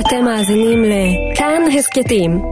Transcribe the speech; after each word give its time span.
אתם 0.00 0.24
מאזינים 0.24 0.84
לכאן 0.84 1.62
הסכתים, 1.78 2.42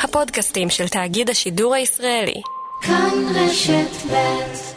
הפודקאסטים 0.00 0.70
של 0.70 0.88
תאגיד 0.88 1.30
השידור 1.30 1.74
הישראלי. 1.74 2.42
כאן 2.82 3.10
רשת 3.34 4.12
ב' 4.12 4.69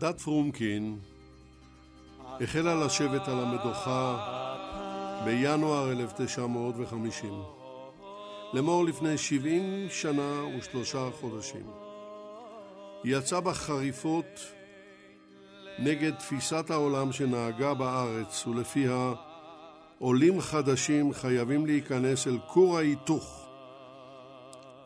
ועדת 0.00 0.20
פרומקין 0.20 0.98
החלה 2.40 2.74
לשבת 2.74 3.28
על 3.28 3.38
המדוכה 3.38 4.16
בינואר 5.24 5.92
1950. 5.92 7.42
לאמור 8.52 8.84
לפני 8.84 9.18
70 9.18 9.86
שנה 9.90 10.42
ושלושה 10.58 11.08
חודשים. 11.20 11.66
היא 13.04 13.16
יצאה 13.16 13.40
בחריפות 13.40 14.40
נגד 15.78 16.14
תפיסת 16.14 16.70
העולם 16.70 17.12
שנהגה 17.12 17.74
בארץ 17.74 18.46
ולפיה 18.46 19.12
עולים 19.98 20.40
חדשים 20.40 21.12
חייבים 21.12 21.66
להיכנס 21.66 22.26
אל 22.26 22.38
כור 22.46 22.78
ההיתוך 22.78 23.46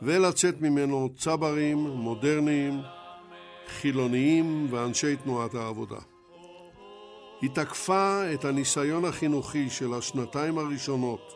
ולצאת 0.03 0.61
ממנו 0.61 1.09
צברים 1.17 1.79
מודרניים, 1.79 2.81
חילוניים 3.85 4.67
ואנשי 4.71 5.17
תנועת 5.17 5.55
העבודה. 5.55 5.99
היא 7.41 7.51
תקפה 7.51 8.33
את 8.35 8.45
הניסיון 8.45 9.05
החינוכי 9.05 9.71
של 9.71 9.95
השנתיים 9.95 10.59
הראשונות 10.59 11.35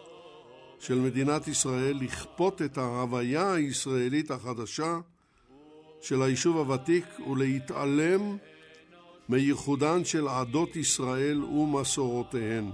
של 0.81 0.95
מדינת 0.99 1.49
ישראל 1.49 1.97
לכפות 2.01 2.63
את 2.63 2.79
ההוויה 2.79 3.53
הישראלית 3.53 4.31
החדשה 4.31 4.99
של 6.01 6.23
היישוב 6.23 6.57
הוותיק 6.57 7.05
ולהתעלם 7.31 8.37
מייחודן 9.29 10.05
של 10.05 10.29
עדות 10.29 10.77
ישראל 10.77 11.45
ומסורותיהן. 11.45 12.71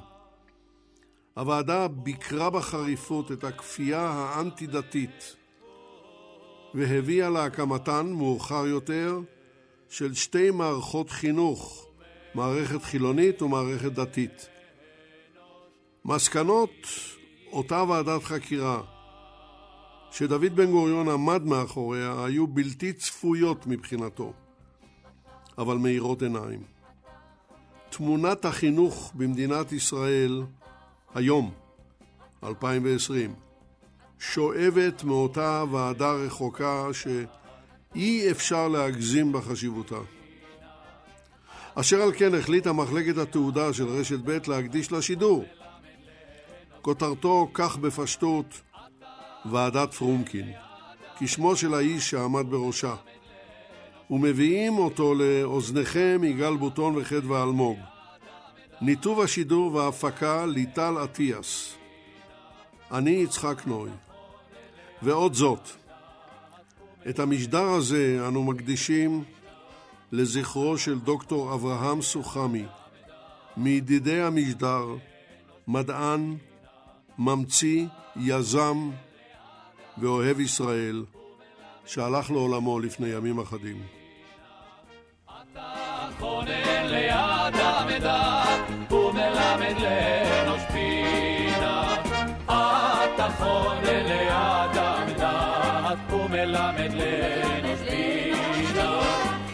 הוועדה 1.36 1.88
ביקרה 1.88 2.50
בחריפות 2.50 3.32
את 3.32 3.44
הכפייה 3.44 4.00
האנטי-דתית 4.00 5.36
והביאה 6.74 7.30
להקמתן 7.30 8.06
מאוחר 8.12 8.66
יותר 8.66 9.20
של 9.88 10.14
שתי 10.14 10.50
מערכות 10.50 11.10
חינוך, 11.10 11.86
מערכת 12.34 12.82
חילונית 12.82 13.42
ומערכת 13.42 13.92
דתית. 13.92 14.48
מסקנות 16.04 16.70
אותה 17.52 17.82
ועדת 17.82 18.22
חקירה 18.24 18.82
שדוד 20.10 20.56
בן 20.56 20.70
גוריון 20.70 21.08
עמד 21.08 21.42
מאחוריה 21.44 22.24
היו 22.24 22.46
בלתי 22.46 22.92
צפויות 22.92 23.66
מבחינתו, 23.66 24.32
אבל 25.58 25.76
מאירות 25.76 26.22
עיניים. 26.22 26.62
תמונת 27.90 28.44
החינוך 28.44 29.12
במדינת 29.14 29.72
ישראל 29.72 30.42
היום, 31.14 31.50
2020, 32.42 33.34
שואבת 34.18 35.04
מאותה 35.04 35.64
ועדה 35.70 36.12
רחוקה 36.12 36.88
שאי 37.94 38.30
אפשר 38.30 38.68
להגזים 38.68 39.32
בחשיבותה. 39.32 39.98
אשר 41.74 42.02
על 42.02 42.12
כן 42.12 42.34
החליטה 42.34 42.72
מחלקת 42.72 43.18
התעודה 43.18 43.72
של 43.72 43.88
רשת 43.88 44.18
ב' 44.24 44.38
להקדיש 44.46 44.92
לשידור. 44.92 45.44
כותרתו 46.82 47.50
כך 47.54 47.76
בפשטות 47.76 48.60
ועדת 49.50 49.94
פרומקין, 49.94 50.52
כשמו 51.18 51.56
של 51.56 51.74
האיש 51.74 52.10
שעמד 52.10 52.46
בראשה. 52.50 52.94
ומביאים 54.10 54.78
אותו 54.78 55.14
לאוזניכם 55.14 56.20
יגאל 56.24 56.56
בוטון 56.56 56.94
וחדווה 56.96 57.42
אלמוג. 57.42 57.78
ניתוב 58.80 59.20
השידור 59.20 59.74
וההפקה 59.74 60.46
ליטל 60.46 60.94
אטיאס. 61.04 61.74
אני 62.92 63.10
יצחק 63.10 63.62
נוי. 63.66 63.90
ועוד 65.02 65.34
זאת, 65.34 65.83
את 67.08 67.18
המשדר 67.18 67.62
הזה 67.62 68.24
אנו 68.28 68.44
מקדישים 68.44 69.24
לזכרו 70.12 70.78
של 70.78 70.98
דוקטור 70.98 71.54
אברהם 71.54 72.02
סוחמי, 72.02 72.64
מידידי 73.56 74.20
המשדר, 74.20 74.84
מדען, 75.68 76.36
ממציא, 77.18 77.86
יזם 78.16 78.90
ואוהב 79.98 80.40
ישראל, 80.40 81.04
שהלך 81.86 82.30
לעולמו 82.30 82.80
לפני 82.80 83.08
ימים 83.08 83.38
אחדים. 83.38 83.82
אתה 85.26 86.08
חונן 86.18 86.86
ליד 86.86 87.54
המדעת, 87.54 88.92
ומלמד 88.92 89.76
לאנוש 89.80 90.62
בינה. 90.72 91.94
אתה 92.44 93.28
חונן 93.38 94.06
ליד 94.06 94.76
המדעת, 94.76 94.83
ומלמד 96.44 96.92
לאנוש 96.92 97.80
בינה. 97.80 99.00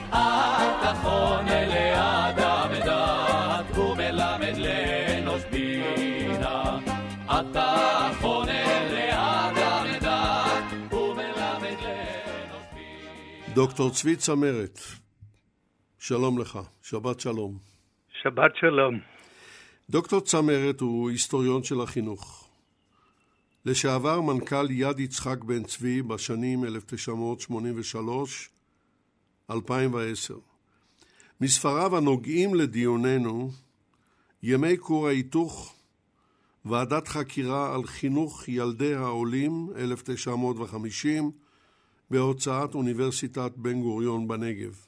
אתה 0.08 0.92
חונן 1.02 1.68
ליד 1.68 2.38
המדעת, 2.38 3.78
ומלמד 3.78 4.56
לאנוש 4.56 5.42
בינה. 5.50 6.78
אתה 7.26 8.10
חונן 8.20 8.86
ליד 8.90 9.56
המדעת, 9.56 10.92
ומלמד 10.92 11.76
לאנוש 11.82 12.66
בינה. 12.74 13.54
דוקטור 13.54 13.90
צבי 13.90 14.16
צמרת, 14.16 14.78
שלום 15.98 16.38
לך, 16.38 16.58
שבת 16.82 17.20
שלום. 17.20 17.58
שבת 18.22 18.56
שלום. 18.60 19.00
דוקטור 19.90 20.20
צמרת 20.20 20.80
הוא 20.80 21.10
היסטוריון 21.10 21.62
של 21.62 21.80
החינוך. 21.80 22.49
לשעבר 23.64 24.20
מנכ"ל 24.20 24.70
יד 24.70 24.98
יצחק 24.98 25.44
בן 25.44 25.64
צבי 25.64 26.02
בשנים 26.02 26.64
1983-2010. 29.50 29.52
מספריו 31.40 31.96
הנוגעים 31.96 32.54
לדיוננו, 32.54 33.50
ימי 34.42 34.78
כור 34.78 35.08
ההיתוך, 35.08 35.74
ועדת 36.64 37.08
חקירה 37.08 37.74
על 37.74 37.86
חינוך 37.86 38.48
ילדי 38.48 38.94
העולים 38.94 39.68
1950 39.76 41.30
בהוצאת 42.10 42.74
אוניברסיטת 42.74 43.52
בן 43.56 43.80
גוריון 43.80 44.28
בנגב. 44.28 44.86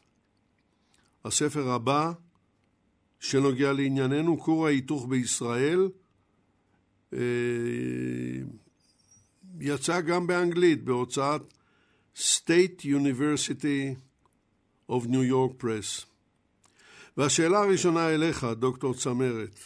הספר 1.25 1.71
הבא, 1.71 2.13
שנוגע 3.21 3.73
לענייננו, 3.73 4.41
כור 4.41 4.67
ההיתוך 4.67 5.07
בישראל, 5.09 5.89
אה, 7.13 7.19
יצא 9.65 10.01
גם 10.01 10.27
באנגלית 10.27 10.85
בהוצאת 10.85 11.43
State 12.17 12.85
University 12.85 13.95
of 14.91 15.07
New 15.07 15.31
York 15.31 15.63
Press. 15.63 16.07
והשאלה 17.17 17.59
הראשונה 17.59 18.09
אליך, 18.09 18.45
דוקטור 18.45 18.95
צמרת, 18.95 19.59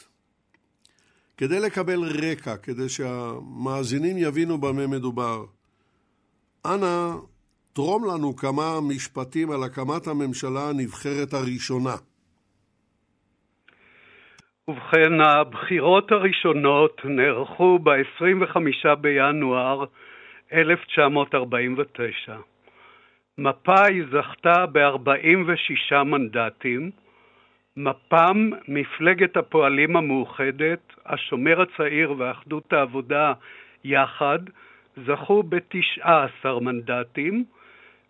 כדי 1.37 1.60
לקבל 1.60 2.04
רקע, 2.04 2.56
כדי 2.56 2.88
שהמאזינים 2.88 4.19
יבינו 4.19 4.60
במה 4.60 4.87
מדובר, 4.87 5.44
אנא 6.64 7.16
תרום 7.72 8.04
לנו 8.04 8.37
כמה 8.37 8.81
משפטים 8.81 9.50
על 9.50 9.62
הקמת 9.62 10.06
הממשלה 10.06 10.69
הנבחרת 10.69 11.34
הראשונה. 11.34 11.96
ובכן, 14.70 15.20
הבחירות 15.20 16.12
הראשונות 16.12 17.00
נערכו 17.04 17.78
ב-25 17.78 18.94
בינואר 19.00 19.84
1949. 20.52 22.36
מפא"י 23.38 24.02
זכתה 24.12 24.66
ב-46 24.72 26.02
מנדטים, 26.04 26.90
מפ"ם, 27.76 28.50
מפלגת 28.68 29.36
הפועלים 29.36 29.96
המאוחדת, 29.96 30.92
השומר 31.06 31.60
הצעיר 31.62 32.14
ואחדות 32.18 32.72
העבודה 32.72 33.32
יחד, 33.84 34.38
זכו 35.06 35.42
ב-19 35.42 36.60
מנדטים, 36.60 37.44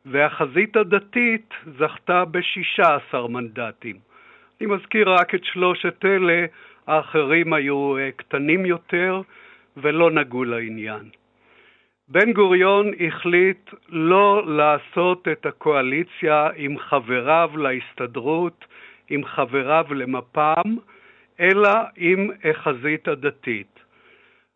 והחזית 0.06 0.76
הדתית 0.76 1.54
זכתה 1.78 2.24
ב-16 2.24 3.28
מנדטים. 3.28 3.96
אני 4.60 4.68
מזכיר 4.68 5.10
רק 5.10 5.34
את 5.34 5.44
שלושת 5.44 6.04
אלה, 6.04 6.46
האחרים 6.86 7.52
היו 7.52 7.96
אה, 7.98 8.10
קטנים 8.16 8.66
יותר 8.66 9.20
ולא 9.76 10.10
נגעו 10.10 10.44
לעניין. 10.44 11.10
בן 12.08 12.32
גוריון 12.32 12.90
החליט 13.06 13.70
לא 13.88 14.56
לעשות 14.56 15.28
את 15.32 15.46
הקואליציה 15.46 16.48
עם 16.56 16.78
חבריו 16.78 17.50
להסתדרות, 17.56 18.64
עם 19.10 19.24
חבריו 19.24 19.84
למפ"ם, 19.90 20.76
אלא 21.40 21.70
עם 21.96 22.30
החזית 22.44 23.08
הדתית. 23.08 23.80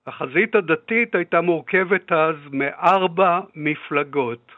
החזית 0.07 0.55
הדתית 0.55 1.15
הייתה 1.15 1.41
מורכבת 1.41 2.13
אז 2.13 2.37
מארבע 2.53 3.41
מפלגות. 3.55 4.53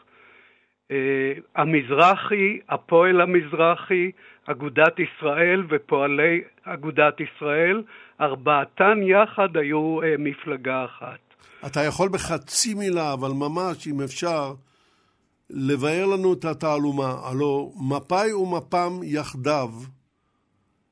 אה, 0.91 1.33
המזרחי, 1.55 2.59
הפועל 2.69 3.21
המזרחי, 3.21 4.11
אגודת 4.45 4.99
ישראל 4.99 5.65
ופועלי 5.69 6.41
אגודת 6.63 7.19
ישראל, 7.19 7.83
ארבעתן 8.21 8.99
יחד 9.03 9.57
היו 9.57 10.01
אה, 10.01 10.15
מפלגה 10.19 10.85
אחת. 10.85 11.19
אתה 11.65 11.83
יכול 11.83 12.09
בחצי 12.09 12.73
מילה, 12.73 13.13
אבל 13.13 13.31
ממש, 13.31 13.87
אם 13.87 14.01
אפשר, 14.01 14.53
לבאר 15.49 16.05
לנו 16.05 16.33
את 16.33 16.45
התעלומה. 16.45 17.15
הלו 17.23 17.73
מפא"י 17.89 18.33
ומפ"ם 18.33 18.99
יחדיו 19.03 19.69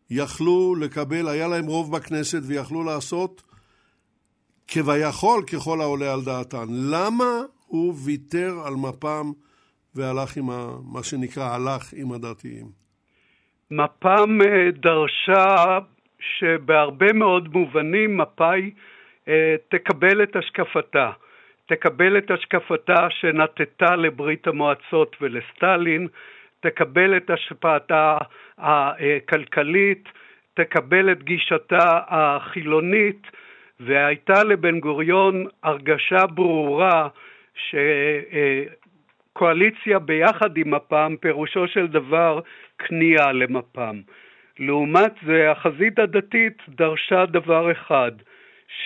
יכלו 0.09 0.75
לקבל, 0.75 1.27
היה 1.27 1.48
להם 1.48 1.65
רוב 1.65 1.95
בכנסת 1.95 2.39
ויכלו 2.44 2.83
לעשות 2.83 3.44
כביכול 4.68 5.44
ככל 5.45 5.81
העולה 5.81 6.13
על 6.13 6.24
דעתן. 6.24 6.65
למה 6.69 7.42
הוא 7.68 7.95
ויתר 8.06 8.59
על 8.65 8.75
מפ"ם 8.75 9.31
והלך 9.95 10.38
עם 10.38 10.50
ה, 10.50 10.68
מה 10.83 11.03
שנקרא 11.03 11.44
הלך 11.44 11.94
עם 11.94 12.12
הדתיים? 12.12 12.81
מפ"ם 13.71 14.41
אה, 14.41 14.71
דרשה 14.71 15.79
שבהרבה 16.19 17.13
מאוד 17.13 17.53
מובנים 17.53 18.18
מפא"י 18.18 18.71
אה, 19.27 19.56
תקבל 19.69 20.23
את 20.23 20.35
השקפתה. 20.35 21.12
תקבל 21.65 22.18
את 22.18 22.31
השקפתה 22.31 23.07
שנטטה 23.09 23.95
לברית 23.95 24.47
המועצות 24.47 25.15
ולסטלין, 25.21 26.07
תקבל 26.59 27.18
את 27.18 27.29
השפעתה 27.29 28.18
הכלכלית, 28.57 30.09
תקבל 30.53 31.12
את 31.12 31.24
גישתה 31.24 32.00
החילונית, 32.07 33.27
והייתה 33.79 34.44
לבן 34.44 34.79
גוריון 34.79 35.45
הרגשה 35.63 36.27
ברורה 36.27 37.07
שקואליציה 39.31 40.00
ביחד 40.00 40.57
עם 40.57 40.74
מפ"ם 40.74 41.16
פירושו 41.19 41.68
של 41.68 41.88
דבר 41.88 42.39
כניעה 42.78 43.31
למפ"ם. 43.31 44.01
לעומת 44.60 45.13
זה 45.25 45.51
החזית 45.51 46.00
הדתית 46.00 46.57
דרשה 46.69 47.25
דבר 47.25 47.72
אחד, 47.72 48.12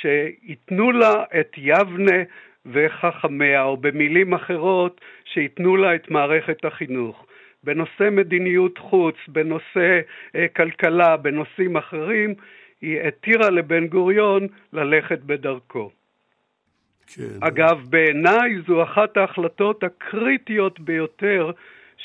שייתנו 0.01 0.91
לה 0.91 1.23
את 1.39 1.51
יבנה 1.57 2.23
וחכמיה, 2.65 3.63
או 3.63 3.77
במילים 3.77 4.33
אחרות, 4.33 5.01
שייתנו 5.33 5.75
לה 5.75 5.95
את 5.95 6.11
מערכת 6.11 6.65
החינוך. 6.65 7.25
בנושא 7.63 8.09
מדיניות 8.11 8.77
חוץ, 8.77 9.15
בנושא 9.27 9.99
אה, 10.35 10.47
כלכלה, 10.47 11.17
בנושאים 11.17 11.77
אחרים, 11.77 12.33
היא 12.81 13.01
התירה 13.01 13.49
לבן 13.49 13.87
גוריון 13.87 14.47
ללכת 14.73 15.19
בדרכו. 15.19 15.91
כן. 17.07 17.37
אגב, 17.39 17.77
בעיניי 17.89 18.61
זו 18.67 18.83
אחת 18.83 19.17
ההחלטות 19.17 19.83
הקריטיות 19.83 20.79
ביותר 20.79 21.51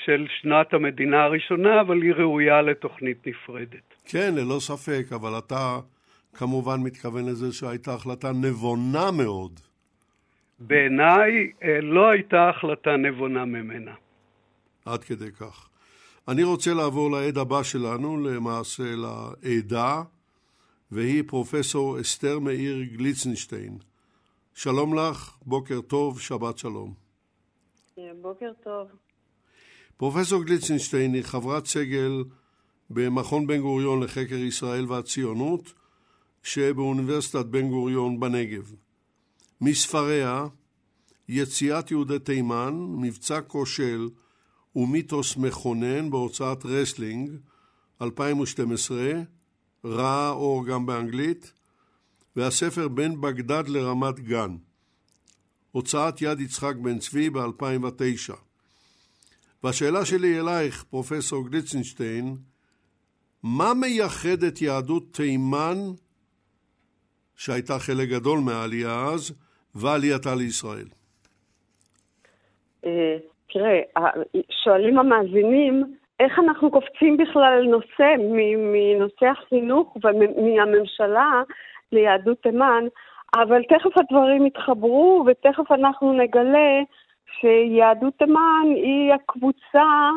של 0.05 0.26
שנת 0.41 0.75
המדינה 0.75 1.23
הראשונה, 1.23 1.81
אבל 1.81 2.02
היא 2.02 2.12
ראויה 2.12 2.62
לתוכנית 2.62 3.26
נפרדת. 3.26 3.94
כן, 4.05 4.35
ללא 4.35 4.61
ספק, 4.61 5.12
אבל 5.14 5.38
אתה 5.38 5.79
כמובן 6.35 6.81
מתכוון 6.81 7.26
לזה 7.26 7.52
שהייתה 7.52 7.94
החלטה 7.94 8.32
נבונה 8.32 9.11
מאוד. 9.11 9.61
בעיניי 10.61 11.50
אה, 11.62 11.81
לא 11.81 12.11
הייתה 12.11 12.49
החלטה 12.49 12.97
נבונה 12.97 13.44
ממנה. 13.44 13.93
עד 14.85 15.05
כדי 15.05 15.32
כך. 15.32 15.69
אני 16.29 16.43
רוצה 16.43 16.75
לעבור 16.75 17.11
לעד 17.11 17.38
הבא 17.38 17.62
שלנו, 17.62 18.20
למעשה 18.26 18.82
לעדה, 18.97 20.02
והיא 20.93 21.23
פרופסור 21.26 22.00
אסתר 22.00 22.38
מאיר 22.38 22.82
גליצנשטיין. 22.97 23.90
שלום 24.62 24.95
לך, 24.95 25.37
בוקר 25.47 25.81
טוב, 25.81 26.21
שבת 26.21 26.59
שלום. 26.59 26.95
בוקר 28.21 28.53
טוב. 28.65 28.89
פרופסור 29.97 30.45
גליצנשטיין 30.45 31.15
היא 31.15 31.23
חברת 31.23 31.67
סגל 31.67 32.25
במכון 32.91 33.47
בן 33.47 33.61
גוריון 33.61 34.03
לחקר 34.03 34.35
ישראל 34.35 34.87
והציונות, 34.87 35.73
שבאוניברסיטת 36.43 37.47
בן 37.47 37.69
גוריון 37.69 38.21
בנגב. 38.21 38.75
מספריה, 39.61 40.47
יציאת 41.29 41.91
יהודי 41.91 42.19
תימן, 42.19 42.75
מבצע 42.99 43.41
כושל 43.41 44.09
ומיתוס 44.77 45.37
מכונן 45.37 46.11
בהוצאת 46.11 46.67
רסלינג 46.67 47.31
2012, 48.03 49.12
ראה 49.85 50.31
אור 50.31 50.67
גם 50.67 50.87
באנגלית, 50.87 51.53
והספר 52.37 52.88
בין 52.88 53.21
בגדד 53.21 53.69
לרמת 53.69 54.21
גן, 54.21 54.50
הוצאת 55.73 56.23
יד 56.23 56.41
יצחק 56.41 56.77
בן 56.77 56.99
צבי 56.99 57.31
ב-2009. 57.31 58.35
והשאלה 59.65 60.05
שלי 60.05 60.41
אלייך, 60.41 60.85
פרופסור 60.91 61.49
גליצנשטיין, 61.49 62.25
מה 63.43 63.75
מייחד 63.81 64.43
את 64.49 64.62
יהדות 64.62 65.02
תימן, 65.12 65.76
שהייתה 67.37 67.78
חלק 67.78 68.09
גדול 68.09 68.38
מהעלייה 68.38 69.05
אז, 69.14 69.33
ועלייתה 69.75 70.35
לישראל? 70.35 70.88
אה, 72.85 73.16
תראה, 73.52 73.81
שואלים 74.64 74.99
המאזינים, 74.99 75.97
איך 76.21 76.38
אנחנו 76.38 76.71
קופצים 76.71 77.16
בכלל 77.16 77.52
על 77.59 77.64
נושא 77.64 78.14
מנושא 78.59 79.26
החינוך 79.26 79.97
ומהממשלה 80.05 81.43
ליהדות 81.92 82.42
תימן, 82.42 82.85
אבל 83.35 83.62
תכף 83.62 83.99
הדברים 83.99 84.47
יתחברו 84.47 85.25
ותכף 85.26 85.73
אנחנו 85.73 86.12
נגלה 86.12 86.80
שיהדות 87.40 88.14
תימן 88.18 88.66
היא 88.66 89.14
הקבוצה 89.14 90.11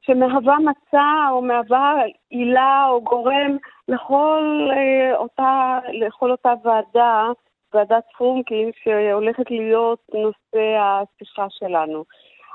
שמהווה 0.00 0.56
מצע 0.58 1.28
או 1.30 1.42
מהווה 1.42 1.94
עילה 2.30 2.86
או 2.88 3.00
גורם 3.02 3.56
לכל 3.88 4.68
אה, 4.72 5.16
אותה, 5.16 5.78
לכל 5.92 6.30
אותה 6.30 6.52
ועדה, 6.64 7.30
ועדת 7.74 8.04
פרונקין, 8.18 8.70
שהולכת 8.82 9.50
להיות 9.50 10.00
נושא 10.14 10.78
השיחה 10.80 11.46
שלנו. 11.50 12.04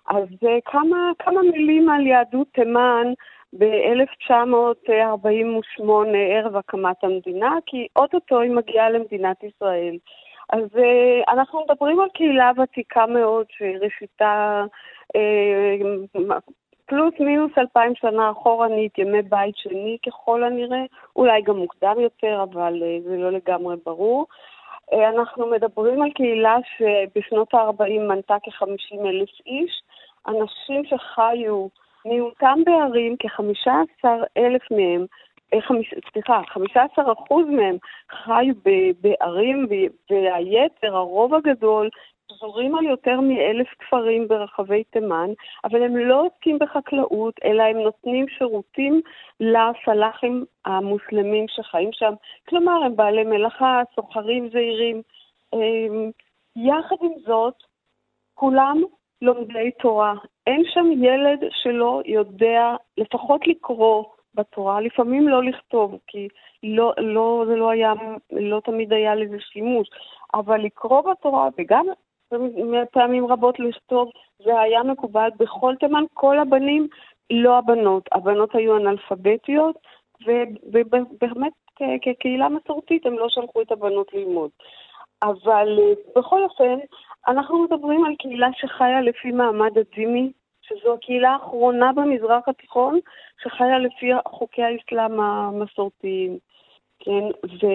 אז 0.09 0.27
אה, 0.47 0.57
כמה, 0.65 1.11
כמה 1.19 1.41
מילים 1.41 1.89
על 1.89 2.07
יהדות 2.07 2.47
תימן 2.53 3.07
ב-1948, 3.53 5.83
ערב 6.29 6.55
הקמת 6.55 7.03
המדינה, 7.03 7.55
כי 7.65 7.87
אוטוטו 7.95 8.39
היא 8.39 8.51
מגיעה 8.51 8.89
למדינת 8.89 9.43
ישראל. 9.43 9.97
אז 10.49 10.65
uh, 10.75 11.33
אנחנו 11.33 11.65
מדברים 11.69 11.99
על 11.99 12.09
קהילה 12.13 12.51
ותיקה 12.57 13.05
מאוד, 13.05 13.45
שראשיתה 13.49 14.63
uh, 15.17 15.19
פלוס 16.85 17.13
מינוס 17.19 17.51
אלפיים 17.57 17.95
שנה 17.95 18.31
אחורנית, 18.31 18.97
ימי 18.97 19.21
בית 19.21 19.57
שני 19.57 19.97
ככל 20.05 20.43
הנראה, 20.43 20.83
אולי 21.15 21.41
גם 21.41 21.57
מוקדם 21.57 21.99
יותר, 21.99 22.43
אבל 22.43 22.83
uh, 22.83 23.09
זה 23.09 23.17
לא 23.17 23.31
לגמרי 23.31 23.75
ברור. 23.85 24.25
Uh, 24.91 24.95
אנחנו 24.95 25.47
מדברים 25.47 26.01
על 26.01 26.11
קהילה 26.11 26.57
שבשנות 26.77 27.53
ה-40 27.53 27.99
מנתה 27.99 28.35
כ-50 28.43 29.07
אלף 29.07 29.29
איש, 29.45 29.83
אנשים 30.27 30.85
שחיו, 30.85 31.67
מיעוטם 32.05 32.59
בערים, 32.65 33.15
כ-15 33.19 34.05
אלף 34.37 34.71
מהם, 34.71 35.05
אה, 35.53 35.59
סליחה, 36.11 36.41
15 36.47 37.13
אחוז 37.13 37.45
מהם 37.47 37.77
חיו 38.09 38.55
בערים, 39.01 39.67
והיתר, 40.09 40.95
הרוב 40.95 41.33
הגדול, 41.33 41.89
פזורים 42.31 42.75
על 42.75 42.85
יותר 42.85 43.19
מאלף 43.21 43.67
כפרים 43.79 44.27
ברחבי 44.27 44.83
תימן, 44.83 45.29
אבל 45.63 45.83
הם 45.83 45.97
לא 45.97 46.25
עוסקים 46.25 46.59
בחקלאות, 46.59 47.33
אלא 47.43 47.63
הם 47.63 47.77
נותנים 47.77 48.25
שירותים 48.27 49.01
לפלאחים 49.39 50.45
המוסלמים 50.65 51.45
שחיים 51.47 51.89
שם. 51.93 52.13
כלומר, 52.49 52.83
הם 52.83 52.95
בעלי 52.95 53.23
מלאכה, 53.23 53.81
סוחרים 53.95 54.49
זעירים. 54.49 55.01
אמ, 55.53 56.11
יחד 56.55 56.95
עם 57.01 57.11
זאת, 57.25 57.63
כולם 58.33 58.83
לומדי 59.21 59.71
תורה. 59.71 60.13
אין 60.47 60.63
שם 60.73 61.03
ילד 61.03 61.39
שלא 61.51 62.01
יודע 62.05 62.75
לפחות 62.97 63.47
לקרוא 63.47 64.03
בתורה, 64.35 64.81
לפעמים 64.81 65.27
לא 65.27 65.43
לכתוב, 65.43 65.97
כי 66.07 66.27
לא, 66.63 66.93
לא, 66.97 67.43
זה 67.47 67.55
לא 67.55 67.69
היה, 67.69 67.93
לא 68.31 68.59
תמיד 68.59 68.93
היה 68.93 69.15
לזה 69.15 69.37
שימוש, 69.39 69.89
אבל 70.33 70.61
לקרוא 70.61 71.01
בתורה, 71.11 71.49
וגם 71.57 71.85
פעמים 72.91 73.25
רבות 73.25 73.59
לכתוב, 73.59 74.09
זה 74.43 74.59
היה 74.59 74.83
מקובל 74.83 75.29
בכל 75.37 75.75
תימן, 75.79 76.03
כל 76.13 76.39
הבנים, 76.39 76.87
לא 77.31 77.57
הבנות. 77.57 78.09
הבנות 78.11 78.55
היו 78.55 78.77
אנאלפביתיות, 78.77 79.75
ובאמת 80.71 81.53
כקהילה 82.01 82.49
מסורתית 82.49 83.05
הם 83.05 83.19
לא 83.19 83.29
שלחו 83.29 83.61
את 83.61 83.71
הבנות 83.71 84.13
ללמוד. 84.13 84.49
אבל 85.23 85.79
בכל 86.15 86.43
אופן, 86.43 86.79
אנחנו 87.27 87.63
מדברים 87.63 88.05
על 88.05 88.15
קהילה 88.15 88.47
שחיה 88.53 89.01
לפי 89.01 89.31
מעמד 89.31 89.77
הדימי, 89.77 90.31
שזו 90.61 90.93
הקהילה 90.93 91.29
האחרונה 91.29 91.91
במזרח 91.93 92.47
התיכון 92.47 92.99
שחיה 93.43 93.79
לפי 93.79 94.11
חוקי 94.27 94.63
האסלאם 94.63 95.19
המסורתיים, 95.19 96.37
כן? 96.99 97.23
ו, 97.45 97.67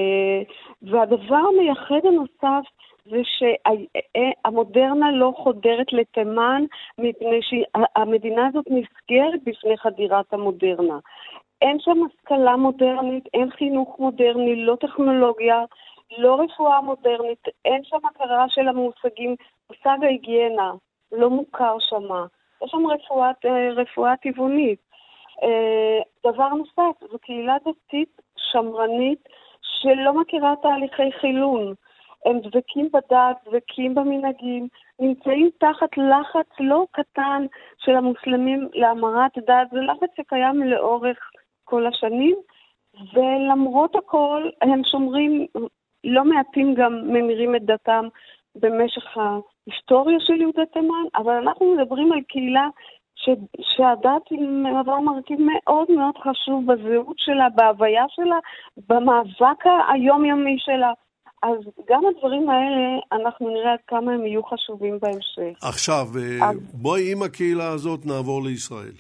והדבר 0.83 1.37
המייחד 1.55 2.01
הנוסף 2.05 2.69
זה 3.05 3.23
שהמודרנה 3.25 5.13
לא 5.13 5.33
חודרת 5.37 5.93
לתימן 5.93 6.65
מפני 6.99 7.41
שהמדינה 7.43 8.47
הזאת 8.47 8.65
נסגרת 8.71 9.41
בפני 9.45 9.77
חדירת 9.77 10.33
המודרנה. 10.33 10.99
אין 11.63 11.81
שם 11.81 11.99
השכלה 12.07 12.57
מודרנית, 12.57 13.25
אין 13.35 13.51
חינוך 13.51 13.97
מודרני, 13.99 14.57
לא 14.57 14.77
טכנולוגיה, 14.81 15.65
לא 16.19 16.41
רפואה 16.41 16.81
מודרנית, 16.81 17.45
אין 17.65 17.85
שם 17.85 18.07
הכרה 18.07 18.45
של 18.49 18.69
המושגים, 18.69 19.37
מושג 19.71 20.05
ההיגיינה 20.05 20.73
לא 21.13 21.31
מוכר 21.31 21.77
שם, 21.81 22.09
יש 22.65 22.71
שם 22.71 22.87
רפואת, 22.87 23.47
אה, 23.47 23.71
רפואה 23.71 24.17
טבעונית. 24.17 24.79
אה, 25.43 26.31
דבר 26.31 26.49
נוסף, 26.49 27.11
זו 27.13 27.19
קהילה 27.19 27.57
דתית 27.67 28.21
שמרנית 28.37 29.29
שלא 29.63 30.21
מכירה 30.21 30.55
תהליכי 30.63 31.13
חילון. 31.21 31.75
הם 32.27 32.41
דבקים 32.41 32.89
בדת, 32.93 33.37
דבקים 33.47 33.95
במנהגים, 33.95 34.69
נמצאים 35.01 35.51
תחת 35.59 35.97
לחץ 35.97 36.47
לא 36.61 36.87
קטן 36.91 37.47
של 37.79 37.97
המוסלמים 37.97 38.69
להמרת 38.75 39.39
דת, 39.39 39.71
זה 39.73 39.81
לחץ 39.81 40.11
שקיים 40.17 40.63
לאורך 40.63 41.19
כל 41.65 41.87
השנים, 41.87 42.37
ולמרות 43.15 43.97
הכל 43.97 44.49
הם 44.63 44.85
שומרים, 44.85 45.47
לא 46.07 46.25
מעטים 46.25 46.75
גם 46.75 46.93
ממירים 47.07 47.57
את 47.57 47.63
דתם 47.65 48.09
במשך 48.57 49.05
ההיסטוריה 49.17 50.17
של 50.21 50.41
יהודי 50.41 50.67
תימן, 50.73 51.05
אבל 51.17 51.33
אנחנו 51.33 51.75
מדברים 51.75 52.13
על 52.13 52.21
קהילה 52.29 52.69
ש, 53.17 53.29
שהדת 53.61 54.23
היא 54.31 54.49
מהווה 54.49 55.01
מרכיב 55.01 55.39
מאוד 55.41 55.91
מאוד 55.91 56.15
חשוב 56.17 56.73
בזהות 56.73 57.19
שלה, 57.19 57.49
בהוויה 57.55 58.05
שלה, 58.09 58.39
במאבק 58.89 59.65
היומיומי 59.93 60.57
שלה. 60.59 60.93
אז 61.43 61.59
גם 61.89 62.01
הדברים 62.07 62.51
האלה, 62.51 62.99
אנחנו 63.13 63.49
נראה 63.49 63.73
עד 63.73 63.79
כמה 63.87 64.13
הם 64.13 64.27
יהיו 64.27 64.43
חשובים 64.43 64.99
בהמשך. 65.03 65.59
עכשיו, 65.63 66.07
אה, 66.17 66.51
אז... 66.51 66.57
בואי 66.75 67.13
עם 67.13 67.23
הקהילה 67.23 67.69
הזאת 67.69 68.07
נעבור 68.07 68.43
לישראל. 68.45 68.97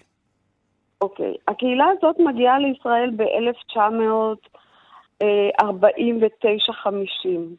אוקיי. 1.00 1.34
הקהילה 1.48 1.86
הזאת 1.96 2.16
מגיעה 2.18 2.58
לישראל 2.58 3.10
ב-1949-50. 5.22 7.56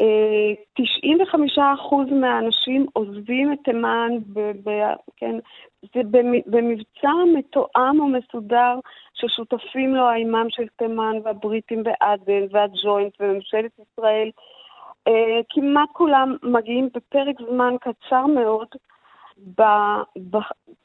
95% 0.00 0.04
מהאנשים 2.10 2.86
עוזבים 2.92 3.52
את 3.52 3.58
תימן, 3.64 4.10
ב- 4.32 4.68
ב- 4.68 4.94
כן, 5.16 5.36
זה 5.94 6.00
במבצע 6.46 7.12
מתואם 7.34 8.00
ומסודר 8.00 8.78
ששותפים 9.14 9.94
לו 9.94 10.08
האימאם 10.08 10.50
של 10.50 10.66
תימן 10.76 11.16
והבריטים 11.24 11.82
בעדן 11.82 12.46
והג'וינט 12.50 13.20
וממשלת 13.20 13.72
ישראל. 13.78 14.30
Uh, 15.08 15.10
כמעט 15.48 15.88
כולם 15.92 16.36
מגיעים 16.42 16.88
בפרק 16.94 17.36
זמן 17.50 17.74
קצר 17.80 18.26
מאוד, 18.26 18.68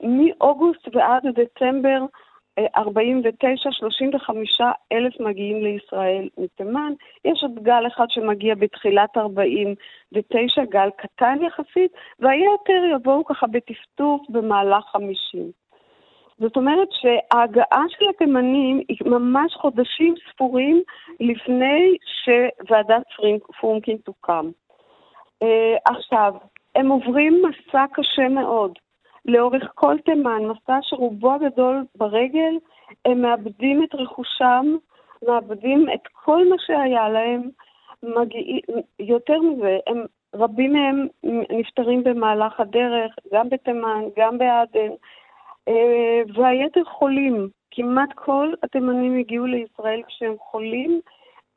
מאוגוסט 0.03 0.87
ועד 0.93 1.23
דצמבר 1.27 2.05
49, 2.59 3.71
35 3.71 4.61
אלף 4.91 5.19
מגיעים 5.19 5.63
לישראל 5.63 6.29
מתימן. 6.37 6.93
יש 7.25 7.43
עוד 7.43 7.63
גל 7.63 7.87
אחד 7.87 8.05
שמגיע 8.09 8.55
בתחילת 8.55 9.17
49, 9.17 10.65
גל 10.65 10.89
קטן 10.97 11.37
יחסית, 11.47 11.91
והיתר 12.19 12.95
יבואו 12.95 13.25
ככה 13.25 13.47
בטפטוף 13.47 14.21
במהלך 14.29 14.85
50. 14.85 15.51
זאת 16.39 16.55
אומרת 16.55 16.87
שההגעה 16.91 17.83
של 17.89 18.05
התימנים 18.09 18.81
היא 18.89 18.97
ממש 19.05 19.53
חודשים 19.53 20.15
ספורים 20.31 20.81
לפני 21.19 21.97
שוועדת 22.23 23.03
פרומקין 23.59 23.97
תוקם. 23.97 24.49
Uh, 25.43 25.47
עכשיו, 25.85 26.33
הם 26.75 26.89
עוברים 26.89 27.41
מסע 27.45 27.85
קשה 27.93 28.27
מאוד. 28.29 28.79
לאורך 29.25 29.71
כל 29.75 29.95
תימן, 30.05 30.41
מסע 30.45 30.77
שרובו 30.81 31.33
הגדול 31.33 31.85
ברגל, 31.95 32.53
הם 33.05 33.21
מאבדים 33.21 33.83
את 33.83 33.95
רכושם, 33.95 34.65
מאבדים 35.27 35.85
את 35.93 36.07
כל 36.11 36.49
מה 36.49 36.55
שהיה 36.59 37.09
להם, 37.09 37.49
מגיע, 38.03 38.59
יותר 38.99 39.41
מזה, 39.41 39.77
הם, 39.87 40.05
רבים 40.35 40.73
מהם 40.73 41.07
נפטרים 41.49 42.03
במהלך 42.03 42.59
הדרך, 42.59 43.15
גם 43.33 43.49
בתימן, 43.49 44.03
גם 44.17 44.37
בעדן, 44.37 44.91
אה, 45.67 46.21
והיתר 46.35 46.83
חולים. 46.83 47.49
כמעט 47.71 48.09
כל 48.15 48.53
התימנים 48.63 49.19
הגיעו 49.19 49.45
לישראל 49.45 50.01
כשהם 50.07 50.35
חולים, 50.39 51.01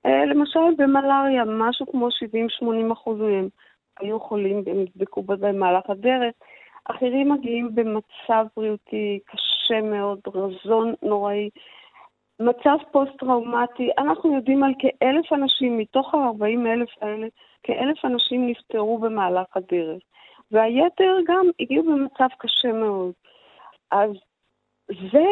אה, 0.06 0.24
למשל 0.24 0.74
במלאריה, 0.78 1.44
משהו 1.44 1.86
כמו 1.86 2.08
70-80 2.10 2.92
אחוז 2.92 3.20
מהם 3.20 3.48
היו 4.00 4.20
חולים 4.20 4.62
והם 4.66 4.80
נדבקו 4.82 5.22
במהלך 5.22 5.90
הדרך. 5.90 6.34
אחרים 6.90 7.32
מגיעים 7.32 7.74
במצב 7.74 8.46
בריאותי 8.56 9.18
קשה 9.26 9.80
מאוד, 9.80 10.20
רזון 10.34 10.94
נוראי, 11.02 11.50
מצב 12.40 12.76
פוסט-טראומטי. 12.92 13.90
אנחנו 13.98 14.34
יודעים 14.34 14.64
על 14.64 14.72
כאלף 14.78 15.32
אנשים, 15.32 15.78
מתוך 15.78 16.14
ה-40 16.14 16.66
אלף 16.66 16.88
האלה, 17.02 17.26
כאלף 17.62 18.04
אנשים 18.04 18.46
נפטרו 18.46 18.98
במהלך 18.98 19.56
הדרך. 19.56 20.02
והיתר 20.50 21.16
גם 21.26 21.46
הגיעו 21.60 21.84
במצב 21.84 22.28
קשה 22.38 22.72
מאוד. 22.72 23.12
אז 23.90 24.10
זה, 24.88 25.26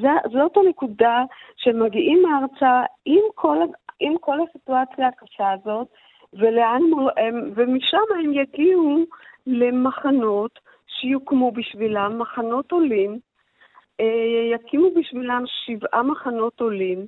זה, 0.00 0.08
זאת 0.32 0.56
הנקודה 0.56 1.24
שמגיעים 1.56 2.22
ארצה 2.26 2.82
עם 3.04 3.22
כל, 3.34 3.58
עם 4.00 4.18
כל 4.20 4.38
הסיטואציה 4.40 5.06
הקשה 5.08 5.50
הזאת, 5.50 5.88
ולאן 6.32 6.82
הם, 7.16 7.52
ומשם 7.54 7.98
הם 8.24 8.32
יגיעו 8.32 8.98
למחנות 9.46 10.58
שיוקמו 10.88 11.52
בשבילם 11.52 12.18
מחנות 12.18 12.72
עולים, 12.72 13.18
אה, 14.00 14.54
יקימו 14.54 14.90
בשבילם 14.96 15.44
שבעה 15.46 16.02
מחנות 16.02 16.60
עולים, 16.60 17.06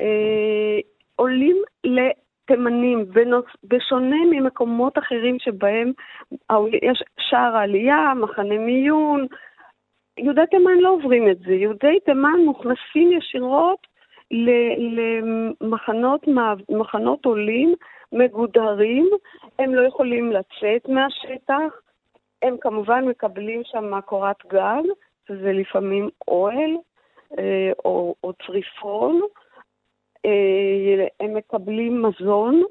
אה, 0.00 0.78
עולים 1.16 1.56
לתימנים, 1.84 3.04
בשונה 3.64 4.16
ממקומות 4.30 4.98
אחרים 4.98 5.38
שבהם 5.38 5.92
יש 6.82 7.02
שער 7.18 7.56
העלייה, 7.56 8.12
מחנה 8.16 8.58
מיון, 8.58 9.26
יהודי 10.18 10.46
תימן 10.50 10.78
לא 10.80 10.90
עוברים 10.90 11.30
את 11.30 11.38
זה. 11.38 11.52
יהודי 11.52 11.98
תימן 12.04 12.40
מוכנסים 12.44 13.12
ישירות 13.12 13.86
למחנות 16.68 17.24
עולים 17.24 17.74
מגודרים, 18.12 19.10
הם 19.58 19.74
לא 19.74 19.86
יכולים 19.86 20.32
לצאת 20.32 20.88
מהשטח, 20.88 21.80
הם 22.42 22.56
כמובן 22.60 23.04
מקבלים 23.04 23.62
שם 23.64 24.00
קורת 24.00 24.36
גג, 24.52 24.82
שזה 25.28 25.52
לפעמים 25.52 26.08
אוהל 26.28 26.76
אה, 27.38 27.72
או, 27.84 28.14
או 28.24 28.32
צריפון, 28.46 29.20
אה, 30.26 31.06
הם 31.20 31.34
מקבלים 31.34 32.02
מזון, 32.02 32.62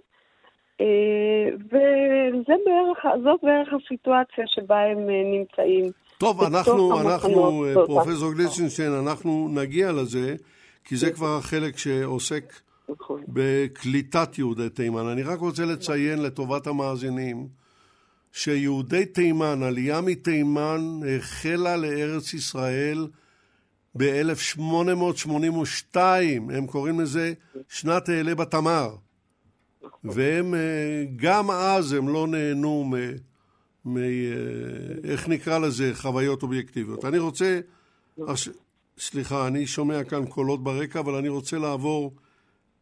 אה, 0.81 1.49
וזאת 1.65 3.39
בערך 3.43 3.67
הסיטואציה 3.73 4.43
שבה 4.47 4.79
הם 4.79 4.97
נמצאים. 5.07 5.91
טוב, 6.17 6.43
אנחנו, 6.43 7.01
אנחנו 7.01 7.65
פרופסור 7.85 8.33
גליצ'נשטיין, 8.33 8.91
אנחנו 8.91 9.49
נגיע 9.55 9.91
לזה, 9.91 10.35
כי 10.83 10.95
זה 10.95 11.11
כבר 11.11 11.37
החלק 11.37 11.77
שעוסק 11.77 12.53
נכון. 12.89 13.23
בקליטת 13.27 14.37
יהודי 14.37 14.69
תימן. 14.69 15.07
אני 15.13 15.23
רק 15.23 15.39
רוצה 15.39 15.63
לציין 15.65 16.21
לטובת 16.21 16.67
המאזינים, 16.67 17.47
שיהודי 18.31 19.05
תימן, 19.05 19.63
עלייה 19.63 20.01
מתימן 20.01 20.99
החלה 21.17 21.77
לארץ 21.77 22.33
ישראל 22.33 23.07
ב-1882, 23.97 25.97
הם 26.53 26.67
קוראים 26.67 26.99
לזה 26.99 27.33
שנת 27.69 28.09
אעלה 28.09 28.35
בתמר. 28.35 28.95
והם, 30.03 30.55
אה, 30.55 31.03
גם 31.15 31.51
אז 31.51 31.93
הם 31.93 32.09
לא 32.09 32.27
נהנו 32.27 32.83
מ... 32.83 32.93
מ... 33.85 33.97
אה, 33.97 34.03
איך 35.03 35.27
נקרא 35.27 35.57
לזה? 35.57 35.91
חוויות 35.93 36.43
אובייקטיביות. 36.43 37.05
אני 37.05 37.19
רוצה... 37.19 37.59
סליחה, 38.97 39.47
אני 39.47 39.67
שומע 39.67 40.03
כאן 40.03 40.25
קולות 40.25 40.63
ברקע, 40.63 40.99
אבל 40.99 41.15
אני 41.15 41.29
רוצה 41.29 41.57
לעבור 41.57 42.13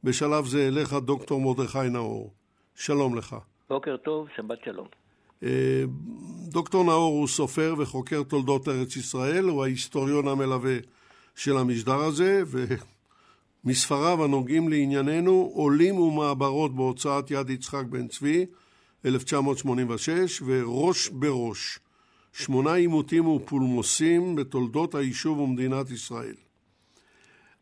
בשלב 0.03 0.45
זה 0.45 0.67
אליך, 0.67 0.93
דוקטור 0.93 1.41
מרדכי 1.41 1.89
נאור. 1.89 2.33
שלום 2.75 3.15
לך. 3.15 3.35
בוקר 3.69 3.97
טוב, 3.97 4.27
שבת 4.35 4.57
שלום. 4.65 4.98
אה, 5.43 5.83
דוקטור 6.47 6.83
נאור 6.83 7.19
הוא 7.19 7.27
סופר 7.27 7.75
וחוקר 7.77 8.23
תולדות 8.23 8.67
ארץ 8.67 8.95
ישראל, 8.95 9.45
הוא 9.45 9.63
ההיסטוריון 9.63 10.27
המלווה 10.27 10.77
של 11.35 11.57
המשדר 11.57 11.95
הזה, 11.95 12.43
ומספריו 13.63 14.23
הנוגעים 14.23 14.69
לענייננו, 14.69 15.51
עולים 15.53 15.99
ומעברות 15.99 16.75
בהוצאת 16.75 17.31
יד 17.31 17.49
יצחק 17.49 17.83
בן 17.89 18.07
צבי, 18.07 18.45
1986, 19.05 20.41
וראש 20.45 21.09
בראש, 21.09 21.79
שמונה 22.33 22.73
עימותים 22.73 23.27
ופולמוסים 23.27 24.35
בתולדות 24.35 24.95
היישוב 24.95 25.39
ומדינת 25.39 25.91
ישראל. 25.91 26.35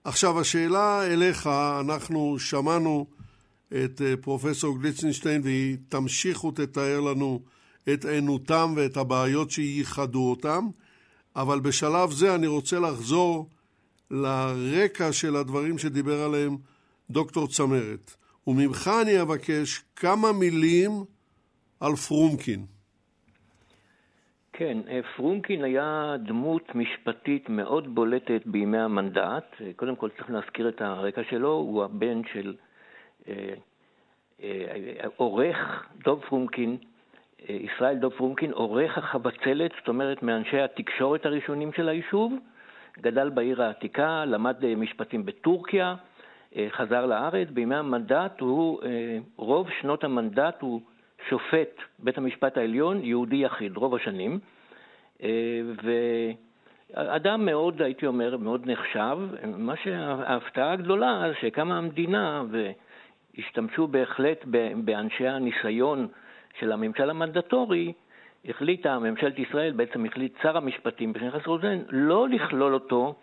עכשיו 0.04 0.40
השאלה 0.40 1.04
אליך, 1.06 1.48
אנחנו 1.80 2.40
שמענו 2.40 3.06
את 3.68 4.02
אה, 4.02 4.18
פרופסור 4.22 4.80
גליצנשטיין 4.80 5.42
והיא 5.44 5.78
תמשיך 5.90 6.44
ותתאר 6.44 7.00
לנו 7.00 7.42
את 7.94 8.06
עינותם 8.06 8.74
ואת 8.76 8.98
הבעיות 8.98 9.52
שייחדו 9.52 10.30
אותם, 10.30 10.66
אבל 11.36 11.60
בשלב 11.60 12.12
זה 12.12 12.36
אני 12.36 12.48
רוצה 12.48 12.80
לחזור 12.80 13.50
לרקע 14.12 15.12
של 15.12 15.36
הדברים 15.36 15.78
שדיבר 15.78 16.22
עליהם 16.22 16.58
דוקטור 17.10 17.48
צמרת. 17.48 18.16
וממך 18.48 18.90
אני 19.02 19.22
אבקש 19.22 19.80
כמה 19.96 20.28
מילים 20.40 20.92
על 21.80 21.96
פרומקין. 21.96 22.66
כן, 24.54 24.78
אה, 24.88 25.00
פרומקין 25.16 25.64
היה 25.64 26.16
דמות 26.26 26.76
משפטית 26.76 27.50
מאוד 27.50 27.96
בולטת 27.96 28.42
בימי 28.46 28.78
המנדט. 28.78 29.46
אה, 29.62 29.72
קודם 29.76 29.96
כל 29.96 30.10
צריך 30.18 30.30
להזכיר 30.30 30.70
את 30.70 30.82
הרקע 30.82 31.22
שלו, 31.30 31.52
הוא 31.52 31.84
הבן 31.84 32.22
של 32.34 32.56
אה, 33.28 33.54
עורך 35.16 35.58
דוב 36.04 36.22
פרומקין, 36.30 36.78
ישראל 37.50 37.96
דוב 37.98 38.14
פרומקין, 38.14 38.52
עורך 38.52 38.98
החבצלת, 38.98 39.72
זאת 39.80 39.88
אומרת 39.88 40.24
מאנשי 40.24 40.60
התקשורת 40.60 41.26
הראשונים 41.26 41.74
של 41.74 41.90
היישוב, 41.90 42.34
גדל 43.02 43.30
בעיר 43.30 43.64
העתיקה, 43.64 44.26
למד 44.26 44.76
משפטים 44.76 45.26
בטורקיה, 45.26 45.96
חזר 46.70 47.06
לארץ, 47.06 47.48
בימי 47.54 47.76
המנדט 47.76 48.40
הוא, 48.40 48.80
רוב 49.36 49.68
שנות 49.82 50.04
המנדט 50.04 50.62
הוא 50.62 50.82
שופט 51.30 51.82
בית 52.00 52.18
המשפט 52.18 52.58
העליון, 52.58 53.04
יהודי 53.04 53.36
יחיד, 53.36 53.78
רוב 53.78 53.96
השנים, 53.96 54.40
אה, 55.24 55.62
ואדם 56.94 57.46
מאוד, 57.46 57.82
הייתי 57.82 58.06
אומר, 58.06 58.38
מאוד 58.38 58.70
נחשב. 58.70 59.18
מה 59.58 59.76
שההפתעה 59.84 60.72
הגדולה, 60.72 61.30
שקמה 61.42 61.78
המדינה 61.78 62.44
והשתמשו 63.38 63.88
בהחלט 63.88 64.46
באנשי 64.86 65.28
הניסיון 65.28 66.08
של 66.60 66.72
הממשל 66.72 67.10
המנדטורי, 67.10 67.94
החליטה 68.46 69.00
ממשלת 69.00 69.40
ישראל, 69.40 69.74
בעצם 69.74 70.06
החליט 70.06 70.38
שר 70.42 70.58
המשפטים 70.58 71.14
פנחס 71.14 71.48
רוזן, 71.48 71.80
לא 71.90 72.30
לכלול 72.30 72.74
אותו 72.74 73.16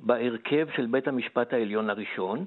בהרכב 0.00 0.68
של 0.76 0.86
בית 0.86 1.08
המשפט 1.08 1.52
העליון 1.52 1.90
הראשון, 1.90 2.44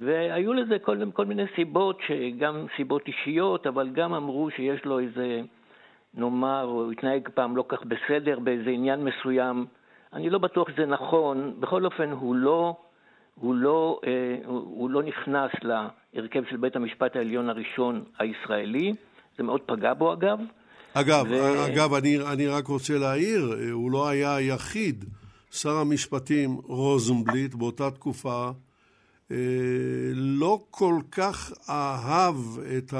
והיו 0.00 0.52
לזה 0.52 0.78
כל, 0.78 0.98
כל 1.12 1.24
מיני 1.24 1.44
סיבות, 1.54 2.00
גם 2.38 2.66
סיבות 2.76 3.06
אישיות, 3.06 3.66
אבל 3.66 3.90
גם 3.90 4.14
אמרו 4.14 4.50
שיש 4.50 4.84
לו 4.84 4.98
איזה, 4.98 5.40
נאמר, 6.14 6.62
הוא 6.62 6.92
התנהג 6.92 7.28
פעם 7.34 7.56
לא 7.56 7.64
כך 7.68 7.84
בסדר 7.84 8.38
באיזה 8.38 8.70
עניין 8.70 9.04
מסוים. 9.04 9.66
אני 10.12 10.30
לא 10.30 10.38
בטוח 10.38 10.68
שזה 10.70 10.86
נכון, 10.86 11.54
בכל 11.60 11.84
אופן 11.84 12.10
הוא 12.10 12.34
לא, 12.34 12.76
הוא 13.34 13.54
לא, 13.54 14.00
אה, 14.06 14.36
הוא 14.46 14.90
לא 14.90 15.02
נכנס 15.02 15.50
להרכב 15.62 16.44
של 16.50 16.56
בית 16.56 16.76
המשפט 16.76 17.16
העליון 17.16 17.50
הראשון 17.50 18.04
הישראלי, 18.18 18.92
זה 19.36 19.42
מאוד 19.42 19.60
פגע 19.66 19.94
בו 19.94 20.12
אגב. 20.12 20.38
אגב, 20.94 21.26
ו... 21.30 21.66
אגב 21.66 21.94
אני, 21.94 22.18
אני 22.32 22.46
רק 22.46 22.66
רוצה 22.66 22.98
להעיר, 22.98 23.56
הוא 23.72 23.90
לא 23.90 24.08
היה 24.08 24.36
היחיד. 24.36 25.04
שר 25.50 25.76
המשפטים 25.76 26.56
רוזנבליט 26.64 27.54
באותה 27.54 27.90
תקופה 27.90 28.50
אה, 29.30 29.36
לא 30.14 30.58
כל 30.70 30.94
כך 31.10 31.52
אהב 31.68 32.34
את 32.78 32.94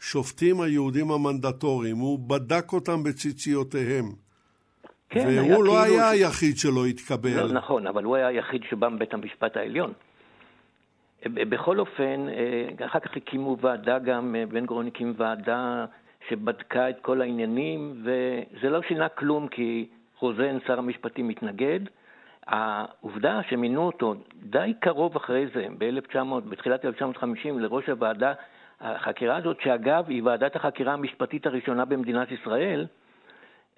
השופטים 0.00 0.60
היהודים 0.60 1.10
המנדטוריים, 1.10 1.96
הוא 1.96 2.18
בדק 2.18 2.72
אותם 2.72 3.02
בציציותיהם. 3.02 4.04
כן, 5.08 5.26
והוא 5.26 5.64
לא 5.64 5.70
כאילו 5.70 5.96
היה. 5.96 6.10
היחיד 6.10 6.56
שלא 6.58 6.86
התקבל. 6.86 7.36
לא, 7.36 7.52
נכון, 7.52 7.86
אבל 7.86 8.04
הוא 8.04 8.16
היה 8.16 8.26
היחיד 8.26 8.62
שבא 8.70 8.88
מבית 8.88 9.14
המשפט 9.14 9.56
העליון. 9.56 9.92
אה, 11.26 11.44
בכל 11.44 11.80
אופן, 11.80 12.26
אה, 12.28 12.86
אחר 12.86 13.00
כך 13.00 13.16
הקימו 13.16 13.56
ועדה 13.60 13.98
גם, 13.98 14.36
בן 14.48 14.66
גורן 14.66 14.86
הקים 14.86 15.14
ועדה 15.16 15.84
שבדקה 16.28 16.90
את 16.90 17.00
כל 17.02 17.20
העניינים, 17.20 18.02
וזה 18.02 18.70
לא 18.70 18.82
שינה 18.82 19.08
כלום 19.08 19.48
כי 19.48 19.88
רוזן, 20.18 20.58
שר 20.66 20.78
המשפטים, 20.78 21.28
מתנגד. 21.28 21.80
העובדה 22.46 23.40
שמינו 23.48 23.86
אותו 23.86 24.14
די 24.42 24.72
קרוב 24.80 25.16
אחרי 25.16 25.46
זה, 25.54 25.66
ב-1900, 25.78 26.40
בתחילת 26.48 26.84
1950, 26.84 27.58
לראש 27.58 27.88
הוועדה, 27.88 28.32
החקירה 28.80 29.36
הזאת, 29.36 29.60
שאגב 29.60 30.04
היא 30.08 30.22
ועדת 30.24 30.56
החקירה 30.56 30.92
המשפטית 30.92 31.46
הראשונה 31.46 31.84
במדינת 31.84 32.32
ישראל, 32.32 32.86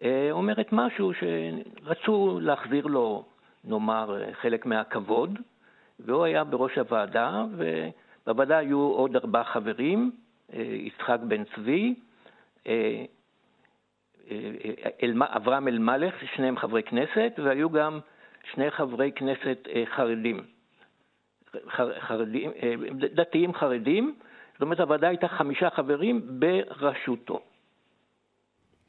אה, 0.02 0.28
אומרת 0.30 0.68
משהו 0.72 1.12
שרצו 1.14 2.38
להחזיר 2.42 2.86
לו, 2.86 3.24
נאמר, 3.64 4.18
חלק 4.32 4.66
מהכבוד, 4.66 5.38
והוא 6.00 6.24
היה 6.24 6.44
בראש 6.44 6.78
הוועדה, 6.78 7.44
ובוועדה 7.56 8.58
היו 8.58 8.78
עוד 8.78 9.16
ארבעה 9.16 9.44
חברים, 9.44 10.12
אה, 10.52 10.60
יצחק 10.60 11.18
בן 11.28 11.44
צבי, 11.44 11.94
אה, 12.66 13.04
אברהם 15.10 15.68
אלמלך, 15.68 16.14
שניהם 16.36 16.58
חברי 16.58 16.82
כנסת, 16.82 17.32
והיו 17.44 17.70
גם 17.70 18.00
שני 18.52 18.70
חברי 18.70 19.12
כנסת 19.16 19.58
אה, 19.74 19.84
חרדים, 19.96 20.44
חרדים, 22.00 22.50
אה, 22.62 22.74
דתיים 23.14 23.54
חרדים, 23.54 24.14
זאת 24.52 24.62
אומרת 24.62 24.80
הוועדה 24.80 25.08
הייתה 25.08 25.28
חמישה 25.28 25.68
חברים 25.70 26.40
בראשותו. 26.40 27.40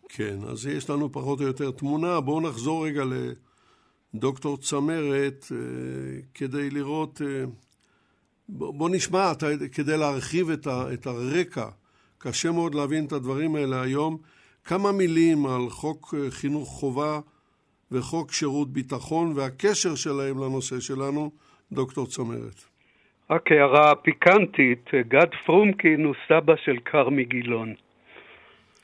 כן, 0.10 0.36
אז 0.52 0.68
יש 0.68 0.90
לנו 0.90 1.12
פחות 1.12 1.40
או 1.40 1.46
יותר 1.46 1.72
תמונה. 1.72 2.22
בואו 2.22 2.42
נחזור 2.42 2.86
רגע 2.86 3.04
לדוקטור 4.16 4.58
צמרת 4.58 5.46
אה, 5.52 5.58
כדי 6.34 6.70
לראות, 6.70 7.22
בואו 8.50 8.90
נשמע, 8.90 9.32
כדי 9.72 9.98
להרחיב 9.98 10.50
את, 10.50 11.08
הרקע. 11.08 11.66
קשה 12.18 12.52
מאוד 12.52 12.76
להבין 12.76 13.06
את 13.06 13.12
הדברים 13.12 13.56
האלה 13.56 13.82
היום. 13.82 14.18
כמה 14.64 14.92
מילים 14.92 15.46
על 15.46 15.70
חוק 15.70 16.14
חינוך 16.30 16.68
חובה 16.70 17.20
וחוק 17.92 18.32
שירות 18.32 18.70
ביטחון 18.70 19.34
והקשר 19.36 19.96
שלהם 19.96 20.38
לנושא 20.38 20.80
שלנו, 20.80 21.32
דוקטור 21.72 22.08
צמרת. 22.08 22.60
רק 23.30 23.52
הערה 23.52 23.96
פיקנטית, 23.96 24.90
גד 25.08 25.36
פרומקין 25.46 26.06
הוא 26.06 26.16
סבא 26.28 26.54
של 26.66 26.78
כרמי 26.86 27.26
גילון. 27.26 27.74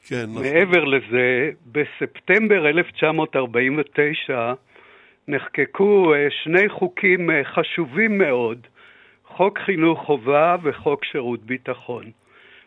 כן, 0.08 0.26
נכון. 0.30 0.44
מעבר 0.44 0.84
לזה, 0.84 1.52
בספטמבר 1.72 2.70
1949 2.70 4.54
נחקקו 5.28 6.14
אה, 6.14 6.28
שני 6.30 6.70
חוקים 6.70 7.30
אה, 7.30 7.44
חשובים 7.44 8.18
מאוד, 8.18 8.68
חוק 9.26 9.60
חינוך 9.60 10.00
חובה 10.00 10.56
וחוק 10.64 11.06
שירות 11.06 11.44
ביטחון. 11.44 12.12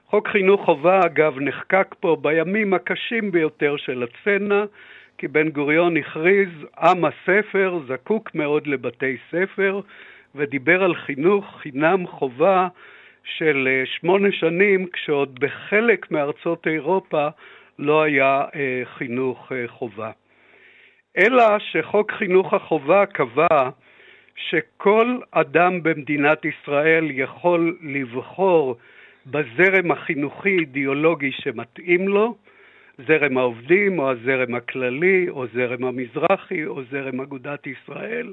חוק 0.07 0.29
חינוך 0.29 0.64
חובה, 0.64 1.01
אגב, 1.07 1.40
נחקק 1.40 1.95
פה 2.01 2.17
בימים 2.21 2.75
הקשים 2.75 3.31
ביותר 3.31 3.77
של 3.77 4.03
הצנע, 4.03 4.64
כי 5.19 5.29
בן 5.29 5.49
גוריון 5.49 5.97
הכריז, 5.97 6.49
עם 6.79 7.05
הספר 7.05 7.79
זקוק 7.88 8.35
מאוד 8.35 8.67
לבתי 8.67 9.17
ספר, 9.31 9.81
ודיבר 10.35 10.83
על 10.83 10.95
חינוך 10.95 11.59
חינם 11.62 12.07
חובה 12.07 12.69
של 13.25 13.69
אה, 13.71 13.87
שמונה 13.87 14.33
שנים, 14.33 14.87
כשעוד 14.93 15.38
בחלק 15.40 16.11
מארצות 16.11 16.67
אירופה 16.67 17.29
לא 17.79 18.03
היה 18.03 18.45
חינוך 18.85 19.53
חובה. 19.67 20.11
אלא 21.18 21.59
שחוק 21.59 22.12
חינוך 22.12 22.55
החובה 22.55 23.07
קבע 23.07 23.70
שכל 24.37 25.18
אדם 25.31 25.83
במדינת 25.83 26.44
ישראל 26.44 27.11
יכול 27.11 27.77
לבחור 27.83 28.77
בזרם 29.27 29.90
החינוכי-אידיאולוגי 29.90 31.33
שמתאים 31.33 32.09
לו, 32.09 32.35
זרם 33.07 33.38
העובדים 33.38 33.98
או 33.98 34.11
הזרם 34.11 34.55
הכללי 34.55 35.27
או 35.29 35.46
זרם 35.46 35.85
המזרחי 35.85 36.66
או 36.66 36.83
זרם 36.90 37.20
אגודת 37.20 37.66
ישראל, 37.66 38.33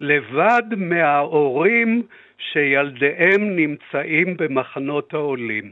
לבד 0.00 0.62
מההורים 0.76 2.02
שילדיהם 2.38 3.56
נמצאים 3.56 4.36
במחנות 4.36 5.14
העולים. 5.14 5.70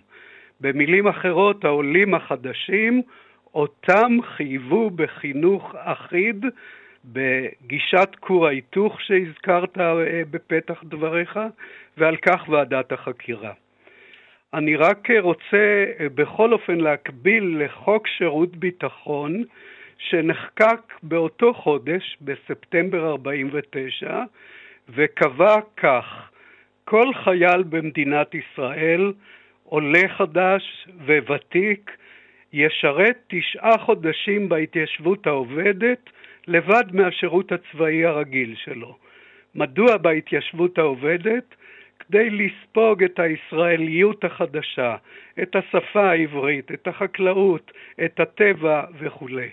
במילים 0.61 1.09
אחרות, 1.09 1.65
העולים 1.65 2.15
החדשים, 2.15 3.03
אותם 3.57 4.19
חייבו 4.23 4.91
בחינוך 4.91 5.75
אחיד 5.79 6.45
בגישת 7.05 8.09
כור 8.21 8.47
ההיתוך 8.47 9.01
שהזכרת 9.01 9.79
אה, 9.79 10.23
בפתח 10.31 10.85
דבריך, 10.85 11.39
ועל 11.97 12.17
כך 12.17 12.49
ועדת 12.49 12.93
החקירה. 12.93 13.53
אני 14.55 14.77
רק 14.77 15.09
רוצה 15.21 15.85
אה, 16.01 16.09
בכל 16.15 16.53
אופן 16.53 16.77
להקביל 16.77 17.65
לחוק 17.65 18.07
שירות 18.07 18.57
ביטחון 18.57 19.43
שנחקק 19.99 20.81
באותו 21.03 21.55
חודש, 21.55 22.17
בספטמבר 22.21 23.11
49, 23.11 24.23
וקבע 24.89 25.57
כך: 25.77 26.31
כל 26.85 27.15
חייל 27.25 27.63
במדינת 27.63 28.35
ישראל, 28.35 29.13
עולה 29.65 30.09
חדש 30.09 30.89
וותיק, 31.07 31.91
ישרת 32.53 33.19
תשעה 33.27 33.79
חודשים 33.79 34.49
בהתיישבות 34.49 35.27
העובדת 35.27 36.11
לבד 36.47 36.85
מהשירות 36.93 37.53
הצבאי 37.53 38.05
הרגיל 38.05 38.55
שלו. 38.65 38.97
מדוע 39.55 39.97
בהתיישבות 39.97 40.79
העובדת? 40.79 41.55
כדי 41.99 42.31
לספוג 42.31 43.05
את 43.05 43.19
הישראליות 43.19 44.25
החדשה, 44.25 44.97
את 45.43 45.57
השפה 45.57 46.11
העברית, 46.11 46.73
את 46.73 46.89
החקלאות, 46.89 47.73
את 48.05 48.21
הטבע 48.21 48.85
וכולי. 48.99 49.49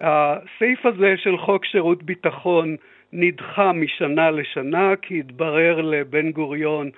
הסעיף 0.00 0.86
הזה 0.86 1.14
של 1.16 1.38
חוק 1.38 1.64
שירות 1.64 2.02
ביטחון 2.02 2.76
נדחה 3.12 3.72
משנה 3.72 4.30
לשנה 4.30 4.96
כי 5.02 5.18
התברר 5.18 5.80
לבן 5.80 6.30
גוריון 6.30 6.90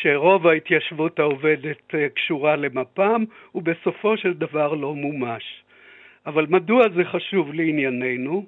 שרוב 0.00 0.46
ההתיישבות 0.46 1.18
העובדת 1.18 1.94
אה, 1.94 2.08
קשורה 2.08 2.56
למפ"ם 2.56 3.24
ובסופו 3.54 4.16
של 4.16 4.32
דבר 4.32 4.74
לא 4.74 4.94
מומש. 4.94 5.62
אבל 6.26 6.46
מדוע 6.48 6.82
זה 6.96 7.02
חשוב 7.04 7.52
לענייננו? 7.52 8.46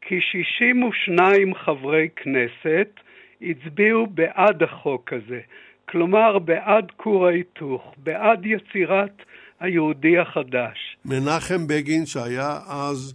כי 0.00 0.20
62 0.20 1.54
חברי 1.54 2.08
כנסת 2.16 3.00
הצביעו 3.42 4.06
בעד 4.06 4.62
החוק 4.62 5.12
הזה, 5.12 5.40
כלומר 5.88 6.38
בעד 6.38 6.90
כור 6.96 7.26
ההיתוך, 7.26 7.94
בעד 7.96 8.46
יצירת 8.46 9.22
היהודי 9.60 10.18
החדש. 10.18 10.96
מנחם 11.04 11.66
בגין, 11.66 12.06
שהיה 12.06 12.58
אז 12.68 13.14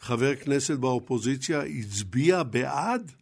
חבר 0.00 0.34
כנסת 0.34 0.78
באופוזיציה, 0.78 1.60
הצביע 1.62 2.42
בעד? 2.42 3.12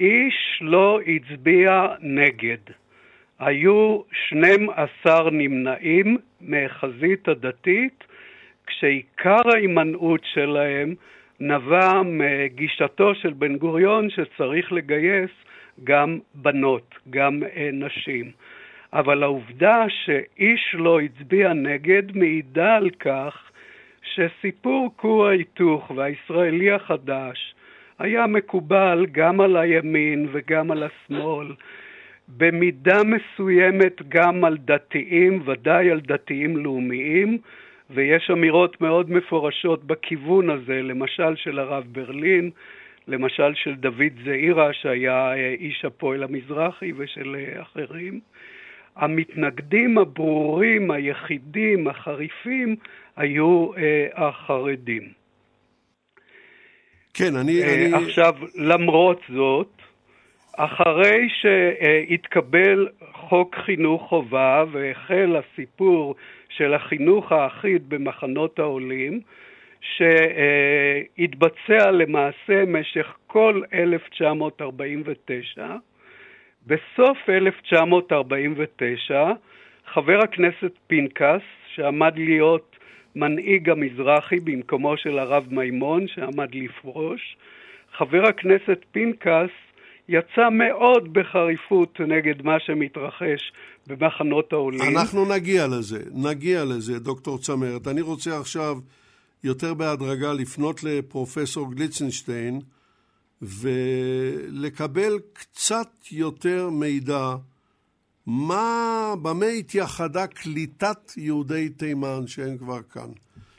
איש 0.00 0.58
לא 0.60 1.00
הצביע 1.06 1.86
נגד. 2.00 2.58
היו 3.38 4.00
12 4.28 5.30
נמנעים 5.30 6.18
מהחזית 6.40 7.28
הדתית, 7.28 8.04
כשעיקר 8.66 9.40
ההימנעות 9.54 10.20
שלהם 10.24 10.94
נבע 11.40 12.02
מגישתו 12.04 13.14
של 13.14 13.32
בן 13.32 13.56
גוריון 13.56 14.10
שצריך 14.10 14.72
לגייס 14.72 15.30
גם 15.84 16.18
בנות, 16.34 16.94
גם 17.10 17.42
אה, 17.56 17.70
נשים. 17.72 18.30
אבל 18.92 19.22
העובדה 19.22 19.84
שאיש 19.88 20.74
לא 20.74 21.00
הצביע 21.00 21.52
נגד 21.52 22.16
מעידה 22.16 22.76
על 22.76 22.90
כך 22.90 23.50
שסיפור 24.02 24.90
כור 24.96 25.26
ההיתוך 25.26 25.90
והישראלי 25.90 26.72
החדש 26.72 27.54
היה 27.98 28.26
מקובל 28.26 29.06
גם 29.12 29.40
על 29.40 29.56
הימין 29.56 30.28
וגם 30.32 30.70
על 30.70 30.82
השמאל, 30.82 31.46
במידה 32.28 33.00
מסוימת 33.04 34.08
גם 34.08 34.44
על 34.44 34.56
דתיים, 34.58 35.42
ודאי 35.46 35.90
על 35.90 36.00
דתיים 36.00 36.56
לאומיים, 36.56 37.38
ויש 37.90 38.30
אמירות 38.30 38.80
מאוד 38.80 39.10
מפורשות 39.10 39.84
בכיוון 39.84 40.50
הזה, 40.50 40.82
למשל 40.82 41.36
של 41.36 41.58
הרב 41.58 41.84
ברלין, 41.92 42.50
למשל 43.08 43.54
של 43.54 43.74
דוד 43.74 44.12
זעירה 44.24 44.72
שהיה 44.72 45.32
אה, 45.32 45.54
איש 45.58 45.84
הפועל 45.84 46.22
המזרחי 46.22 46.92
ושל 46.96 47.36
אה, 47.38 47.62
אחרים. 47.62 48.20
המתנגדים 48.96 49.98
הברורים, 49.98 50.90
היחידים, 50.90 51.88
החריפים, 51.88 52.76
היו 53.16 53.70
אה, 53.76 54.06
החרדים. 54.14 55.25
כן, 57.18 57.36
אני, 57.36 57.62
אה, 57.62 57.74
אני... 57.74 58.04
עכשיו, 58.04 58.34
למרות 58.54 59.20
זאת, 59.28 59.72
אחרי 60.56 61.28
שהתקבל 61.40 62.88
חוק 63.12 63.56
חינוך 63.56 64.02
חובה 64.08 64.64
והחל 64.72 65.36
הסיפור 65.36 66.14
של 66.48 66.74
החינוך 66.74 67.32
האחיד 67.32 67.88
במחנות 67.88 68.58
העולים, 68.58 69.20
שהתבצע 71.16 71.90
למעשה 71.90 72.64
משך 72.66 73.14
כל 73.26 73.62
1949, 73.74 75.66
בסוף 76.66 77.18
1949 77.28 79.32
חבר 79.86 80.18
הכנסת 80.18 80.72
פנקס, 80.86 81.42
שעמד 81.74 82.12
להיות 82.16 82.76
מנהיג 83.16 83.70
המזרחי 83.70 84.40
במקומו 84.40 84.96
של 84.96 85.18
הרב 85.18 85.44
מימון 85.50 86.08
שעמד 86.08 86.54
לפרוש, 86.54 87.36
חבר 87.98 88.26
הכנסת 88.28 88.78
פנקס 88.92 89.50
יצא 90.08 90.48
מאוד 90.50 91.12
בחריפות 91.12 92.00
נגד 92.00 92.42
מה 92.42 92.60
שמתרחש 92.60 93.52
במחנות 93.86 94.52
העולים. 94.52 94.80
אנחנו 94.96 95.34
נגיע 95.34 95.66
לזה, 95.66 95.98
נגיע 96.12 96.64
לזה, 96.64 96.98
דוקטור 96.98 97.38
צמרת. 97.38 97.88
אני 97.88 98.00
רוצה 98.00 98.38
עכשיו 98.38 98.76
יותר 99.44 99.74
בהדרגה 99.74 100.32
לפנות 100.32 100.84
לפרופסור 100.84 101.74
גליצנשטיין 101.74 102.60
ולקבל 103.42 105.12
קצת 105.32 105.88
יותר 106.12 106.70
מידע 106.70 107.34
מה, 108.26 109.14
במה 109.22 109.46
התייחדה 109.46 110.26
קליטת 110.26 111.16
יהודי 111.16 111.68
תימן 111.68 112.26
שהם 112.26 112.58
כבר 112.58 112.82
כאן. 112.82 113.10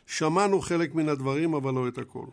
שמענו 0.08 0.60
חלק 0.60 0.96
מן 0.96 1.10
הדברים, 1.10 1.54
אבל 1.54 1.72
לא 1.74 1.88
את 1.88 1.98
הכל. 1.98 2.28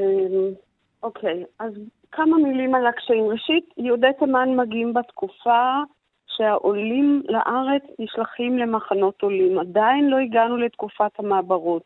אמ, 0.00 0.54
אוקיי, 1.02 1.44
אז 1.58 1.72
כמה 2.12 2.36
מילים 2.36 2.74
על 2.74 2.86
הקשיים. 2.86 3.24
ראשית, 3.24 3.64
יהודי 3.76 4.06
תימן 4.18 4.56
מגיעים 4.56 4.94
בתקופה 4.94 5.82
שהעולים 6.26 7.22
לארץ 7.28 7.82
נשלחים 7.98 8.58
למחנות 8.58 9.22
עולים. 9.22 9.58
עדיין 9.58 10.10
לא 10.10 10.16
הגענו 10.16 10.56
לתקופת 10.56 11.18
המעברות. 11.18 11.82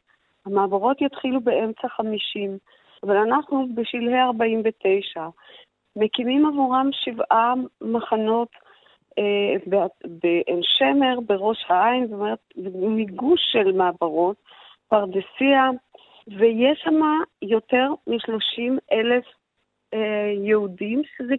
המעברות 0.47 1.03
יתחילו 1.03 1.41
באמצע 1.41 1.89
50, 1.89 2.59
אבל 3.03 3.17
אנחנו 3.17 3.67
בשלהי 3.75 4.21
49. 4.21 5.29
מקימים 5.97 6.47
עבורם 6.47 6.89
שבעה 6.93 7.55
מחנות 7.81 8.49
אה, 9.19 9.81
בעין 10.05 10.61
שמר, 10.63 11.21
בראש 11.27 11.65
העין, 11.69 12.07
זאת 12.07 12.13
אומרת, 12.13 12.39
מיגוש 12.75 13.41
של 13.53 13.73
מעברות, 13.73 14.37
פרדסיה, 14.89 15.71
ויש 16.39 16.81
שם 16.85 17.01
יותר 17.43 17.91
מ-30 18.07 18.79
אלף 18.93 19.25
אה, 19.95 20.33
יהודים, 20.45 21.03
שזה 21.17 21.35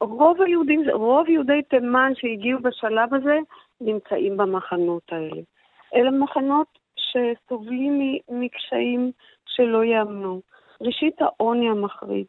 רוב 0.00 0.42
היהודים, 0.42 0.82
רוב 0.92 1.28
יהודי 1.28 1.62
תימן 1.62 2.12
שהגיעו 2.14 2.60
בשלב 2.60 3.14
הזה 3.14 3.38
נמצאים 3.80 4.36
במחנות 4.36 5.02
האלה. 5.12 5.42
אלה 5.94 6.10
מחנות 6.10 6.78
שסובלים 6.96 8.18
מקשיים 8.28 9.10
שלא 9.46 9.84
יאמנו. 9.84 10.40
ראשית, 10.80 11.22
העוני 11.22 11.68
המחריד. 11.68 12.26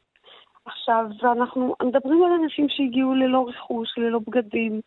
עכשיו, 0.68 1.06
ואנחנו 1.22 1.76
מדברים 1.84 2.24
על 2.24 2.32
אנשים 2.32 2.70
שהגיעו 2.70 3.16
ללא 3.16 3.46
רכוש, 3.48 3.98
ללא 3.98 4.20
בגדים, 4.28 4.82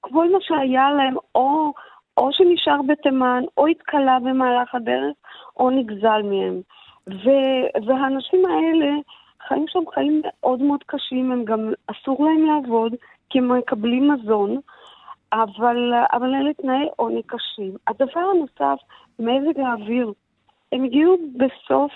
כל 0.00 0.32
מה 0.32 0.38
שהיה 0.40 0.90
להם, 0.90 1.14
או, 1.34 1.72
או 2.16 2.32
שנשאר 2.32 2.82
בתימן, 2.88 3.42
או 3.56 3.66
התכלה 3.66 4.18
במהלך 4.18 4.74
הדרך, 4.74 5.14
או 5.56 5.70
נגזל 5.70 6.22
מהם. 6.22 6.60
ו, 7.08 7.30
והאנשים 7.86 8.44
האלה 8.46 8.90
חיים 9.48 9.64
שם 9.68 9.82
חיים 9.94 10.22
מאוד 10.24 10.62
מאוד 10.62 10.82
קשים, 10.86 11.32
הם 11.32 11.44
גם 11.44 11.72
אסור 11.86 12.24
להם 12.24 12.46
לעבוד, 12.46 12.94
כי 13.30 13.38
הם 13.38 13.58
מקבלים 13.58 14.10
מזון, 14.10 14.60
אבל, 15.32 15.92
אבל 16.12 16.34
אלה 16.34 16.54
תנאי 16.54 16.88
עוני 16.96 17.22
קשים. 17.22 17.76
הדבר 17.86 18.20
הנוסף, 18.20 18.82
מזג 19.18 19.60
האוויר. 19.60 20.12
הם 20.72 20.84
הגיעו 20.84 21.16
בסוף 21.36 21.92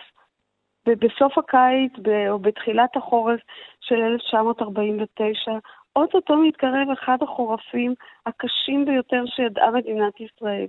ובסוף 0.89 1.39
הקיץ 1.39 1.93
או 2.31 2.39
בתחילת 2.39 2.97
החורף 2.97 3.41
של 3.81 4.03
1949, 4.03 5.53
אוטוטו 5.97 6.37
מתקרב 6.37 6.91
אחד 6.93 7.17
החורפים 7.23 7.95
הקשים 8.27 8.85
ביותר 8.85 9.23
שידעה 9.27 9.71
מדינת 9.71 10.21
ישראל. 10.21 10.67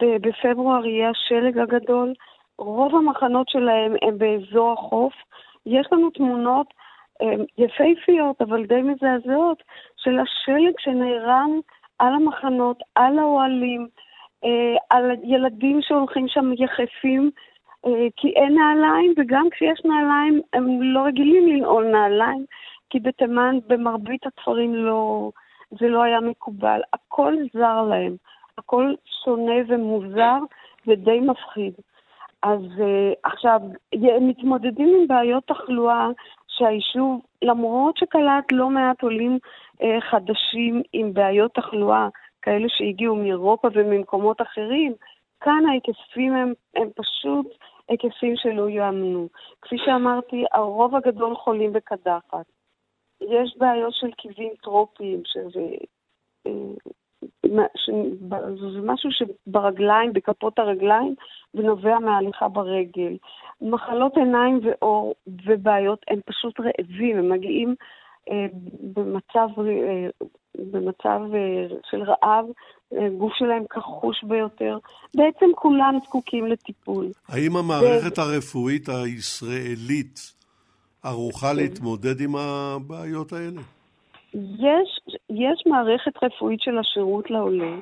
בפברואר 0.00 0.86
יהיה 0.86 1.10
השלג 1.10 1.58
הגדול, 1.58 2.12
רוב 2.58 2.96
המחנות 2.96 3.48
שלהם 3.48 3.94
הם 4.02 4.18
באזור 4.18 4.72
החוף. 4.72 5.12
יש 5.66 5.86
לנו 5.92 6.10
תמונות 6.10 6.66
אה, 7.22 7.34
יפהפיות, 7.58 8.42
אבל 8.42 8.66
די 8.66 8.82
מזעזעות, 8.82 9.62
של 9.96 10.18
השלג 10.18 10.74
שנערם 10.78 11.50
על 11.98 12.14
המחנות, 12.14 12.82
על 12.94 13.18
האוהלים, 13.18 13.88
אה, 14.44 14.76
על 14.90 15.10
ילדים 15.24 15.82
שהולכים 15.82 16.28
שם 16.28 16.52
יחפים, 16.58 17.30
כי 18.16 18.28
אין 18.28 18.54
נעליים, 18.54 19.14
וגם 19.16 19.46
כשיש 19.50 19.84
נעליים, 19.84 20.40
הם 20.52 20.82
לא 20.82 21.00
רגילים 21.00 21.48
לנעול 21.48 21.84
נעליים, 21.84 22.44
כי 22.90 23.00
בתימן 23.00 23.58
במרבית 23.66 24.26
הכפרים 24.26 24.74
לא, 24.74 25.30
זה 25.70 25.88
לא 25.88 26.02
היה 26.02 26.20
מקובל. 26.20 26.80
הכל 26.92 27.34
זר 27.52 27.82
להם, 27.82 28.16
הכל 28.58 28.94
שונה 29.24 29.54
ומוזר 29.68 30.38
ודי 30.86 31.20
מפחיד. 31.20 31.72
אז 32.42 32.60
uh, 32.60 33.14
עכשיו, 33.24 33.60
הם 33.92 34.28
מתמודדים 34.28 34.88
עם 35.00 35.08
בעיות 35.08 35.44
תחלואה 35.46 36.08
שהיישוב, 36.48 37.20
למרות 37.42 37.96
שקלט 37.96 38.52
לא 38.52 38.70
מעט 38.70 39.02
עולים 39.02 39.38
uh, 39.74 39.84
חדשים 40.10 40.82
עם 40.92 41.14
בעיות 41.14 41.54
תחלואה, 41.54 42.08
כאלה 42.42 42.66
שהגיעו 42.68 43.16
מאירופה 43.16 43.68
וממקומות 43.72 44.42
אחרים, 44.42 44.92
כאן 45.40 45.62
ההיקפים 45.68 46.32
הם, 46.34 46.52
הם 46.76 46.88
פשוט 46.96 47.46
היקפים 47.92 48.36
שלא 48.36 48.68
יאמנו. 48.68 49.28
כפי 49.62 49.76
שאמרתי, 49.78 50.44
הרוב 50.52 50.94
הגדול 50.96 51.34
חולים 51.36 51.72
בקדחת. 51.72 52.46
יש 53.20 53.56
בעיות 53.58 53.94
של 53.94 54.10
קיבים 54.10 54.52
טרופיים, 54.62 55.22
שזה 55.24 55.60
אה, 56.46 56.52
זה 58.72 58.80
משהו 58.82 59.10
שברגליים, 59.12 60.12
בכפות 60.12 60.58
הרגליים, 60.58 61.14
ונובע 61.54 61.98
מהליכה 61.98 62.48
ברגל. 62.48 63.16
מחלות 63.60 64.16
עיניים 64.16 64.60
ועור 64.62 65.14
ובעיות, 65.46 66.04
הם 66.08 66.20
פשוט 66.26 66.60
רעבים, 66.60 67.18
הם 67.18 67.28
מגיעים 67.28 67.74
במצב, 68.80 69.48
אה, 69.58 70.08
במצב 70.58 71.20
אה, 71.34 71.66
של 71.90 72.02
רעב, 72.02 72.44
אה, 72.92 73.08
גוף 73.18 73.32
שלהם 73.34 73.64
כחוש 73.70 74.24
ביותר. 74.24 74.78
בעצם 75.16 75.46
כולם 75.56 75.98
זקוקים 76.04 76.46
לטיפול. 76.46 77.06
האם 77.28 77.56
המערכת 77.56 78.18
ו... 78.18 78.22
הרפואית 78.22 78.88
הישראלית 78.88 80.32
ערוכה 81.04 81.50
כן. 81.50 81.56
להתמודד 81.56 82.20
עם 82.20 82.36
הבעיות 82.36 83.32
האלה? 83.32 83.60
יש, 84.34 85.16
יש 85.30 85.62
מערכת 85.66 86.12
רפואית 86.22 86.60
של 86.60 86.78
השירות 86.78 87.30
לעולה. 87.30 87.76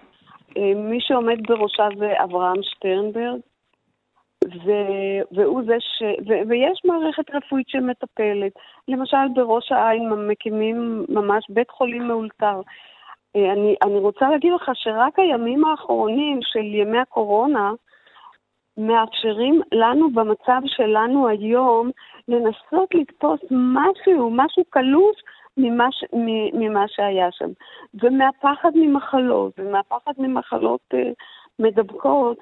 אה, 0.56 0.74
מי 0.74 0.98
שעומד 1.00 1.38
בראשה 1.48 1.88
זה 1.98 2.12
אברהם 2.24 2.62
שטרנברג, 2.62 3.40
ו, 4.44 4.70
והוא 5.32 5.62
זה 5.66 5.76
ש... 5.80 6.02
ו, 6.02 6.48
ויש 6.48 6.80
מערכת 6.84 7.34
רפואית 7.34 7.68
שמטפלת. 7.68 8.52
למשל, 8.88 9.28
בראש 9.34 9.72
העין 9.72 10.10
מקימים 10.28 11.04
ממש 11.08 11.44
בית 11.48 11.70
חולים 11.70 12.08
מאולתר. 12.08 12.60
אה, 13.36 13.52
אני, 13.52 13.76
אני 13.82 13.98
רוצה 13.98 14.30
להגיד 14.30 14.52
לך 14.52 14.70
שרק 14.74 15.18
הימים 15.18 15.64
האחרונים 15.64 16.38
של 16.42 16.64
ימי 16.64 16.98
הקורונה 16.98 17.72
מאפשרים 18.76 19.60
לנו 19.72 20.10
במצב 20.10 20.60
שלנו 20.66 21.28
היום 21.28 21.90
לנסות 22.28 22.94
לתפוס 22.94 23.40
משהו, 23.50 24.30
משהו 24.30 24.64
קלוש 24.70 25.16
ממה, 25.56 25.88
ש, 25.90 26.04
ממה 26.52 26.84
שהיה 26.88 27.28
שם. 27.32 27.50
ומהפחד 27.94 28.70
ממחלות, 28.74 29.52
ומהפחד 29.58 30.12
ממחלות 30.18 30.80
אה, 30.94 31.10
מדבקות, 31.58 32.38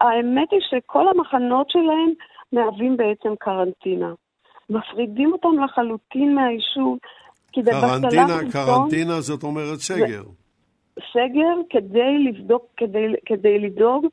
האמת 0.00 0.48
היא 0.50 0.60
שכל 0.70 1.08
המחנות 1.08 1.70
שלהם 1.70 2.12
מהווים 2.52 2.96
בעצם 2.96 3.34
קרנטינה. 3.38 4.12
מפרידים 4.70 5.32
אותם 5.32 5.64
לחלוטין 5.64 6.34
מהיישוב, 6.34 6.98
קרנטינה, 7.52 8.52
קרנטינה 8.52 9.20
זאת 9.20 9.42
אומרת 9.42 9.78
סגר. 9.78 10.22
סגר 11.12 11.54
כדי 11.70 12.18
לבדוק, 12.24 12.66
כדי, 12.76 13.06
כדי 13.26 13.58
לדאוג, 13.58 14.06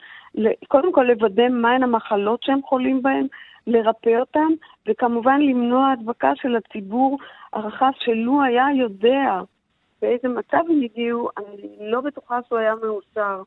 קודם 0.67 0.93
כל 0.93 1.04
לוודא 1.04 1.50
מהן 1.50 1.84
המחלות 1.84 2.43
שהם 2.43 2.60
חולים 2.62 3.02
בהן, 3.02 3.28
לרפא 3.67 4.19
אותם, 4.19 4.52
וכמובן 4.88 5.41
למנוע 5.41 5.91
הדבקה 5.91 6.32
של 6.36 6.56
הציבור 6.56 7.17
הרחב, 7.54 7.91
שלו 8.00 8.43
היה 8.43 8.65
יודע 8.76 9.41
באיזה 10.02 10.28
מצב 10.28 10.58
הם 10.69 10.82
הגיעו, 10.84 11.30
אני 11.38 11.91
לא 11.91 12.02
בטוחה 12.02 12.39
שהוא 12.48 12.60
היה 12.60 12.76
מאוסר 12.76 13.22
אה, 13.22 13.26
אה, 13.26 13.41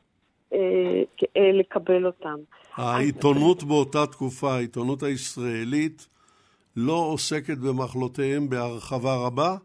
לקבל 1.53 2.05
אותם. 2.05 2.35
העיתונות 2.75 3.63
באותה 3.63 4.05
תקופה, 4.11 4.53
העיתונות 4.53 5.03
הישראלית, 5.03 6.07
לא 6.75 7.09
עוסקת 7.13 7.57
במחלותיהם 7.57 8.49
בהרחבה 8.49 9.15
רבה? 9.25 9.55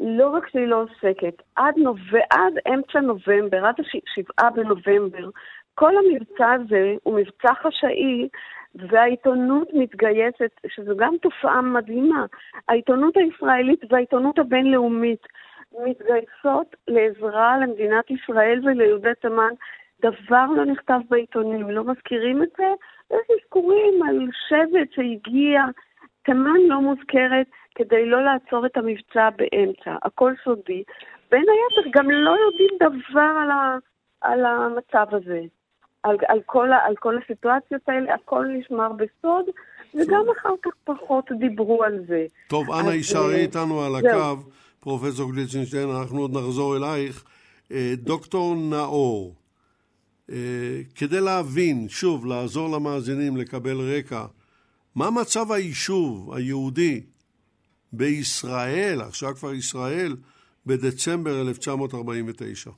לא 0.00 0.28
רק 0.28 0.48
שהיא 0.48 0.66
לא 0.66 0.82
עוסקת, 0.82 1.42
עד, 1.56 1.74
נוב... 1.76 1.98
עד 2.30 2.54
אמצע 2.74 3.00
נובמבר, 3.00 3.66
עד 3.66 3.74
השבעה 3.80 4.50
בנובמבר, 4.50 5.30
כל 5.74 5.92
המבצע 5.96 6.52
הזה 6.52 6.94
הוא 7.02 7.16
מבצע 7.16 7.54
חשאי 7.62 8.28
והעיתונות 8.74 9.68
מתגייסת, 9.74 10.50
שזו 10.68 10.96
גם 10.96 11.14
תופעה 11.22 11.62
מדהימה. 11.62 12.26
העיתונות 12.68 13.14
הישראלית 13.16 13.80
והעיתונות 13.90 14.38
הבינלאומית 14.38 15.26
מתגייסות 15.72 16.76
לעזרה 16.88 17.58
למדינת 17.58 18.10
ישראל 18.10 18.60
וליהודי 18.64 19.14
תימן. 19.22 19.52
דבר 20.02 20.46
לא 20.56 20.64
נכתב 20.64 21.00
בעיתונים, 21.10 21.70
לא 21.70 21.84
מזכירים 21.84 22.42
את 22.42 22.48
זה. 22.58 22.64
יש 23.10 23.26
אזכורים 23.30 24.02
על 24.08 24.18
שבט 24.48 24.92
שהגיע, 24.94 25.62
תימן 26.24 26.60
לא 26.68 26.80
מוזכרת 26.80 27.46
כדי 27.74 28.06
לא 28.06 28.24
לעצור 28.24 28.66
את 28.66 28.76
המבצע 28.76 29.28
באמצע, 29.36 29.96
הכל 30.02 30.32
סודי. 30.44 30.82
בין 31.30 31.44
היתר 31.48 31.90
גם 31.98 32.10
לא 32.10 32.30
יודעים 32.30 32.70
דבר 32.80 33.30
על, 33.42 33.50
ה, 33.50 33.76
על 34.20 34.44
המצב 34.46 35.06
הזה. 35.14 35.40
על, 36.02 36.16
על, 36.28 36.40
כל, 36.46 36.68
על 36.86 36.96
כל 36.96 37.18
הסיטואציות 37.18 37.82
האלה, 37.88 38.14
הכל 38.14 38.46
נשמר 38.58 38.88
בסוד, 38.92 39.44
וגם 39.94 40.24
אחר 40.38 40.54
כך 40.62 40.70
פחות 40.84 41.24
דיברו 41.38 41.84
על 41.84 42.04
זה. 42.08 42.26
טוב, 42.48 42.70
אנא 42.70 42.90
יישארי 42.90 43.34
אה, 43.34 43.40
איתנו 43.40 43.80
על 43.82 43.92
הקו, 43.96 44.42
פרופסור 44.80 45.32
גליצנשטיין, 45.32 45.88
אנחנו 45.88 46.20
עוד 46.20 46.30
נחזור 46.30 46.76
אלייך. 46.76 47.24
אה, 47.72 47.92
דוקטור 47.96 48.54
נאור, 48.70 49.34
כדי 50.94 51.20
להבין, 51.20 51.88
שוב, 51.88 52.26
לעזור 52.26 52.76
למאזינים 52.76 53.36
לקבל 53.36 53.96
רקע, 53.96 54.26
מה 54.94 55.10
מצב 55.20 55.52
היישוב 55.52 56.34
היהודי 56.34 57.00
בישראל, 57.92 59.00
עכשיו 59.00 59.34
כבר 59.34 59.54
ישראל, 59.54 60.16
בדצמבר 60.66 61.42
1949? 61.48 62.70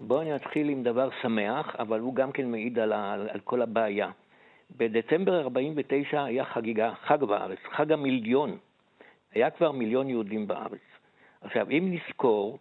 בואו 0.00 0.34
נתחיל 0.34 0.68
עם 0.68 0.82
דבר 0.82 1.08
שמח, 1.22 1.76
אבל 1.78 2.00
הוא 2.00 2.14
גם 2.14 2.32
כן 2.32 2.50
מעיד 2.50 2.78
על, 2.78 2.92
ה, 2.92 3.12
על 3.12 3.40
כל 3.44 3.62
הבעיה. 3.62 4.10
בדצמבר 4.76 5.40
49' 5.40 6.24
היה 6.24 6.44
חגיגה, 6.44 6.92
חג 7.06 7.24
בארץ, 7.24 7.58
חג 7.76 7.92
המיליון. 7.92 8.58
היה 9.34 9.50
כבר 9.50 9.72
מיליון 9.72 10.10
יהודים 10.10 10.46
בארץ. 10.46 10.80
עכשיו, 11.40 11.70
אם 11.70 11.94
נזכור 11.94 12.58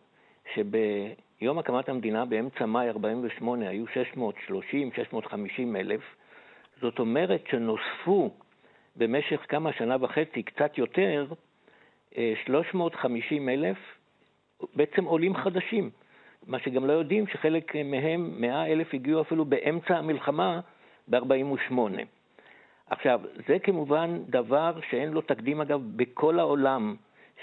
שביום 1.38 1.60
הקמת 1.60 1.90
המדינה, 1.90 2.26
באמצע 2.26 2.66
מאי 2.66 2.90
48' 2.90 3.70
היו 3.70 3.88
630, 3.88 4.92
650 4.96 5.76
אלף, 5.76 6.02
זאת 6.82 7.00
אומרת 7.00 7.44
שנוספו 7.52 8.32
במשך 8.96 9.46
כמה 9.50 9.74
שנה 9.74 9.96
וחצי, 10.02 10.44
קצת 10.44 10.78
יותר, 10.78 11.26
350 12.46 13.50
אה, 13.50 13.54
אלף 13.54 13.78
בעצם 14.76 15.06
עולים 15.06 15.36
חדשים. 15.36 15.90
מה 16.48 16.60
שגם 16.60 16.86
לא 16.86 16.94
יודעים, 16.94 17.28
שחלק 17.28 17.76
מהם, 17.76 18.42
100 18.42 18.68
אלף, 18.68 18.94
הגיעו 18.94 19.22
אפילו 19.22 19.46
באמצע 19.46 19.98
המלחמה 19.98 20.60
ב-48. 21.08 21.74
עכשיו, 22.90 23.22
זה 23.48 23.60
כמובן 23.60 24.24
דבר 24.30 24.80
שאין 24.90 25.10
לו 25.10 25.22
תקדים, 25.22 25.62
אגב, 25.62 25.82
בכל 25.96 26.40
העולם, 26.40 26.96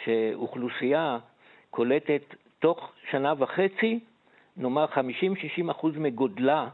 שאוכלוסייה 0.04 1.18
קולטת 1.70 2.34
תוך 2.64 2.92
שנה 3.10 3.34
וחצי, 3.38 3.98
נאמר 4.56 4.84
50-60 4.94 5.70
אחוז 5.70 5.96
מגודלה, 5.96 6.68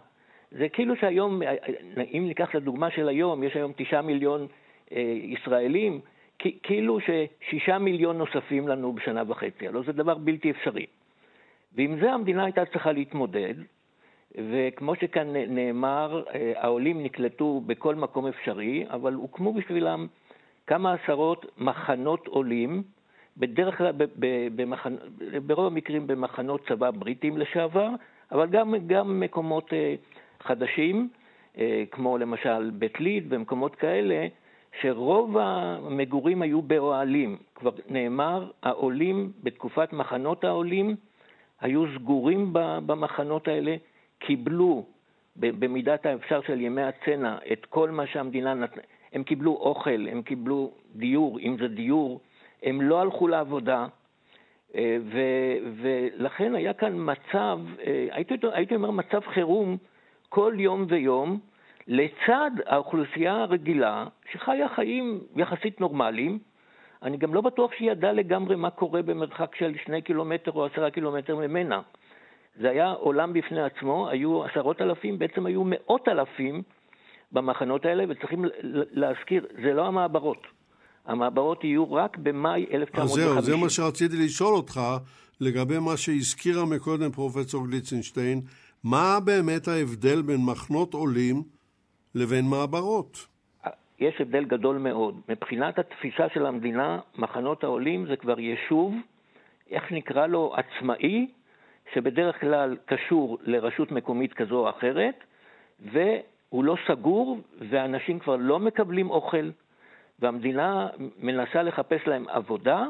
זה 0.51 0.69
כאילו 0.69 0.97
שהיום, 0.97 1.43
אם 2.13 2.25
ניקח 2.29 2.51
את 2.51 2.55
הדוגמה 2.55 2.91
של 2.91 3.09
היום, 3.09 3.43
יש 3.43 3.57
היום 3.57 3.73
9 3.77 4.01
מיליון 4.01 4.47
אה, 4.93 5.01
ישראלים, 5.23 6.01
כאילו 6.63 6.99
ששישה 7.01 7.79
מיליון 7.79 8.19
נוספים 8.19 8.69
לנו 8.69 8.93
בשנה 8.93 9.23
וחצי, 9.27 9.69
הלוא 9.69 9.83
זה 9.87 9.93
דבר 9.93 10.15
בלתי 10.15 10.51
אפשרי. 10.51 10.87
ועם 11.77 12.01
זה 12.01 12.13
המדינה 12.13 12.45
הייתה 12.45 12.65
צריכה 12.65 12.93
להתמודד, 12.93 13.55
וכמו 14.37 14.95
שכאן 14.95 15.37
נאמר, 15.37 16.23
אה, 16.35 16.53
העולים 16.57 17.03
נקלטו 17.03 17.63
בכל 17.67 17.95
מקום 17.95 18.27
אפשרי, 18.27 18.85
אבל 18.91 19.15
הוקמו 19.15 19.53
בשבילם 19.53 20.07
כמה 20.67 20.93
עשרות 20.93 21.47
מחנות 21.59 22.27
עולים 22.27 22.83
בדרך 23.37 23.79
כלל, 23.79 23.93
במחנ... 24.57 24.95
ברוב 25.47 25.67
המקרים 25.67 26.07
במחנות 26.07 26.69
צבא 26.69 26.91
בריטים 26.91 27.39
לשעבר, 27.39 27.89
אבל 28.33 28.47
גם, 28.47 28.75
גם 28.87 29.21
מקומות 29.21 29.73
אה, 29.73 29.95
חדשים, 30.41 31.09
אה, 31.59 31.85
כמו 31.91 32.19
למשל 32.19 32.71
בית 32.71 33.01
ליד 33.01 33.27
ומקומות 33.29 33.75
כאלה, 33.75 34.27
שרוב 34.81 35.37
המגורים 35.39 36.43
היו 36.43 36.63
באוהלים. 36.63 37.37
כבר 37.55 37.71
נאמר, 37.89 38.51
העולים 38.63 39.33
בתקופת 39.43 39.93
מחנות 39.93 40.45
העולים 40.45 40.97
היו 41.61 41.85
סגורים 41.95 42.49
במחנות 42.87 43.49
האלה, 43.49 43.77
קיבלו 44.19 44.85
במידת 45.37 46.07
האפשר 46.07 46.41
של 46.47 46.61
ימי 46.61 46.83
הצנע 46.83 47.37
את 47.53 47.67
כל 47.67 47.91
מה 47.91 48.07
שהמדינה 48.07 48.55
נתנה. 48.55 48.83
הם 49.13 49.23
קיבלו 49.23 49.53
אוכל, 49.53 50.07
הם 50.11 50.23
קיבלו 50.23 50.73
דיור, 50.97 51.39
אם 51.39 51.57
זה 51.61 51.69
דיור, 51.69 52.21
הם 52.63 52.81
לא 52.81 53.01
הלכו 53.01 53.29
לעבודה, 53.29 53.87
אה, 54.75 54.97
ו, 55.13 55.21
ולכן 55.83 56.55
היה 56.55 56.73
כאן 56.73 56.93
מצב, 56.97 57.59
אה, 57.87 58.09
הייתי, 58.11 58.35
הייתי 58.53 58.75
אומר 58.75 58.91
מצב 58.91 59.21
חירום 59.21 59.77
כל 60.29 60.55
יום 60.57 60.87
ויום, 60.89 61.39
לצד 61.87 62.51
האוכלוסייה 62.67 63.43
הרגילה, 63.43 64.07
שחיה 64.33 64.69
חיים 64.69 65.21
יחסית 65.37 65.81
נורמליים, 65.81 66.39
אני 67.03 67.17
גם 67.17 67.35
לא 67.35 67.41
בטוח 67.41 67.73
שהיא 67.73 67.91
ידעה 67.91 68.13
לגמרי 68.13 68.57
מה 68.57 68.71
קורה 68.71 69.03
במרחק 69.03 69.55
של 69.55 69.75
שני 69.85 70.03
קילומטר 70.03 70.53
או 70.53 70.65
עשרה 70.65 70.91
קילומטר 70.91 71.37
ממנה. 71.37 71.81
זה 72.61 72.71
היה 72.71 72.91
עולם 72.91 73.33
בפני 73.33 73.63
עצמו, 73.63 74.09
היו 74.09 74.45
עשרות 74.45 74.83
אלפים, 74.83 75.19
בעצם 75.19 75.47
היו 75.47 75.63
מאות 75.65 76.09
אלפים 76.09 76.63
במחנות 77.33 77.85
האלה, 77.85 78.05
וצריכים 78.09 78.45
להזכיר, 78.93 79.47
זה 79.63 79.73
לא 79.73 79.87
המעברות. 79.87 80.47
המעברות 81.07 81.65
יהיו 81.65 81.93
רק 81.93 82.17
במאי 82.17 82.67
1950. 82.73 83.03
אז 83.03 83.11
זהו, 83.11 83.43
זה 83.43 83.57
מה 83.57 83.71
שרציתי 83.71 84.17
לשאול 84.17 84.55
אותך, 84.55 84.81
לגבי 85.41 85.79
מה 85.79 85.97
שהזכירה 85.97 86.65
מקודם 86.67 87.11
פרופסור 87.11 87.67
גליצנשטיין, 87.67 88.41
מה 88.85 89.19
באמת 89.25 89.69
ההבדל 89.69 90.23
בין 90.23 90.41
מחנות 90.47 90.95
עולים 90.95 91.43
לבין 92.15 92.45
מעברות? 92.45 93.27
יש 94.01 94.15
הבדל 94.21 94.45
גדול 94.45 94.79
מאוד. 94.79 95.21
מבחינת 95.29 95.79
התפיסה 95.79 96.29
של 96.35 96.47
המדינה, 96.47 96.99
מחנות 97.19 97.65
העולים 97.65 98.07
זה 98.07 98.17
כבר 98.17 98.41
יישוב, 98.41 98.95
איך 99.71 99.93
נקרא 99.93 100.27
לו, 100.27 100.55
עצמאי, 100.57 101.27
שבדרך 101.95 102.41
כלל 102.41 102.77
קשור 102.87 103.39
לרשות 103.43 103.93
מקומית 103.93 104.33
כזו 104.33 104.55
או 104.55 104.71
אחרת, 104.71 105.15
והוא 105.81 106.65
לא 106.65 106.77
סגור, 106.89 107.41
ואנשים 107.71 108.19
כבר 108.19 108.37
לא 108.37 108.59
מקבלים 108.59 109.11
אוכל, 109.11 109.51
והמדינה 110.21 110.89
מנסה 111.19 111.63
לחפש 111.63 112.01
להם 112.07 112.29
עבודה, 112.29 112.87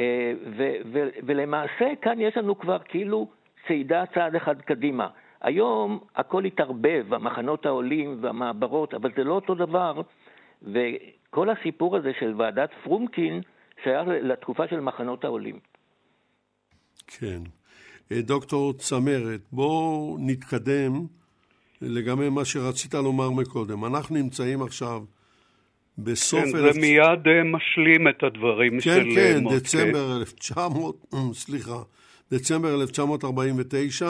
אה, 0.00 0.32
ו- 0.56 0.76
ו- 0.92 1.08
ולמעשה 1.26 1.86
כאן 2.02 2.20
יש 2.20 2.36
לנו 2.36 2.58
כבר 2.58 2.78
כאילו 2.78 3.28
צעידה 3.68 4.04
צעד 4.14 4.34
אחד 4.34 4.60
קדימה. 4.60 5.08
היום 5.40 6.00
הכל 6.16 6.44
התערבב, 6.44 7.14
המחנות 7.14 7.66
העולים 7.66 8.18
והמעברות, 8.20 8.94
אבל 8.94 9.10
זה 9.16 9.24
לא 9.24 9.32
אותו 9.32 9.54
דבר, 9.54 10.00
וכל 10.62 11.50
הסיפור 11.50 11.96
הזה 11.96 12.12
של 12.18 12.34
ועדת 12.36 12.70
פרומקין 12.84 13.40
שייך 13.84 14.08
לתקופה 14.08 14.68
של 14.68 14.80
מחנות 14.80 15.24
העולים. 15.24 15.58
כן. 17.06 17.42
אה, 18.12 18.22
דוקטור 18.22 18.72
צמרת, 18.72 19.40
בואו 19.52 20.16
נתקדם 20.20 20.92
לגבי 21.82 22.28
מה 22.28 22.44
שרצית 22.44 22.94
לומר 22.94 23.30
מקודם. 23.30 23.84
אנחנו 23.84 24.16
נמצאים 24.16 24.62
עכשיו 24.62 25.02
בסוף... 26.04 26.44
כן, 26.44 26.56
אלף... 26.56 26.72
זה 26.72 26.80
מיד 26.80 27.28
אה, 27.28 27.44
משלים 27.44 28.08
את 28.08 28.22
הדברים 28.22 28.72
כן, 28.72 28.80
של 28.80 29.04
כן, 29.14 29.44
כן, 29.48 29.56
דצמבר 29.56 30.16
1900, 30.20 30.96
סליחה, 31.32 31.78
דצמבר 32.32 32.82
1949, 32.82 34.06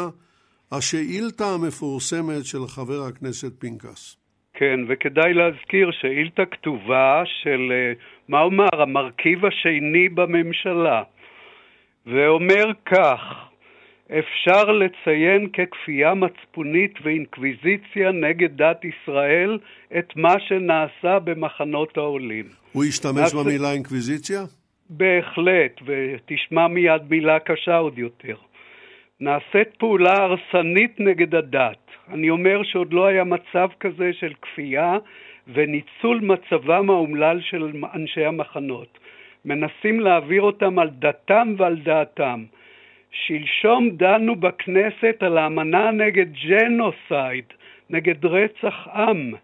השאילתה 0.73 1.45
המפורסמת 1.45 2.45
של 2.45 2.67
חבר 2.69 3.07
הכנסת 3.09 3.61
פנקס. 3.61 4.17
כן, 4.55 4.81
וכדאי 4.89 5.35
להזכיר 5.35 5.91
שאילתה 6.01 6.43
כתובה 6.47 7.23
של, 7.43 7.73
אה, 7.73 7.93
מה 8.29 8.41
אומר, 8.41 8.83
המרכיב 8.83 9.47
השני 9.47 10.09
בממשלה, 10.09 11.03
ואומר 12.07 12.71
כך, 12.87 13.50
אפשר 14.19 14.65
לציין 14.65 15.49
ככפייה 15.49 16.15
מצפונית 16.15 16.99
ואינקוויזיציה 17.03 18.13
נגד 18.13 18.57
דת 18.57 18.85
ישראל 18.85 19.59
את 19.99 20.17
מה 20.17 20.35
שנעשה 20.41 21.19
במחנות 21.19 21.97
העולים. 21.97 22.45
הוא 22.73 22.85
השתמש. 22.85 23.35
במילה 23.35 23.73
אינקוויזיציה? 23.73 24.41
בהחלט, 24.91 25.81
ותשמע 25.87 26.69
מיד 26.69 27.03
מילה 27.11 27.39
קשה 27.39 27.77
עוד 27.77 27.99
יותר. 27.99 28.35
נעשית 29.21 29.69
פעולה 29.79 30.13
הרסנית 30.13 31.01
נגד 31.01 31.35
הדת. 31.35 31.91
אני 32.13 32.31
אומר 32.31 32.63
שעוד 32.63 32.93
לא 32.93 33.07
היה 33.07 33.25
מצב 33.25 33.69
כזה 33.81 34.11
של 34.13 34.33
כפייה 34.43 34.99
וניצול 35.55 36.21
מצבם 36.23 36.91
האומלל 36.91 37.41
של 37.41 37.73
אנשי 37.95 38.25
המחנות. 38.25 38.99
מנסים 39.45 40.01
להעביר 40.01 40.43
אותם 40.43 40.79
על 40.79 40.91
דתם 40.99 41.55
ועל 41.59 41.77
דעתם. 41.77 42.45
שלשום 43.13 43.91
דנו 43.91 44.37
בכנסת 44.37 45.17
על 45.21 45.39
האמנה 45.39 45.91
נגד 45.91 46.27
ג'נוסייד, 46.33 47.45
נגד 47.91 48.25
רצח 48.25 48.89
עם. 48.89 49.35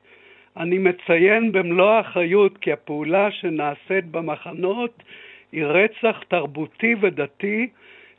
אני 0.57 0.79
מציין 0.79 1.53
במלוא 1.53 1.91
האחריות 1.91 2.59
כי 2.59 2.73
הפעולה 2.73 3.31
שנעשית 3.31 4.05
במחנות 4.11 5.03
היא 5.53 5.65
רצח 5.65 6.23
תרבותי 6.29 6.95
ודתי, 7.01 7.69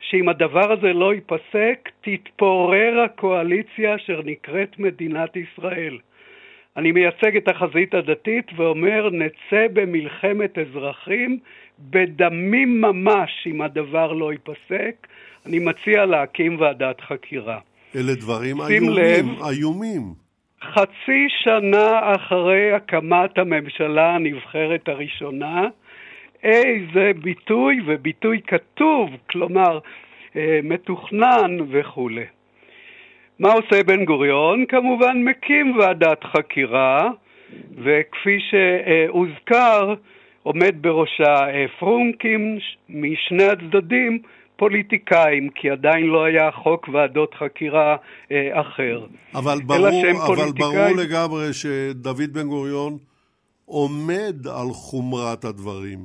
שאם 0.00 0.28
הדבר 0.28 0.72
הזה 0.72 0.92
לא 0.92 1.14
ייפסק, 1.14 1.88
תתפורר 2.00 3.00
הקואליציה 3.04 3.94
אשר 3.96 4.20
נקראת 4.24 4.78
מדינת 4.78 5.36
ישראל. 5.36 5.98
אני 6.76 6.92
מייצג 6.92 7.36
את 7.36 7.48
החזית 7.48 7.94
הדתית 7.94 8.46
ואומר, 8.56 9.10
נצא 9.12 9.66
במלחמת 9.72 10.58
אזרחים 10.58 11.38
בדמים 11.78 12.80
ממש 12.80 13.46
אם 13.46 13.62
הדבר 13.62 14.12
לא 14.12 14.32
ייפסק. 14.32 15.06
אני 15.48 15.58
מציע 15.58 16.06
להקים 16.06 16.60
ועדת 16.60 17.00
חקירה. 17.00 17.58
אלה 17.96 18.14
דברים 18.14 18.60
איומים, 18.60 18.90
לב, 18.90 19.26
איומים. 19.50 20.02
חצי 20.62 21.26
שנה 21.42 22.00
אחרי 22.14 22.72
הקמת 22.72 23.38
הממשלה 23.38 24.14
הנבחרת 24.14 24.88
הראשונה, 24.88 25.66
איזה 26.42 27.10
ביטוי, 27.22 27.80
וביטוי 27.86 28.40
כתוב, 28.46 29.10
כלומר 29.30 29.78
אה, 30.36 30.60
מתוכנן 30.62 31.56
וכולי. 31.70 32.24
מה 33.38 33.52
עושה 33.52 33.82
בן 33.82 34.04
גוריון? 34.04 34.66
כמובן 34.66 35.22
מקים 35.24 35.76
ועדת 35.76 36.24
חקירה, 36.24 37.10
וכפי 37.84 38.38
שהוזכר, 38.50 39.94
עומד 40.42 40.74
בראשה 40.80 41.34
אה, 41.50 41.66
פרומקים 41.78 42.58
משני 42.88 43.44
הצדדים, 43.44 44.18
פוליטיקאים, 44.58 45.48
כי 45.54 45.70
עדיין 45.70 46.06
לא 46.06 46.24
היה 46.24 46.50
חוק 46.50 46.88
ועדות 46.92 47.34
חקירה 47.34 47.96
אה, 48.32 48.60
אחר. 48.60 49.06
אבל 49.34 49.58
ברור, 49.66 50.02
אבל 50.26 50.52
ברור 50.58 50.96
לגמרי 51.02 51.52
שדוד 51.52 52.32
בן 52.32 52.48
גוריון 52.48 52.98
עומד 53.64 54.36
על 54.46 54.68
חומרת 54.72 55.44
הדברים. 55.44 55.98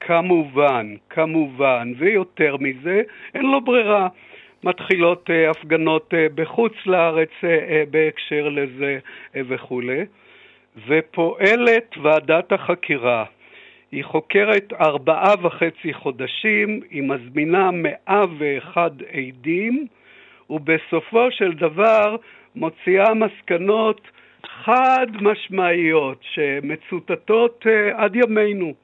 כמובן, 0.00 0.94
כמובן, 1.10 1.92
ויותר 1.98 2.56
מזה, 2.60 3.02
אין 3.34 3.42
לו 3.42 3.60
ברירה. 3.64 4.08
מתחילות 4.64 5.30
uh, 5.30 5.50
הפגנות 5.50 6.12
uh, 6.12 6.32
בחוץ 6.34 6.72
לארץ 6.86 7.28
uh, 7.40 7.44
uh, 7.44 7.90
בהקשר 7.90 8.48
לזה 8.48 8.98
uh, 9.34 9.38
וכולי, 9.48 10.04
ופועלת 10.88 11.94
ועדת 12.02 12.52
החקירה. 12.52 13.24
היא 13.92 14.04
חוקרת 14.04 14.72
ארבעה 14.72 15.34
וחצי 15.42 15.92
חודשים, 15.92 16.80
היא 16.90 17.02
מזמינה 17.02 17.70
מאה 17.70 18.24
ואחד 18.38 18.90
עדים, 19.12 19.86
ובסופו 20.50 21.30
של 21.30 21.52
דבר 21.52 22.16
מוציאה 22.56 23.14
מסקנות 23.14 24.00
חד 24.46 25.06
משמעיות 25.20 26.18
שמצוטטות 26.22 27.66
uh, 27.66 27.96
עד 27.96 28.16
ימינו. 28.16 28.74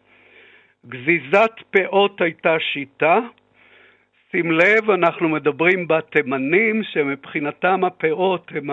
גזיזת 0.89 1.53
פאות 1.71 2.21
הייתה 2.21 2.57
שיטה. 2.73 3.19
שים 4.31 4.51
לב, 4.51 4.91
אנחנו 4.91 5.29
מדברים 5.29 5.89
בתימנים 5.89 6.83
שמבחינתם 6.83 7.85
הפאות 7.85 8.53
הם 8.55 8.71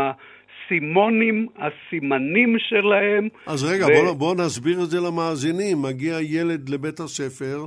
הסימונים, 0.66 1.48
הסימנים 1.58 2.56
שלהם. 2.60 3.28
אז 3.48 3.64
רגע, 3.64 3.86
ו... 3.86 4.06
בוא, 4.06 4.14
בוא 4.14 4.36
נסביר 4.36 4.84
את 4.84 4.90
זה 4.90 5.00
למאזינים. 5.00 5.82
מגיע 5.82 6.18
ילד 6.22 6.70
לבית 6.70 7.00
הספר, 7.00 7.66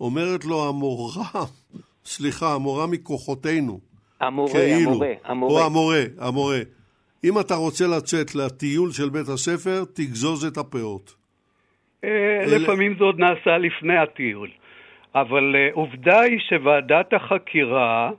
אומרת 0.00 0.44
לו 0.44 0.68
המורה, 0.68 1.44
סליחה, 2.04 2.54
המורה 2.54 2.86
מכוחותינו. 2.86 3.80
המורה, 4.20 4.52
כאילו, 4.52 4.90
המורה, 4.90 5.08
המורה. 5.24 5.60
או 5.60 5.66
המורה, 5.66 6.02
המורה. 6.18 6.58
אם 7.24 7.40
אתה 7.40 7.54
רוצה 7.54 7.84
לצאת 7.96 8.34
לטיול 8.34 8.90
של 8.90 9.08
בית 9.08 9.28
הספר, 9.28 9.84
תגזוז 9.94 10.44
את 10.44 10.56
הפאות. 10.56 11.14
אה, 12.04 12.08
לפעמים 12.46 12.94
זה 12.98 13.04
עוד 13.04 13.18
נעשה 13.18 13.58
לפני 13.58 13.96
הטיול. 13.96 14.50
אבל 15.14 15.54
uh, 15.54 15.74
עובדה 15.74 16.20
היא 16.20 16.38
שוועדת 16.38 17.12
החקירה, 17.12 18.10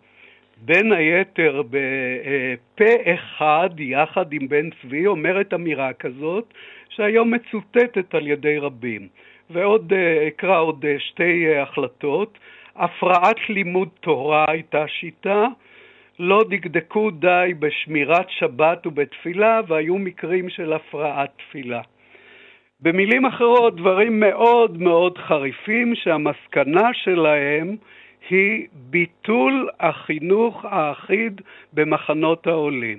בין 0.58 0.92
היתר 0.92 1.62
בפה 1.70 3.14
אחד, 3.14 3.70
יחד 3.80 4.34
עם 4.34 4.48
בן 4.48 4.70
צבי, 4.82 5.08
אומרת 5.08 5.54
אמירה 5.54 5.94
כזאת, 5.94 6.54
שהיום 6.90 7.34
מצוטטת 7.34 8.16
על 8.16 8.28
ידי 8.28 8.58
רבים. 8.58 9.08
ועוד 9.50 9.94
uh, 9.94 10.28
אקרא 10.28 10.60
עוד 10.60 10.86
uh, 10.86 11.00
שתי 11.00 11.58
החלטות. 11.58 12.38
הפרעת 12.76 13.50
לימוד 13.50 13.90
תורה 14.00 14.46
הייתה 14.48 14.88
שיטה, 14.88 15.48
לא 16.20 16.44
דקדקו 16.50 17.12
די 17.12 17.54
בשמירת 17.60 18.30
שבת 18.30 18.88
ובתפילה, 18.88 19.62
והיו 19.68 19.98
מקרים 19.98 20.50
של 20.50 20.74
הפרעת 20.74 21.30
תפילה. 21.38 21.82
במילים 22.82 23.26
אחרות, 23.26 23.76
דברים 23.76 24.20
מאוד 24.20 24.82
מאוד 24.82 25.18
חריפים 25.18 25.96
שהמסקנה 25.96 26.90
שלהם 26.94 27.76
היא 28.30 28.68
ביטול 28.74 29.70
החינוך 29.80 30.66
האחיד 30.66 31.42
במחנות 31.74 32.48
העולים. 32.48 32.98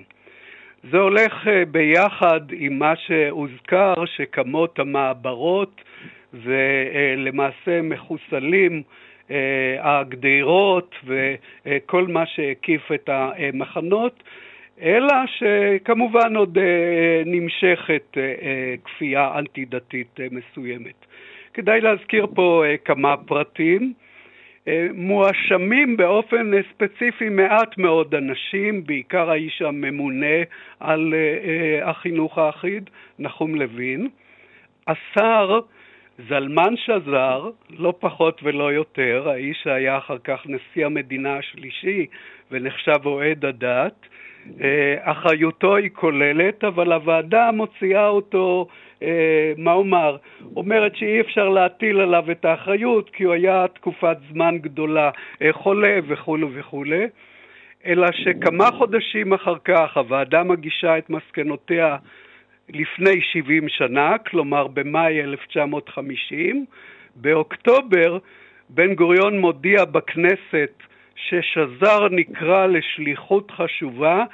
זה 0.90 0.98
הולך 0.98 1.48
אה, 1.48 1.64
ביחד 1.64 2.40
עם 2.52 2.78
מה 2.78 2.96
שהוזכר, 2.96 3.94
שקמות 4.04 4.78
המעברות 4.78 5.80
ולמעשה 6.34 7.82
מחוסלים 7.82 8.82
אה, 9.30 9.76
הגדרות 9.80 10.94
וכל 11.04 12.06
מה 12.06 12.26
שהקיף 12.26 12.92
את 12.92 13.08
המחנות, 13.12 14.22
אלא 14.82 15.14
שכמובן 15.26 16.36
עוד 16.36 16.58
אה, 16.58 17.22
נמשכת 17.26 18.16
כפייה 18.84 19.38
אנטי-דתית 19.38 20.20
מסוימת. 20.30 21.06
כדאי 21.54 21.80
להזכיר 21.80 22.26
פה 22.34 22.64
כמה 22.84 23.16
פרטים. 23.16 23.92
מואשמים 24.94 25.96
באופן 25.96 26.50
ספציפי 26.70 27.28
מעט 27.28 27.78
מאוד 27.78 28.14
אנשים, 28.14 28.86
בעיקר 28.86 29.30
האיש 29.30 29.62
הממונה 29.62 30.36
על 30.80 31.14
החינוך 31.82 32.38
האחיד, 32.38 32.90
נחום 33.18 33.54
לוין. 33.54 34.08
השר 34.86 35.60
זלמן 36.28 36.76
שזר, 36.76 37.50
לא 37.70 37.94
פחות 38.00 38.40
ולא 38.42 38.72
יותר, 38.72 39.28
האיש 39.28 39.60
שהיה 39.62 39.98
אחר 39.98 40.18
כך 40.18 40.46
נשיא 40.46 40.86
המדינה 40.86 41.36
השלישי 41.36 42.06
ונחשב 42.50 43.06
אוהד 43.06 43.44
הדת, 43.44 43.94
אה, 44.02 44.08
אחריותו 45.00 45.76
היא 45.76 45.90
כוללת, 45.94 46.64
אבל 46.64 46.92
הוועדה 46.92 47.50
מוציאה 47.52 48.08
אותו, 48.08 48.66
אה, 49.02 49.52
מה 49.56 49.72
אומר, 49.72 50.16
אומרת 50.56 50.96
שאי 50.96 51.20
אפשר 51.20 51.48
להטיל 51.48 52.00
עליו 52.00 52.30
את 52.30 52.44
האחריות 52.44 53.10
כי 53.10 53.24
הוא 53.24 53.34
היה 53.34 53.66
תקופת 53.74 54.16
זמן 54.32 54.58
גדולה 54.58 55.10
אה, 55.42 55.52
חולה 55.52 55.98
וכולו 56.08 56.48
וכולי, 56.54 57.06
אלא 57.86 58.06
שכמה 58.12 58.70
חודשים 58.70 59.32
אחר 59.32 59.56
כך 59.64 59.96
הוועדה 59.96 60.42
מגישה 60.42 60.98
את 60.98 61.10
מסקנותיה 61.10 61.96
לפני 62.68 63.20
70 63.32 63.68
שנה, 63.68 64.18
כלומר 64.18 64.66
במאי 64.66 65.20
1950. 65.20 66.66
באוקטובר 67.16 68.18
בן 68.68 68.94
גוריון 68.94 69.38
מודיע 69.38 69.84
בכנסת 69.84 70.72
ששזר 71.16 72.08
נקרא 72.10 72.66
לשליחות 72.66 73.50
חשובה 73.50 74.24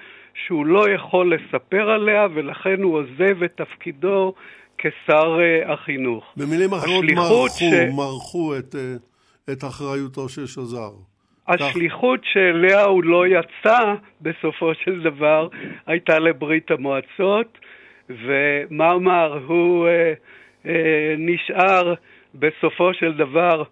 שהוא 0.47 0.66
לא 0.66 0.91
יכול 0.91 1.35
לספר 1.35 1.91
עליה 1.91 2.26
ולכן 2.35 2.83
הוא 2.83 2.99
עוזב 2.99 3.43
את 3.43 3.53
תפקידו 3.57 4.35
כשר 4.78 5.39
uh, 5.39 5.72
החינוך. 5.72 6.24
במילים 6.37 6.72
אחרות 6.72 7.05
מרחו, 7.05 7.49
ש... 7.49 7.62
מרחו 7.97 8.57
את, 8.59 8.74
uh, 8.74 9.53
את 9.53 9.64
אחריותו 9.64 10.28
של 10.28 10.47
שזר. 10.47 10.91
השליחות 11.49 12.20
שאליה 12.24 12.85
הוא 12.85 13.05
לא 13.05 13.24
יצא 13.26 13.95
בסופו 14.20 14.74
של 14.74 15.03
דבר 15.03 15.49
הייתה 15.87 16.18
לברית 16.18 16.70
המועצות. 16.70 17.59
ומה 18.09 18.93
אמר, 18.93 19.39
הוא 19.47 19.89
אה, 19.89 20.12
אה, 20.66 21.14
נשאר 21.18 21.95
בסופו 22.35 22.95
של 22.95 23.12
דבר 23.12 23.62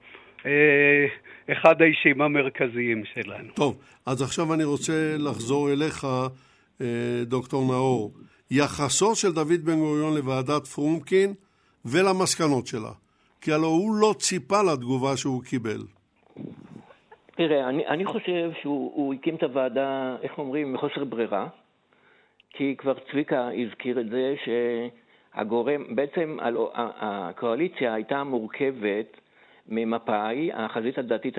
אה, 0.47 1.07
אחד 1.53 1.83
האישים 1.83 2.23
המרכזיים 2.23 3.03
שלנו. 3.15 3.53
טוב, 3.55 3.79
אז 4.07 4.23
עכשיו 4.23 4.55
אני 4.55 4.65
רוצה 4.65 5.17
לחזור 5.19 5.73
אליך, 5.73 6.07
אה, 6.81 6.87
דוקטור 7.27 7.65
נאור. 7.69 8.13
יחסו 8.51 9.15
של 9.15 9.33
דוד 9.33 9.61
בן 9.65 9.77
גוריון 9.77 10.15
לוועדת 10.17 10.67
פרומקין 10.67 11.35
ולמסקנות 11.85 12.67
שלה. 12.67 12.93
כי 13.41 13.53
הלוא 13.53 13.69
הוא 13.69 13.95
לא 13.95 14.15
ציפה 14.19 14.63
לתגובה 14.73 15.17
שהוא 15.17 15.43
קיבל. 15.43 15.81
תראה, 17.37 17.69
אני, 17.69 17.87
אני 17.87 18.05
חושב 18.05 18.51
שהוא 18.63 19.15
הקים 19.15 19.35
את 19.35 19.43
הוועדה, 19.43 20.17
איך 20.23 20.39
אומרים, 20.39 20.73
מחוסר 20.73 21.05
ברירה. 21.05 21.49
כי 22.51 22.75
כבר 22.79 22.95
צביקה 23.11 23.49
הזכיר 23.49 24.01
את 24.01 24.07
זה 24.11 24.35
שהגורם, 24.45 25.97
בעצם 25.97 26.39
הקואליציה 26.75 27.95
הייתה 27.95 28.25
מורכבת 28.25 29.17
ממפא"י, 29.71 30.51
החזית 30.55 30.99
הדתית, 30.99 31.39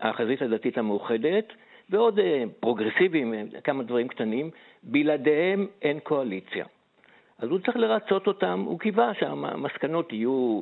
החזית 0.00 0.42
הדתית 0.42 0.78
המאוחדת, 0.78 1.52
ועוד 1.90 2.18
אה, 2.18 2.44
פרוגרסיביים, 2.60 3.34
כמה 3.64 3.82
דברים 3.82 4.08
קטנים, 4.08 4.50
בלעדיהם 4.82 5.66
אין 5.82 6.00
קואליציה. 6.00 6.66
אז 7.38 7.48
הוא 7.48 7.58
צריך 7.58 7.76
לרצות 7.76 8.26
אותם, 8.26 8.64
הוא 8.66 8.78
קיווה 8.78 9.14
שהמסקנות 9.14 10.12
יהיו, 10.12 10.60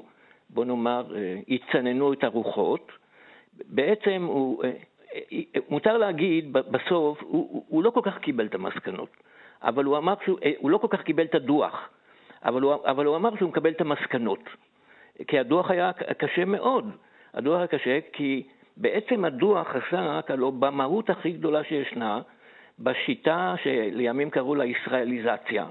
בוא 0.50 0.64
נאמר, 0.64 1.16
אה, 1.16 1.38
יצננו 1.48 2.12
את 2.12 2.24
הרוחות. 2.24 2.92
בעצם 3.66 4.24
הוא, 4.26 4.64
אה, 4.64 4.70
מותר 5.68 5.98
להגיד, 5.98 6.52
בסוף, 6.52 7.22
הוא, 7.22 7.64
הוא 7.68 7.82
לא 7.82 7.90
כל 7.90 8.00
כך 8.02 8.18
קיבל 8.18 8.46
את 8.46 8.54
המסקנות. 8.54 9.08
אבל 9.62 9.84
הוא 9.84 9.96
אמר 9.96 10.14
שהוא 10.24 10.38
אה, 10.44 10.52
לא 10.64 10.78
כל 10.78 10.88
כך 10.90 11.02
קיבל 11.02 11.24
את 11.24 11.34
הדוח, 11.34 11.88
אבל 12.44 12.62
הוא, 12.62 12.74
אבל 12.84 13.06
הוא 13.06 13.16
אמר 13.16 13.36
שהוא 13.36 13.48
מקבל 13.48 13.70
את 13.70 13.80
המסקנות. 13.80 14.40
כי 15.26 15.38
הדוח 15.38 15.70
היה 15.70 15.92
קשה 15.92 16.44
מאוד. 16.44 16.90
הדוח 17.34 17.58
היה 17.58 17.66
קשה 17.66 17.98
כי 18.12 18.42
בעצם 18.76 19.24
הדוח 19.24 19.76
עסק 19.76 20.30
הלוא 20.30 20.52
במהות 20.52 21.10
הכי 21.10 21.32
גדולה 21.32 21.64
שישנה, 21.64 22.20
בשיטה 22.78 23.54
שלימים 23.62 24.30
קראו 24.30 24.54
לה 24.54 24.64
ישראליזציה. 24.64 25.66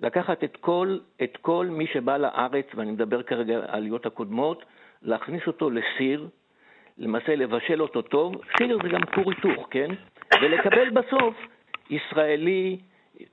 לקחת 0.00 0.44
את 0.44 0.56
כל, 0.56 0.98
את 1.22 1.36
כל 1.40 1.66
מי 1.70 1.86
שבא 1.86 2.16
לארץ, 2.16 2.66
ואני 2.74 2.90
מדבר 2.90 3.22
כרגע 3.22 3.54
על 3.54 3.62
העליות 3.68 4.06
הקודמות, 4.06 4.64
להכניס 5.02 5.46
אותו 5.46 5.70
לסיר, 5.70 6.28
למעשה 6.98 7.36
לבשל 7.36 7.82
אותו 7.82 8.02
טוב, 8.02 8.34
סיר 8.58 8.78
זה 8.82 8.88
גם 8.88 9.00
כור 9.14 9.30
היתוך, 9.30 9.68
כן? 9.70 9.88
ולקבל 10.42 10.90
בסוף 10.90 11.34
ישראלי 11.90 12.78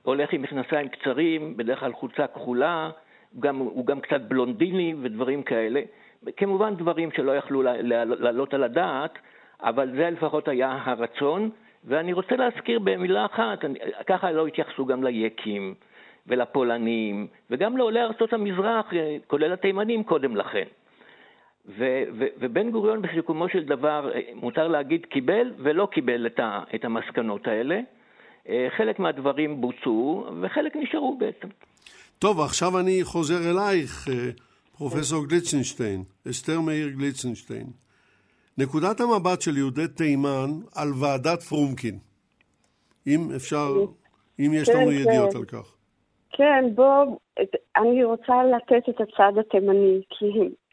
הולך 0.02 0.32
עם 0.32 0.42
מכנסיים 0.42 0.88
קצרים, 0.88 1.56
בדרך 1.56 1.80
כלל 1.80 1.92
חולצה 1.92 2.26
כחולה, 2.26 2.90
גם, 3.40 3.56
הוא 3.56 3.86
גם 3.86 4.00
קצת 4.00 4.20
בלונדיני 4.20 4.94
ודברים 5.02 5.42
כאלה. 5.42 5.80
כמובן 6.36 6.74
דברים 6.76 7.10
שלא 7.16 7.36
יכלו 7.36 7.62
לעלות 7.62 8.54
על 8.54 8.64
הדעת, 8.64 9.18
אבל 9.60 9.90
זה 9.96 10.10
לפחות 10.10 10.48
היה 10.48 10.78
הרצון. 10.84 11.50
ואני 11.84 12.12
רוצה 12.12 12.36
להזכיר 12.36 12.78
במילה 12.78 13.26
אחת, 13.26 13.64
אני, 13.64 13.78
ככה 14.06 14.32
לא 14.32 14.46
התייחסו 14.46 14.86
גם 14.86 15.04
ליקים 15.04 15.74
ולפולנים, 16.26 17.26
וגם 17.50 17.76
לעולי 17.76 18.02
ארצות 18.02 18.32
המזרח, 18.32 18.92
כולל 19.26 19.52
התימנים 19.52 20.04
קודם 20.04 20.36
לכן. 20.36 20.64
ו, 21.66 22.02
ו, 22.18 22.26
ובן 22.38 22.70
גוריון 22.70 23.02
בסיכומו 23.02 23.48
של 23.48 23.64
דבר, 23.64 24.10
מותר 24.34 24.68
להגיד, 24.68 25.06
קיבל 25.06 25.52
ולא 25.58 25.88
קיבל 25.92 26.26
את, 26.26 26.40
ה, 26.40 26.62
את 26.74 26.84
המסקנות 26.84 27.46
האלה. 27.46 27.80
אה, 28.48 28.66
חלק 28.76 28.98
מהדברים 28.98 29.60
בוצעו 29.60 30.26
וחלק 30.40 30.76
נשארו 30.76 31.16
בעצם. 31.18 31.48
טוב, 32.22 32.40
עכשיו 32.40 32.78
אני 32.80 33.00
חוזר 33.04 33.50
אלייך, 33.50 34.08
אה, 34.08 34.30
פרופסור 34.78 35.26
גליצנשטיין, 35.26 36.02
אסתר 36.30 36.60
מאיר 36.60 36.88
גליצנשטיין. 36.88 37.66
נקודת 38.58 39.00
המבט 39.00 39.40
של 39.40 39.56
יהודי 39.56 39.88
תימן 39.88 40.50
על 40.76 40.88
ועדת 41.00 41.42
פרומקין, 41.42 41.98
אם 43.06 43.20
אפשר, 43.36 43.68
אם 44.40 44.50
יש 44.54 44.70
כן, 44.70 44.76
לנו 44.76 44.90
כן. 44.90 44.96
ידיעות 44.96 45.34
על 45.34 45.44
כך. 45.44 45.74
כן, 46.32 46.64
בוא, 46.74 47.16
אני 47.76 48.04
רוצה 48.04 48.34
לתת 48.44 48.88
את 48.88 49.00
הצד 49.00 49.38
התימני, 49.40 50.02
כי 50.10 50.26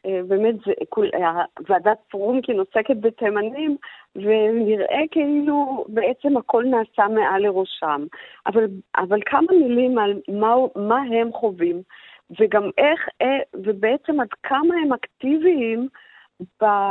אה, 0.05 0.21
באמת 0.27 0.55
זה, 0.65 0.71
אה, 1.13 1.43
ועדת 1.69 1.99
פרומקין 2.09 2.59
עוסקת 2.59 2.97
בתימנים, 3.01 3.77
ונראה 4.15 5.01
כאילו 5.11 5.85
בעצם 5.87 6.37
הכל 6.37 6.63
נעשה 6.63 7.07
מעל 7.07 7.41
לראשם. 7.41 8.05
אבל, 8.47 8.63
אבל 8.97 9.19
כמה 9.25 9.47
מילים 9.51 9.97
על 9.97 10.19
מה, 10.27 10.55
מה 10.75 11.01
הם 11.01 11.31
חווים, 11.33 11.81
וגם 12.39 12.69
איך, 12.77 13.07
אה, 13.21 13.39
ובעצם 13.53 14.19
עד 14.19 14.33
כמה 14.43 14.75
הם 14.83 14.93
אקטיביים 14.93 15.87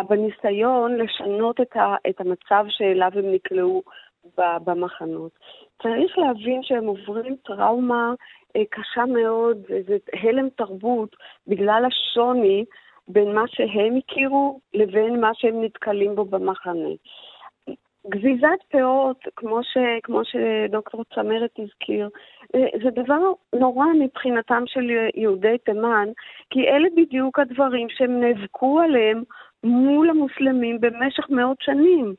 בניסיון 0.08 0.96
לשנות 0.96 1.60
את, 1.60 1.76
ה, 1.76 1.96
את 2.10 2.20
המצב 2.20 2.64
שאליו 2.68 3.10
הם 3.14 3.32
נקלעו 3.32 3.82
במחנות. 4.36 5.32
צריך 5.82 6.18
להבין 6.18 6.62
שהם 6.62 6.86
עוברים 6.86 7.36
טראומה 7.44 8.12
קשה 8.70 9.04
מאוד, 9.04 9.58
זה 9.86 9.96
הלם 10.12 10.48
תרבות 10.48 11.16
בגלל 11.46 11.84
השוני 11.84 12.64
בין 13.08 13.34
מה 13.34 13.42
שהם 13.46 13.96
הכירו 13.96 14.60
לבין 14.74 15.20
מה 15.20 15.30
שהם 15.34 15.64
נתקלים 15.64 16.14
בו 16.14 16.24
במחנה. 16.24 16.88
גזיזת 18.08 18.62
פאות, 18.70 19.20
כמו, 19.36 19.62
ש, 19.62 19.76
כמו 20.02 20.20
שדוקטור 20.24 21.04
צמרת 21.14 21.50
הזכיר, 21.58 22.08
אה, 22.54 22.66
זה 22.82 22.90
דבר 22.90 23.18
נורא 23.54 23.86
מבחינתם 24.00 24.62
של 24.66 24.90
יהודי 25.14 25.56
תימן, 25.64 26.08
כי 26.50 26.68
אלה 26.68 26.88
בדיוק 26.96 27.38
הדברים 27.38 27.86
שהם 27.90 28.20
נאבקו 28.20 28.80
עליהם 28.80 29.22
מול 29.64 30.10
המוסלמים 30.10 30.80
במשך 30.80 31.30
מאות 31.30 31.56
שנים. 31.60 32.14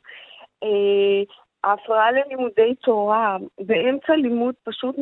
ההפרעה 1.64 2.12
ללימודי 2.12 2.76
תורה, 2.76 3.38
באמצע 3.60 4.16
לימוד 4.16 4.56
פשוט 4.64 4.96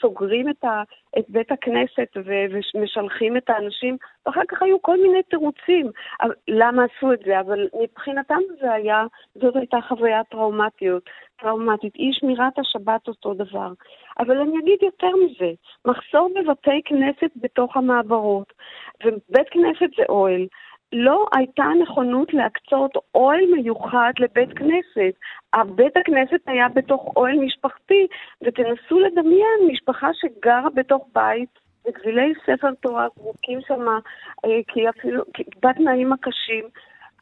סוגרים 0.00 0.48
את, 0.48 0.64
ה, 0.64 0.82
את 1.18 1.24
בית 1.28 1.52
הכנסת 1.52 2.08
ו, 2.16 2.32
ומשלחים 2.50 3.36
את 3.36 3.50
האנשים, 3.50 3.96
ואחר 4.26 4.40
כך 4.48 4.62
היו 4.62 4.82
כל 4.82 4.96
מיני 5.02 5.22
תירוצים 5.22 5.90
למה 6.48 6.84
עשו 6.84 7.12
את 7.12 7.20
זה, 7.26 7.40
אבל 7.40 7.68
מבחינתם 7.82 8.40
זה 8.60 8.72
היה, 8.72 9.04
זאת 9.34 9.56
הייתה 9.56 9.78
חוויה 9.88 10.24
טראומטיות, 10.24 11.02
טראומטית. 11.40 11.94
אי 11.94 12.10
שמירת 12.12 12.58
השבת 12.58 13.08
אותו 13.08 13.34
דבר. 13.34 13.72
אבל 14.18 14.40
אני 14.40 14.58
אגיד 14.58 14.78
יותר 14.82 15.10
מזה, 15.24 15.52
מחסור 15.84 16.30
בבתי 16.34 16.80
כנסת 16.84 17.30
בתוך 17.36 17.76
המעברות, 17.76 18.52
ובית 19.04 19.48
כנסת 19.50 19.90
זה 19.96 20.02
אוהל. 20.08 20.46
לא 20.92 21.26
הייתה 21.36 21.64
נכונות 21.82 22.34
להקצות 22.34 22.90
אוהל 23.14 23.40
מיוחד 23.52 24.12
לבית 24.18 24.52
כנסת. 24.58 25.14
הבית 25.52 25.96
הכנסת 25.96 26.40
היה 26.46 26.68
בתוך 26.68 27.12
אוהל 27.16 27.38
משפחתי, 27.38 28.06
ותנסו 28.42 29.00
לדמיין 29.00 29.60
משפחה 29.72 30.08
שגרה 30.14 30.70
בתוך 30.74 31.06
בית 31.14 31.58
בגבילי 31.86 32.32
ספר 32.46 32.70
תורה, 32.80 33.06
זרוקים 33.16 33.60
שם, 33.68 33.88
אה, 34.44 34.60
כי 34.68 34.88
אפילו, 34.88 35.22
בתנאים 35.62 36.12
הקשים. 36.12 36.64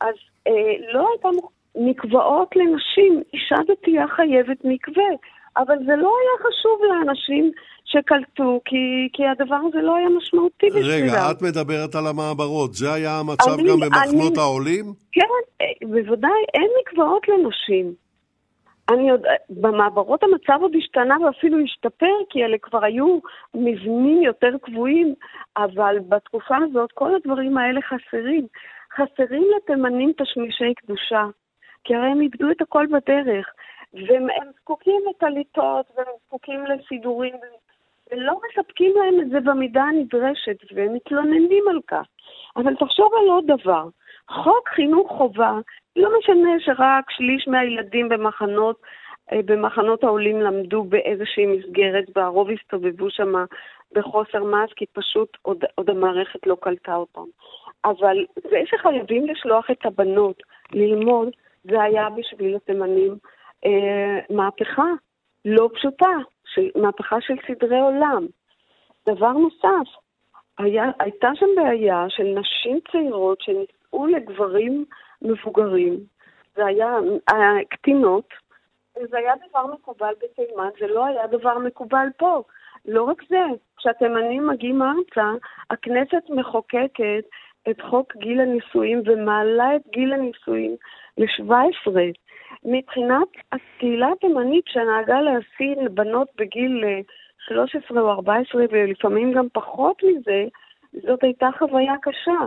אז 0.00 0.14
אה, 0.46 0.92
לא 0.92 1.08
הייתה 1.12 1.28
מקוואות 1.74 2.56
לנשים, 2.56 3.22
אישה 3.32 3.56
דתייה 3.68 4.08
חייבת 4.08 4.58
מקווה. 4.64 5.10
אבל 5.56 5.76
זה 5.86 5.96
לא 5.96 6.12
היה 6.20 6.48
חשוב 6.48 6.80
לאנשים 6.88 7.52
שקלטו, 7.84 8.60
כי, 8.64 9.08
כי 9.12 9.22
הדבר 9.26 9.60
הזה 9.68 9.78
לא 9.82 9.96
היה 9.96 10.08
משמעותי 10.08 10.66
בשבילם. 10.66 11.04
רגע, 11.04 11.30
את 11.30 11.42
מדברת 11.42 11.94
על 11.94 12.06
המעברות, 12.06 12.74
זה 12.74 12.92
היה 12.92 13.18
המצב 13.18 13.58
אני, 13.58 13.68
גם 13.68 13.80
במחנות 13.80 14.32
אני, 14.32 14.40
העולים? 14.40 14.84
כן, 15.12 15.20
אה, 15.60 15.66
בוודאי, 15.88 16.40
אין 16.54 16.70
מקוואות 16.80 17.28
לנשים. 17.28 17.94
אני 18.92 19.10
עוד, 19.10 19.20
במעברות 19.50 20.22
המצב 20.22 20.62
עוד 20.62 20.72
השתנה 20.78 21.16
ואפילו 21.26 21.58
השתפר, 21.64 22.14
כי 22.30 22.44
אלה 22.44 22.56
כבר 22.62 22.84
היו 22.84 23.18
מבנים 23.54 24.22
יותר 24.22 24.50
קבועים, 24.62 25.14
אבל 25.56 25.96
בתקופה 26.08 26.56
הזאת 26.56 26.92
כל 26.94 27.14
הדברים 27.14 27.58
האלה 27.58 27.80
חסרים. 27.82 28.46
חסרים 28.94 29.44
לתימנים 29.56 30.12
תשמישי 30.18 30.74
קדושה, 30.76 31.24
כי 31.84 31.94
הרי 31.94 32.06
הם 32.06 32.20
איבדו 32.20 32.50
את 32.50 32.60
הכל 32.60 32.86
בדרך. 32.86 33.46
והם 33.94 34.50
זקוקים 34.60 35.02
לטליתות, 35.10 35.86
והם 35.96 36.06
זקוקים 36.26 36.64
לסידורים, 36.66 37.34
ולא 38.10 38.40
מספקים 38.48 38.92
להם 38.96 39.20
את 39.20 39.30
זה 39.30 39.40
במידה 39.40 39.82
הנדרשת, 39.82 40.56
והם 40.74 40.94
מתלוננים 40.94 41.64
על 41.70 41.80
כך. 41.86 42.06
אבל 42.56 42.74
תחשוב 42.76 43.10
על 43.20 43.28
עוד 43.28 43.44
דבר, 43.46 43.88
חוק 44.28 44.68
חינוך 44.68 45.12
חובה, 45.12 45.52
לא 45.96 46.18
משנה 46.18 46.50
שרק 46.58 47.10
שליש 47.10 47.48
מהילדים 47.48 48.08
במחנות, 48.08 48.80
אה, 49.32 49.40
במחנות 49.44 50.04
העולים 50.04 50.40
למדו 50.40 50.82
באיזושהי 50.82 51.46
מסגרת, 51.46 52.04
והרוב 52.16 52.50
הסתובבו 52.50 53.10
שם 53.10 53.34
בחוסר 53.92 54.44
מעש, 54.44 54.72
כי 54.76 54.86
פשוט 54.86 55.36
עוד, 55.42 55.64
עוד 55.74 55.90
המערכת 55.90 56.46
לא 56.46 56.56
קלטה 56.60 56.94
אותם. 56.94 57.24
אבל 57.84 58.24
זה 58.50 58.60
שחייבים 58.66 59.26
לשלוח 59.26 59.70
את 59.70 59.86
הבנות 59.86 60.42
ללמוד, 60.72 61.28
זה 61.64 61.82
היה 61.82 62.08
בשביל 62.10 62.56
התימנים 62.56 63.18
אה, 63.64 64.36
מהפכה 64.36 64.86
לא 65.44 65.70
פשוטה, 65.74 66.10
מהפכה 66.76 67.20
של 67.20 67.34
סדרי 67.48 67.80
עולם. 67.80 68.26
דבר 69.08 69.32
נוסף, 69.32 69.90
היה, 70.58 70.84
הייתה 71.00 71.28
שם 71.34 71.46
בעיה 71.56 72.04
של 72.08 72.24
נשים 72.24 72.78
צעירות 72.92 73.40
שנישאו 73.40 74.06
לגברים 74.06 74.84
מבוגרים, 75.22 75.96
זה 76.56 76.66
היה 76.66 76.96
היה 77.28 77.64
קטינות, 77.68 78.28
וזה 78.96 79.18
היה 79.18 79.32
דבר 79.48 79.66
מקובל 79.66 80.14
בתימן, 80.22 80.68
זה 80.80 80.86
לא 80.86 81.06
היה 81.06 81.26
דבר 81.26 81.58
מקובל 81.58 82.06
פה. 82.16 82.42
לא 82.84 83.02
רק 83.02 83.22
זה, 83.28 83.44
כשהתימנים 83.76 84.46
מגיעים 84.46 84.82
ארצה, 84.82 85.32
הכנסת 85.70 86.22
מחוקקת 86.30 87.24
את 87.70 87.80
חוק 87.80 88.16
גיל 88.16 88.40
הנישואים 88.40 89.02
ומעלה 89.06 89.76
את 89.76 89.82
גיל 89.92 90.12
הנישואים 90.12 90.76
ל-17. 91.18 91.92
מבחינת 92.64 93.28
הקהילה 93.52 94.08
התימנית 94.12 94.64
שנהגה 94.68 95.20
להשיא 95.20 95.88
בנות 95.90 96.28
בגיל 96.38 96.84
13 97.38 97.96
אה, 97.96 98.02
או 98.02 98.10
14 98.10 98.64
ולפעמים 98.70 99.32
גם 99.32 99.46
פחות 99.52 100.02
מזה, 100.02 100.44
זאת 100.92 101.22
הייתה 101.22 101.48
חוויה 101.58 101.94
קשה. 102.02 102.40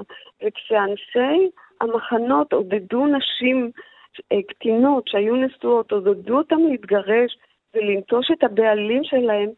וכשאנשי 0.45 1.49
המחנות 1.82 2.53
עודדו 2.53 3.05
נשים 3.07 3.72
אה, 4.32 4.38
קטינות 4.47 5.07
שהיו 5.07 5.36
נשואות, 5.36 5.91
עודדו 5.91 6.38
אותן 6.38 6.59
להתגרש 6.59 7.38
ולנטוש 7.74 8.32
את 8.32 8.43
הבעלים 8.43 9.03
שלהם, 9.03 9.49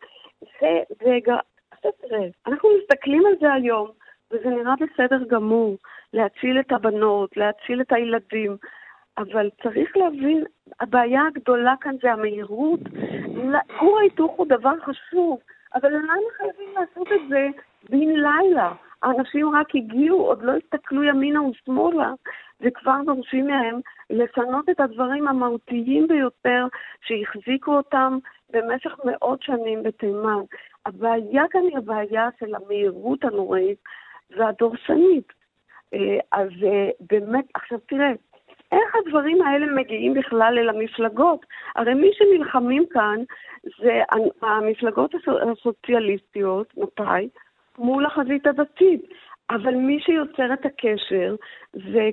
זה, 0.61 0.79
תראה, 0.97 2.27
אנחנו 2.47 2.69
מסתכלים 2.79 3.25
על 3.25 3.33
זה 3.39 3.53
היום, 3.53 3.87
וזה 4.31 4.49
נראה 4.49 4.73
בסדר 4.75 5.23
גמור, 5.27 5.77
להציל 6.13 6.59
את 6.59 6.71
הבנות, 6.71 7.37
להציל 7.37 7.81
את 7.81 7.91
הילדים, 7.91 8.57
אבל 9.17 9.49
צריך 9.63 9.97
להבין, 9.97 10.43
הבעיה 10.79 11.21
הגדולה 11.27 11.73
כאן 11.81 11.95
זה 12.01 12.11
המהירות. 12.11 12.79
כור 13.79 13.99
ההיתוך 13.99 14.31
הוא 14.31 14.47
דבר 14.47 14.79
חשוב, 14.79 15.39
אבל 15.75 15.93
למה 15.93 16.13
חייבים 16.37 16.73
לעשות 16.75 17.07
את 17.11 17.29
זה 17.29 17.47
בן 17.89 18.09
לילה? 18.09 18.73
האנשים 19.03 19.55
רק 19.55 19.75
הגיעו, 19.75 20.25
עוד 20.25 20.43
לא 20.43 20.51
הסתכלו 20.51 21.03
ימינה 21.03 21.41
ושמאלה, 21.43 22.13
וכבר 22.61 22.97
דורשים 23.05 23.47
מהם 23.47 23.79
לשנות 24.09 24.69
את 24.69 24.79
הדברים 24.79 25.27
המהותיים 25.27 26.07
ביותר 26.07 26.67
שהחזיקו 27.01 27.77
אותם 27.77 28.17
במשך 28.49 28.95
מאות 29.05 29.41
שנים 29.41 29.83
בתימן. 29.83 30.41
הבעיה 30.85 31.43
כאן 31.49 31.61
היא 31.61 31.77
הבעיה 31.77 32.29
של 32.39 32.55
המהירות 32.55 33.23
הנוראית 33.23 33.79
והדורסנית. 34.37 35.33
אה, 35.93 36.19
אז 36.31 36.49
אה, 36.63 36.89
באמת, 36.99 37.45
עכשיו 37.53 37.79
תראה, 37.79 38.11
איך 38.75 38.95
הדברים 38.95 39.41
האלה 39.41 39.65
מגיעים 39.65 40.13
בכלל 40.13 40.55
אל 40.57 40.69
המפלגות? 40.69 41.45
הרי 41.75 41.93
מי 41.93 42.09
שנלחמים 42.13 42.85
כאן 42.89 43.19
זה 43.79 44.01
המפלגות 44.41 45.15
הסוציאליסטיות, 45.51 46.77
מתי? 46.77 47.29
מול 47.77 48.05
החזית 48.05 48.47
הדתית. 48.47 49.01
אבל 49.49 49.75
מי 49.75 49.99
שיוצר 49.99 50.53
את 50.53 50.65
הקשר 50.65 51.35
זה. 51.73 52.09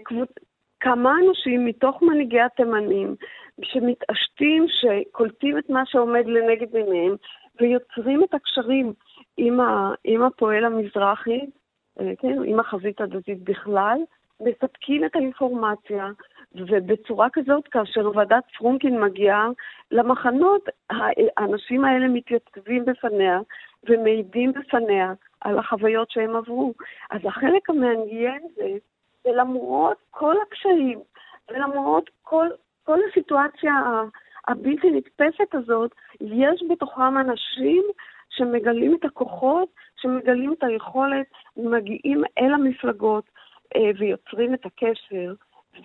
כמה 0.80 1.14
אנשים 1.28 1.64
מתוך 1.64 2.02
מנהיגי 2.02 2.40
התימנים 2.40 3.14
שמתעשתים, 3.62 4.66
שקולטים 4.68 5.58
את 5.58 5.70
מה 5.70 5.82
שעומד 5.86 6.26
לנגד 6.26 6.76
עיניהם 6.76 7.14
ויוצרים 7.60 8.24
את 8.24 8.34
הקשרים 8.34 8.92
עם, 9.36 9.60
ה... 9.60 9.94
עם 10.04 10.22
הפועל 10.22 10.64
המזרחי, 10.64 11.40
אה, 12.00 12.12
כן, 12.18 12.38
עם 12.44 12.60
החזית 12.60 13.00
הדתית 13.00 13.42
בכלל, 13.42 13.98
מספקים 14.40 15.04
את 15.04 15.16
האינפורמציה, 15.16 16.08
ובצורה 16.54 17.28
כזאת, 17.32 17.68
כאשר 17.68 18.10
ועדת 18.14 18.44
פרונקין 18.58 19.00
מגיעה 19.00 19.48
למחנות, 19.90 20.68
האנשים 21.36 21.84
האלה 21.84 22.08
מתייצבים 22.08 22.84
בפניה 22.84 23.40
ומעידים 23.88 24.52
בפניה 24.52 25.12
על 25.40 25.58
החוויות 25.58 26.10
שהם 26.10 26.36
עברו. 26.36 26.72
אז 27.10 27.20
החלק 27.24 27.70
המעניין 27.70 28.42
זה, 28.56 28.68
שלמרות 29.22 29.96
כל 30.10 30.36
הקשיים, 30.42 31.00
ולמרות 31.50 32.10
כל, 32.22 32.46
כל 32.84 32.98
הסיטואציה 33.10 33.74
הבלתי 34.48 34.90
נתפסת 34.90 35.54
הזאת, 35.54 35.90
יש 36.20 36.62
בתוכם 36.70 37.18
אנשים 37.18 37.84
שמגלים 38.30 38.94
את 38.94 39.04
הכוחות, 39.04 39.68
שמגלים 39.96 40.52
את 40.52 40.62
היכולת, 40.64 41.26
מגיעים 41.56 42.22
אל 42.38 42.54
המפלגות 42.54 43.24
אה, 43.76 43.90
ויוצרים 43.98 44.54
את 44.54 44.66
הקשר. 44.66 45.34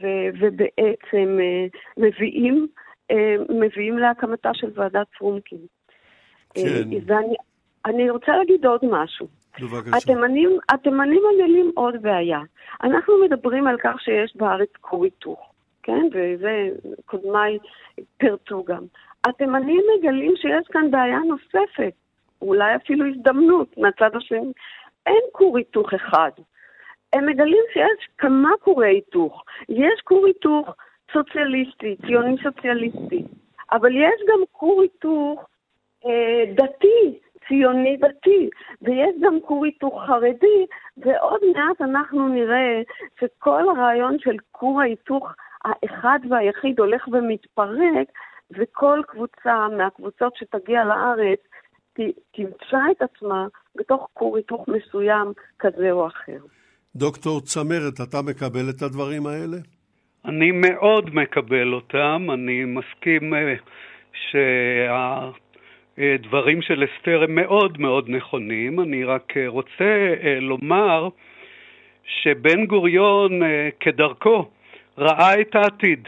ו- 0.02 0.30
ובעצם 0.40 1.38
אה, 1.40 1.66
מביאים, 1.98 2.68
אה, 3.12 3.36
מביאים 3.50 3.98
להקמתה 3.98 4.50
של 4.54 4.68
ועדת 4.76 5.08
פרומקין. 5.18 5.60
כן. 6.54 6.62
אה, 6.62 7.00
ואני 7.06 7.36
אני 7.86 8.10
רוצה 8.10 8.38
להגיד 8.38 8.66
עוד 8.66 8.82
משהו. 8.92 9.28
בבקשה. 9.62 9.98
התימנים, 9.98 10.58
התימנים 10.70 11.22
מגלים 11.34 11.72
עוד 11.76 12.02
בעיה. 12.02 12.40
אנחנו 12.84 13.14
מדברים 13.26 13.68
על 13.68 13.78
כך 13.84 14.02
שיש 14.02 14.36
בארץ 14.36 14.70
כור 14.82 15.04
היתוך, 15.04 15.52
כן? 15.84 16.08
וזה 16.14 16.70
קודמיי 17.06 17.58
פירטו 18.18 18.64
גם. 18.64 18.84
התימנים 19.24 19.82
מגלים 19.98 20.34
שיש 20.36 20.68
כאן 20.72 20.92
בעיה 20.92 21.20
נוספת, 21.20 21.94
אולי 22.42 22.76
אפילו 22.76 23.06
הזדמנות 23.08 23.78
מהצד 23.78 24.16
השני. 24.16 24.52
אין 25.06 25.22
כור 25.32 25.58
היתוך 25.58 25.94
אחד. 25.94 26.32
הם 27.14 27.26
מגלים 27.26 27.64
שיש 27.74 28.10
כמה 28.18 28.50
כורי 28.62 28.88
היתוך. 28.88 29.44
יש 29.70 30.02
כור 30.04 30.26
היתוך 30.26 30.76
סוציאליסטי, 31.14 31.96
ציוני 32.06 32.36
סוציאליסטי, 32.44 33.24
אבל 33.72 33.96
יש 33.96 34.22
גם 34.28 34.40
כור 34.52 34.82
היתוך 34.82 35.48
אה, 36.06 36.54
דתי, 36.54 37.20
ציוני 37.48 37.98
דתי, 37.98 38.50
ויש 38.82 39.16
גם 39.22 39.42
כור 39.42 39.66
היתוך 39.66 40.04
חרדי, 40.08 40.66
ועוד 40.98 41.42
מעט 41.56 41.82
אנחנו 41.82 42.28
נראה 42.28 42.82
שכל 43.20 43.70
הרעיון 43.70 44.20
של 44.20 44.36
כור 44.52 44.82
ההיתוך 44.82 45.32
האחד 45.66 46.20
והיחיד 46.30 46.80
הולך 46.80 47.08
ומתפרק, 47.08 48.08
וכל 48.52 49.02
קבוצה 49.08 49.68
מהקבוצות 49.78 50.36
שתגיע 50.36 50.86
לארץ 50.86 51.40
תמצא 52.32 52.80
את 52.92 53.02
עצמה 53.02 53.48
בתוך 53.76 54.10
כור 54.14 54.38
היתוך 54.38 54.68
מסוים 54.68 55.34
כזה 55.60 55.92
או 55.92 56.08
אחר. 56.08 56.38
דוקטור 56.98 57.42
צמרת, 57.42 58.02
אתה 58.10 58.22
מקבל 58.22 58.70
את 58.70 58.82
הדברים 58.82 59.28
האלה? 59.28 59.58
אני 60.26 60.52
מאוד 60.52 61.16
מקבל 61.16 61.74
אותם, 61.74 62.28
אני 62.34 62.64
מסכים 62.66 63.34
אה, 63.34 63.54
שהדברים 65.98 66.62
של 66.62 66.84
אסתר 66.84 67.24
הם 67.24 67.36
מאוד 67.36 67.82
מאוד 67.82 68.10
נכונים, 68.10 68.80
אני 68.80 69.04
רק 69.04 69.38
אה, 69.38 69.48
רוצה 69.48 70.14
אה, 70.24 70.40
לומר 70.40 71.10
שבן 72.06 72.66
גוריון 72.66 73.40
כדרכו 73.80 74.50
ראה 74.98 75.42
את 75.42 75.56
העתיד. 75.56 76.08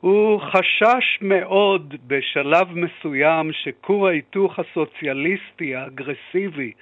הוא 0.00 0.40
חשש 0.40 1.18
מאוד 1.20 1.94
בשלב 2.06 2.68
מסוים 2.74 3.50
שכור 3.52 4.08
ההיתוך 4.08 4.58
הסוציאליסטי 4.58 5.74
האגרסיבי, 5.74 6.72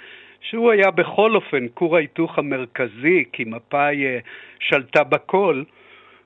שהוא 0.51 0.70
היה 0.70 0.90
בכל 0.90 1.34
אופן 1.34 1.66
כור 1.74 1.97
ההיתוך 1.97 2.38
המרכזי, 2.38 3.24
כי 3.32 3.44
מפא"י 3.44 4.07
אה, 4.07 4.18
שלטה 4.61 5.05
בכל, 5.05 5.62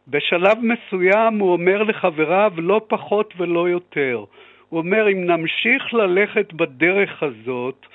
בשלב 0.08 0.58
מסוים 0.62 1.38
הוא 1.38 1.52
אומר 1.52 1.82
לחבריו 1.82 2.52
לא 2.56 2.80
פחות 2.88 3.34
ולא 3.36 3.68
יותר. 3.68 4.24
הוא 4.68 4.78
אומר, 4.78 5.08
אם 5.12 5.26
נמשיך 5.26 5.94
ללכת 5.94 6.52
בדרך 6.52 7.22
הזאת, 7.22 7.86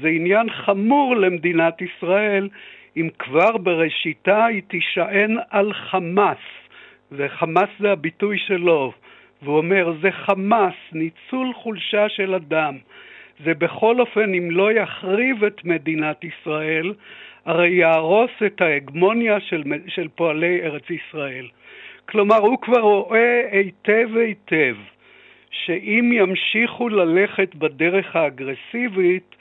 זה 0.00 0.08
עניין 0.08 0.50
חמור 0.50 1.16
למדינת 1.16 1.82
ישראל, 1.82 2.48
אם 2.96 3.08
כבר 3.18 3.56
בראשיתה 3.56 4.44
היא 4.44 4.62
תישען 4.68 5.36
על 5.50 5.72
חמאס. 5.72 6.44
וחמאס 7.12 7.68
זה 7.80 7.92
הביטוי 7.92 8.38
שלו, 8.38 8.92
והוא 9.42 9.56
אומר, 9.56 9.92
זה 10.02 10.10
חמאס, 10.10 10.74
ניצול 10.92 11.52
חולשה 11.54 12.08
של 12.08 12.34
אדם. 12.34 12.78
זה 13.44 13.54
בכל 13.54 14.00
אופן, 14.00 14.34
אם 14.34 14.50
לא 14.50 14.72
יחריב 14.72 15.44
את 15.44 15.64
מדינת 15.64 16.24
ישראל, 16.24 16.94
הרי 17.44 17.70
יהרוס 17.70 18.30
את 18.46 18.60
ההגמוניה 18.60 19.40
של, 19.40 19.62
של 19.86 20.08
פועלי 20.08 20.60
ארץ 20.62 20.90
ישראל. 20.90 21.48
כלומר, 22.08 22.36
הוא 22.36 22.58
כבר 22.58 22.80
רואה 22.80 23.42
היטב 23.50 24.08
היטב 24.16 24.76
שאם 25.50 26.10
ימשיכו 26.12 26.88
ללכת 26.88 27.54
בדרך 27.54 28.16
האגרסיבית, 28.16 29.36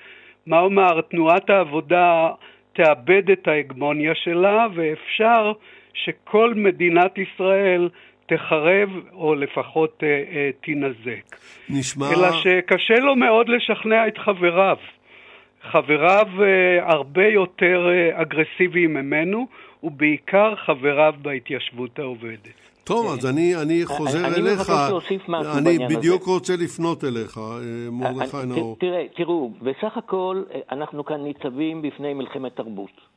מה 0.47 0.59
אומר, 0.59 1.01
תנועת 1.01 1.49
העבודה 1.49 2.29
תאבד 2.73 3.31
את 3.31 3.47
ההגמוניה 3.47 4.15
שלה, 4.15 4.67
ואפשר 4.73 5.51
שכל 5.93 6.53
מדינת 6.55 7.17
ישראל 7.17 7.89
תחרב 8.35 8.89
או 9.13 9.35
לפחות 9.35 10.03
אה, 10.03 10.07
אה, 10.07 10.49
תינזק. 10.63 11.35
נשמע... 11.69 12.09
אלא 12.11 12.31
שקשה 12.31 12.93
לו 12.99 13.15
מאוד 13.15 13.49
לשכנע 13.49 14.07
את 14.07 14.17
חבריו. 14.17 14.77
חבריו 15.71 16.27
אה, 16.41 16.91
הרבה 16.93 17.25
יותר 17.27 17.87
אה, 17.89 18.21
אגרסיביים 18.21 18.93
ממנו, 18.93 19.47
ובעיקר 19.83 20.53
חבריו 20.55 21.13
בהתיישבות 21.21 21.99
העובדת. 21.99 22.47
טוב, 22.83 23.05
אז 23.13 23.25
אני, 23.25 23.55
אני 23.55 23.85
חוזר 23.85 24.19
אני 24.27 24.35
אליך. 24.35 24.59
מבקש 24.59 24.69
להוסיף 24.89 25.21
משהו 25.29 25.53
אני 25.57 25.63
בעניין 25.63 25.85
הזה. 25.91 25.97
בדיוק 25.97 26.23
רוצה 26.23 26.53
לפנות 26.59 27.03
אליך, 27.03 27.37
מרדכי 27.91 28.37
אני- 28.37 28.55
נאור. 28.55 28.77
תראה, 28.79 29.03
תראו, 29.15 29.51
בסך 29.61 29.97
הכל 29.97 30.41
אנחנו 30.71 31.05
כאן 31.05 31.23
ניצבים 31.23 31.81
בפני 31.81 32.13
מלחמת 32.13 32.55
תרבות. 32.55 33.11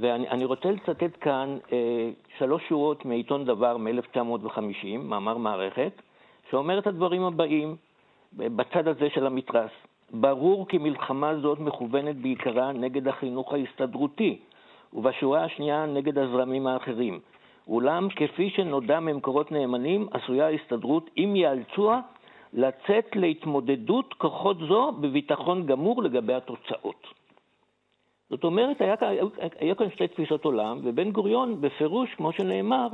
ואני 0.00 0.28
אני 0.28 0.44
רוצה 0.44 0.70
לצטט 0.70 1.16
כאן 1.20 1.58
אה, 1.72 2.10
שלוש 2.38 2.62
שורות 2.68 3.04
מעיתון 3.04 3.44
דבר 3.44 3.76
מ-1950, 3.76 4.98
מאמר 4.98 5.36
מערכת, 5.36 5.92
שאומר 6.50 6.78
את 6.78 6.86
הדברים 6.86 7.22
הבאים 7.22 7.76
בצד 8.32 8.88
הזה 8.88 9.08
של 9.14 9.26
המתרס. 9.26 9.70
ברור 10.10 10.68
כי 10.68 10.78
מלחמה 10.78 11.36
זאת 11.36 11.58
מכוונת 11.58 12.16
בעיקרה 12.16 12.72
נגד 12.72 13.08
החינוך 13.08 13.52
ההסתדרותי, 13.52 14.38
ובשורה 14.94 15.44
השנייה 15.44 15.86
נגד 15.86 16.18
הזרמים 16.18 16.66
האחרים. 16.66 17.20
אולם 17.68 18.08
כפי 18.16 18.50
שנודע 18.50 19.00
ממקורות 19.00 19.52
נאמנים, 19.52 20.08
עשויה 20.10 20.46
ההסתדרות, 20.46 21.10
אם 21.16 21.32
יאלצוה, 21.36 22.00
לצאת 22.52 23.16
להתמודדות 23.16 24.14
כוחות 24.14 24.56
זו 24.68 24.92
בביטחון 25.00 25.66
גמור 25.66 26.02
לגבי 26.02 26.34
התוצאות. 26.34 27.21
זאת 28.32 28.44
אומרת, 28.44 28.80
היה, 28.80 28.94
היה 29.58 29.74
כאן 29.74 29.90
שתי 29.90 30.08
תפיסות 30.08 30.44
עולם, 30.44 30.80
ובן 30.82 31.10
גוריון 31.10 31.60
בפירוש, 31.60 32.14
כמו 32.14 32.32
שנאמר, 32.32 32.88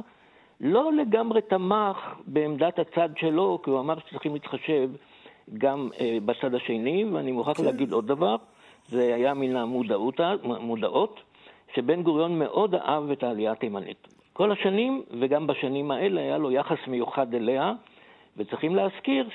לא 0.60 0.92
לגמרי 0.92 1.42
תמך 1.42 1.96
בעמדת 2.26 2.78
הצד 2.78 3.08
שלו, 3.16 3.58
כי 3.64 3.70
הוא 3.70 3.80
אמר 3.80 3.98
שצריכים 3.98 4.32
להתחשב 4.32 4.90
גם 5.58 5.88
אה, 6.00 6.18
בצד 6.24 6.54
השני, 6.54 7.04
ואני 7.04 7.32
מוכרח 7.32 7.60
להגיד 7.60 7.92
עוד 7.92 8.06
דבר, 8.06 8.36
זה 8.88 9.14
היה 9.14 9.34
מן 9.34 9.56
המודעות, 9.56 11.20
שבן 11.74 12.02
גוריון 12.02 12.38
מאוד 12.38 12.74
אהב 12.74 13.10
את 13.10 13.22
העלייה 13.22 13.52
התימנית. 13.52 14.08
כל 14.32 14.52
השנים, 14.52 15.02
וגם 15.20 15.46
בשנים 15.46 15.90
האלה, 15.90 16.20
היה 16.20 16.38
לו 16.38 16.50
יחס 16.50 16.78
מיוחד 16.86 17.34
אליה, 17.34 17.72
וצריכים 18.36 18.76
להזכיר 18.76 19.28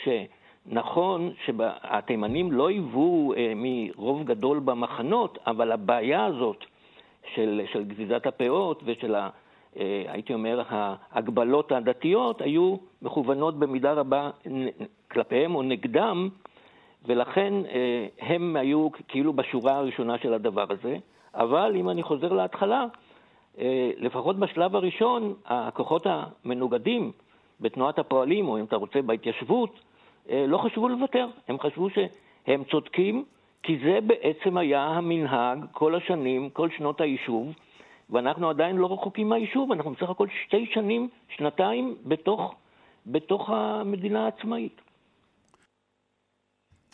שנכון 0.69 1.33
שהתימנים 1.45 2.51
לא 2.51 2.69
היוו 2.69 3.33
אה, 3.37 3.53
מרוב 3.55 4.23
גדול 4.23 4.59
במחנות, 4.59 5.37
אבל 5.47 5.71
הבעיה 5.71 6.25
הזאת 6.25 6.65
של, 7.35 7.61
של 7.71 7.83
גזיזת 7.83 8.25
הפאות 8.25 8.81
ושל, 8.85 9.15
ה, 9.15 9.29
אה, 9.79 10.03
הייתי 10.07 10.33
אומר, 10.33 10.61
ההגבלות 10.69 11.71
הדתיות 11.71 12.41
היו 12.41 12.75
מכוונות 13.01 13.59
במידה 13.59 13.93
רבה 13.93 14.29
כלפיהם 15.11 15.55
או 15.55 15.63
נגדם, 15.63 16.29
ולכן 17.05 17.53
אה, 17.65 18.07
הם 18.19 18.55
היו 18.55 18.87
כאילו 19.07 19.33
בשורה 19.33 19.77
הראשונה 19.77 20.17
של 20.17 20.33
הדבר 20.33 20.65
הזה. 20.69 20.97
אבל 21.35 21.75
אם 21.75 21.89
אני 21.89 22.03
חוזר 22.03 22.33
להתחלה, 22.33 22.85
לפחות 23.97 24.39
בשלב 24.39 24.75
הראשון, 24.75 25.33
הכוחות 25.45 26.07
המנוגדים 26.09 27.11
בתנועת 27.61 27.99
הפועלים, 27.99 28.47
או 28.47 28.59
אם 28.59 28.63
אתה 28.63 28.75
רוצה 28.75 29.01
בהתיישבות, 29.01 29.79
לא 30.29 30.57
חשבו 30.57 30.89
לוותר. 30.89 31.27
הם 31.47 31.59
חשבו 31.59 31.87
שהם 31.89 32.63
צודקים, 32.71 33.25
כי 33.63 33.77
זה 33.85 33.99
בעצם 34.07 34.57
היה 34.57 34.83
המנהג 34.85 35.59
כל 35.71 35.95
השנים, 35.95 36.49
כל 36.49 36.69
שנות 36.77 37.01
היישוב, 37.01 37.47
ואנחנו 38.09 38.49
עדיין 38.49 38.75
לא 38.75 38.93
רחוקים 38.93 39.29
מהיישוב, 39.29 39.71
אנחנו 39.71 39.91
בסך 39.91 40.09
הכל 40.09 40.27
שתי 40.45 40.65
שנים, 40.73 41.09
שנתיים, 41.37 41.95
בתוך, 42.05 42.55
בתוך 43.05 43.49
המדינה 43.49 44.25
העצמאית. 44.25 44.81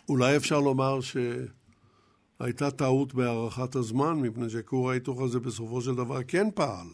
אולי 0.08 0.36
אפשר 0.36 0.58
לומר 0.58 0.98
שהייתה 1.00 2.70
טעות 2.70 3.14
בהארכת 3.14 3.74
הזמן, 3.74 4.12
מפני 4.22 4.48
שכור 4.48 4.90
ההיתוך 4.90 5.22
הזה 5.22 5.40
בסופו 5.40 5.80
של 5.80 5.94
דבר 5.94 6.22
כן 6.28 6.50
פעל. 6.50 6.86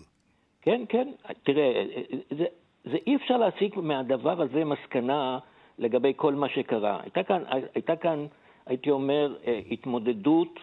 כן, 0.62 0.82
כן. 0.88 1.08
תראה, 1.42 1.84
זה, 2.38 2.44
זה 2.84 2.96
אי 3.06 3.16
אפשר 3.16 3.36
להסיק 3.36 3.76
מהדבר 3.76 4.42
הזה 4.42 4.64
מסקנה 4.64 5.38
לגבי 5.78 6.12
כל 6.16 6.34
מה 6.34 6.48
שקרה. 6.48 7.00
הייתה 7.02 7.22
כאן, 7.22 7.42
הייתה 7.74 7.96
כאן 7.96 8.26
הייתי 8.66 8.90
אומר, 8.90 9.34
אה, 9.46 9.60
התמודדות 9.70 10.60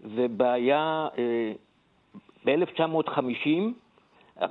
ובעיה 0.00 1.08
אה, 1.18 1.52
ב-1950, 2.44 3.48
49-50, 4.40 4.46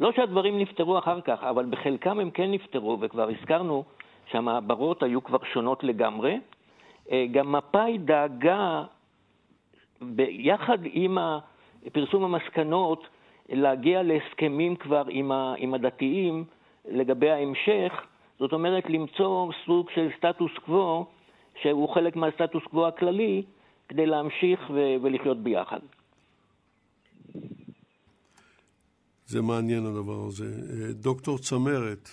לא 0.00 0.12
שהדברים 0.12 0.58
נפתרו 0.58 0.98
אחר 0.98 1.20
כך, 1.20 1.44
אבל 1.44 1.64
בחלקם 1.70 2.20
הם 2.20 2.30
כן 2.30 2.50
נפתרו, 2.50 2.98
וכבר 3.00 3.28
הזכרנו 3.28 3.84
שהמעברות 4.30 5.02
היו 5.02 5.24
כבר 5.24 5.38
שונות 5.52 5.84
לגמרי. 5.84 6.40
אה, 7.10 7.26
גם 7.32 7.52
מפא"י 7.52 7.98
דאגה, 7.98 8.82
ביחד 10.00 10.78
עם 10.84 11.18
פרסום 11.92 12.24
המסקנות, 12.24 13.08
להגיע 13.48 14.02
להסכמים 14.02 14.76
כבר 14.76 15.02
עם, 15.08 15.74
הדתיים 15.74 16.44
לגבי 16.88 17.30
ההמשך, 17.30 18.06
זאת 18.38 18.52
אומרת 18.52 18.84
למצוא 18.88 19.52
סוג 19.66 19.86
של 19.94 20.08
סטטוס 20.18 20.52
קוו 20.64 21.06
שהוא 21.62 21.94
חלק 21.94 22.16
מהסטטוס 22.16 22.62
קוו 22.70 22.86
הכללי 22.86 23.42
כדי 23.88 24.06
להמשיך 24.06 24.60
ו- 24.70 24.96
ולחיות 25.02 25.42
ביחד. 25.42 25.80
זה 29.26 29.42
מעניין 29.42 29.86
הדבר 29.86 30.26
הזה. 30.26 30.44
דוקטור 30.92 31.38
צמרת, 31.38 32.08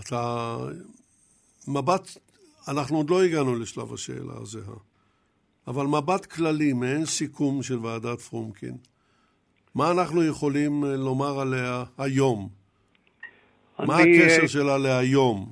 אתה... 0.00 0.56
מבט, 1.68 2.08
אנחנו 2.68 2.96
עוד 2.96 3.10
לא 3.10 3.22
הגענו 3.22 3.54
לשלב 3.54 3.92
השאלה 3.92 4.32
הזהה. 4.36 4.74
אבל 5.66 5.86
מבט 5.86 6.26
כללי, 6.26 6.72
מעין 6.72 7.04
סיכום 7.06 7.62
של 7.62 7.78
ועדת 7.78 8.20
פרומקין. 8.20 8.76
מה 9.74 9.90
אנחנו 9.90 10.24
יכולים 10.24 10.84
אה, 10.84 10.96
לומר 10.96 11.40
עליה 11.40 11.84
היום? 11.98 12.63
אני, 13.78 13.86
מה 13.86 13.94
הקשר 13.98 14.42
אה, 14.42 14.48
שלה 14.48 14.78
להיום? 14.78 15.46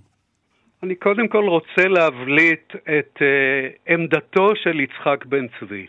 אני 0.83 0.95
קודם 0.95 1.29
כל 1.29 1.45
רוצה 1.45 1.89
להבליט 1.89 2.75
את 2.99 3.17
uh, 3.17 3.93
עמדתו 3.93 4.57
של 4.57 4.81
יצחק 4.81 5.25
בן 5.25 5.47
צבי. 5.61 5.87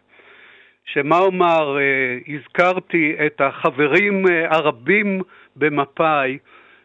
שמה 0.85 1.19
אומר, 1.19 1.77
uh, 1.77 2.31
הזכרתי 2.33 3.15
את 3.25 3.41
החברים 3.41 4.25
uh, 4.25 4.29
הרבים 4.55 5.21
במפא"י 5.55 6.37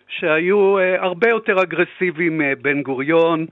שהיו 0.08 0.78
uh, 0.78 0.80
הרבה 1.04 1.28
יותר 1.28 1.62
אגרסיביים 1.62 2.38
מבן 2.38 2.82
גוריון 2.82 3.46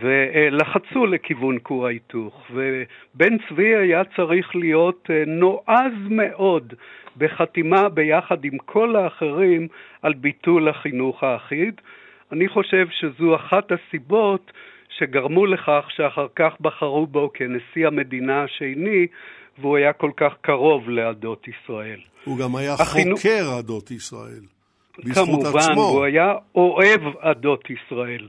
ולחצו 0.00 1.06
לכיוון 1.06 1.58
כור 1.62 1.86
ההיתוך. 1.86 2.46
ובן 2.50 3.36
צבי 3.48 3.76
היה 3.76 4.02
צריך 4.16 4.56
להיות 4.56 5.08
uh, 5.10 5.28
נועז 5.28 5.92
מאוד 6.10 6.74
בחתימה 7.20 7.88
ביחד 7.88 8.44
עם 8.44 8.58
כל 8.58 8.96
האחרים 8.96 9.68
על 10.02 10.14
ביטול 10.14 10.68
החינוך 10.68 11.22
האחיד. 11.24 11.74
אני 12.32 12.48
חושב 12.48 12.86
שזו 12.90 13.36
אחת 13.36 13.72
הסיבות 13.72 14.52
שגרמו 14.98 15.46
לכך 15.46 15.84
שאחר 15.96 16.26
כך 16.36 16.52
בחרו 16.60 17.06
בו 17.06 17.30
כנשיא 17.34 17.86
המדינה 17.86 18.42
השני, 18.42 19.06
והוא 19.58 19.76
היה 19.76 19.92
כל 19.92 20.10
כך 20.16 20.32
קרוב 20.40 20.90
לעדות 20.90 21.46
ישראל. 21.48 22.00
הוא 22.24 22.38
גם 22.38 22.56
היה 22.56 22.74
החינו... 22.74 23.16
חוקר 23.16 23.44
עדות 23.58 23.90
ישראל, 23.90 24.44
בזכות 24.98 25.26
כמובן, 25.26 25.46
עצמו. 25.46 25.74
כמובן, 25.74 25.92
הוא 25.92 26.04
היה 26.04 26.34
אוהב 26.54 27.00
עדות 27.20 27.64
ישראל. 27.70 28.28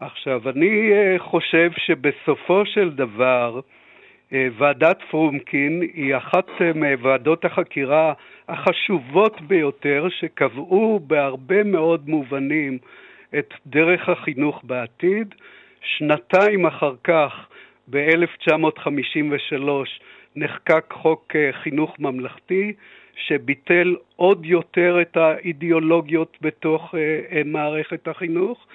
עכשיו, 0.00 0.48
אני 0.50 0.92
אה, 0.92 1.18
חושב 1.18 1.70
שבסופו 1.86 2.66
של 2.66 2.90
דבר, 2.90 3.60
ועדת 4.58 4.98
פרומקין 5.10 5.80
היא 5.94 6.16
אחת 6.16 6.48
אה, 6.60 6.72
מוועדות 6.74 7.44
החקירה 7.44 8.12
החשובות 8.48 9.40
ביותר 9.40 10.06
שקבעו 10.20 11.00
בהרבה 11.06 11.62
מאוד 11.64 12.08
מובנים 12.08 12.78
את 13.38 13.54
דרך 13.66 14.08
החינוך 14.08 14.60
בעתיד. 14.64 15.34
שנתיים 15.82 16.66
אחר 16.66 16.94
כך, 17.04 17.46
ב-1953, 17.90 19.68
נחקק 20.36 20.84
חוק 20.92 21.36
אה, 21.36 21.50
חינוך 21.52 21.98
ממלכתי, 21.98 22.72
שביטל 23.26 23.96
עוד 24.16 24.46
יותר 24.46 24.98
את 25.02 25.16
האידיאולוגיות 25.16 26.36
בתוך 26.40 26.94
מערכת 27.44 28.08
החינוך, 28.08 28.66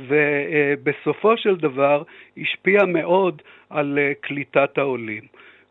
ובסופו 0.00 1.36
של 1.36 1.56
דבר 1.56 2.02
השפיע 2.36 2.84
מאוד 2.84 3.42
על 3.70 3.98
אה, 3.98 4.12
קליטת 4.20 4.78
העולים. 4.78 5.22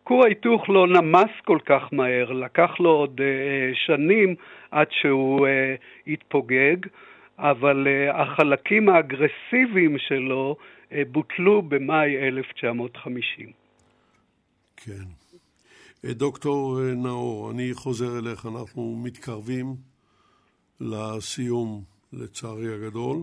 כור 0.04 0.24
ההיתוך 0.24 0.70
לא 0.70 0.88
נמס 0.88 1.32
כל 1.46 1.58
כך 1.66 1.82
מהר, 1.92 2.32
לקח 2.32 2.70
לו 2.80 2.90
עוד 2.90 3.22
אה, 3.22 3.72
שנים 3.86 4.36
עד 4.72 4.88
שהוא 4.92 5.48
אה, 5.48 5.76
התפוגג, 6.08 6.78
אבל 7.38 7.88
החלקים 8.14 8.90
האגרסיביים 8.90 9.98
שלו 9.98 10.56
בוטלו 11.12 11.62
במאי 11.62 12.28
1950. 12.28 13.52
כן. 14.78 15.04
דוקטור 16.06 16.80
נאור, 16.96 17.52
אני 17.52 17.74
חוזר 17.74 18.20
אליך, 18.20 18.46
אנחנו 18.46 19.02
מתקרבים 19.04 19.76
לסיום, 20.82 21.84
לצערי 22.14 22.74
הגדול. 22.74 23.18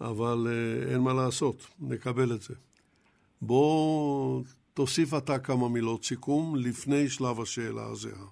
אבל 0.00 0.46
אה, 0.46 0.92
אין 0.92 1.00
מה 1.00 1.12
לעשות, 1.12 1.56
נקבל 1.80 2.32
את 2.34 2.40
זה. 2.40 2.54
בוא 3.42 4.40
תוסיף 4.74 5.14
אתה 5.14 5.38
כמה 5.38 5.68
מילות 5.68 6.04
סיכום 6.04 6.56
לפני 6.56 7.08
שלב 7.08 7.40
השאלה 7.40 7.82
הזהה. 7.92 8.26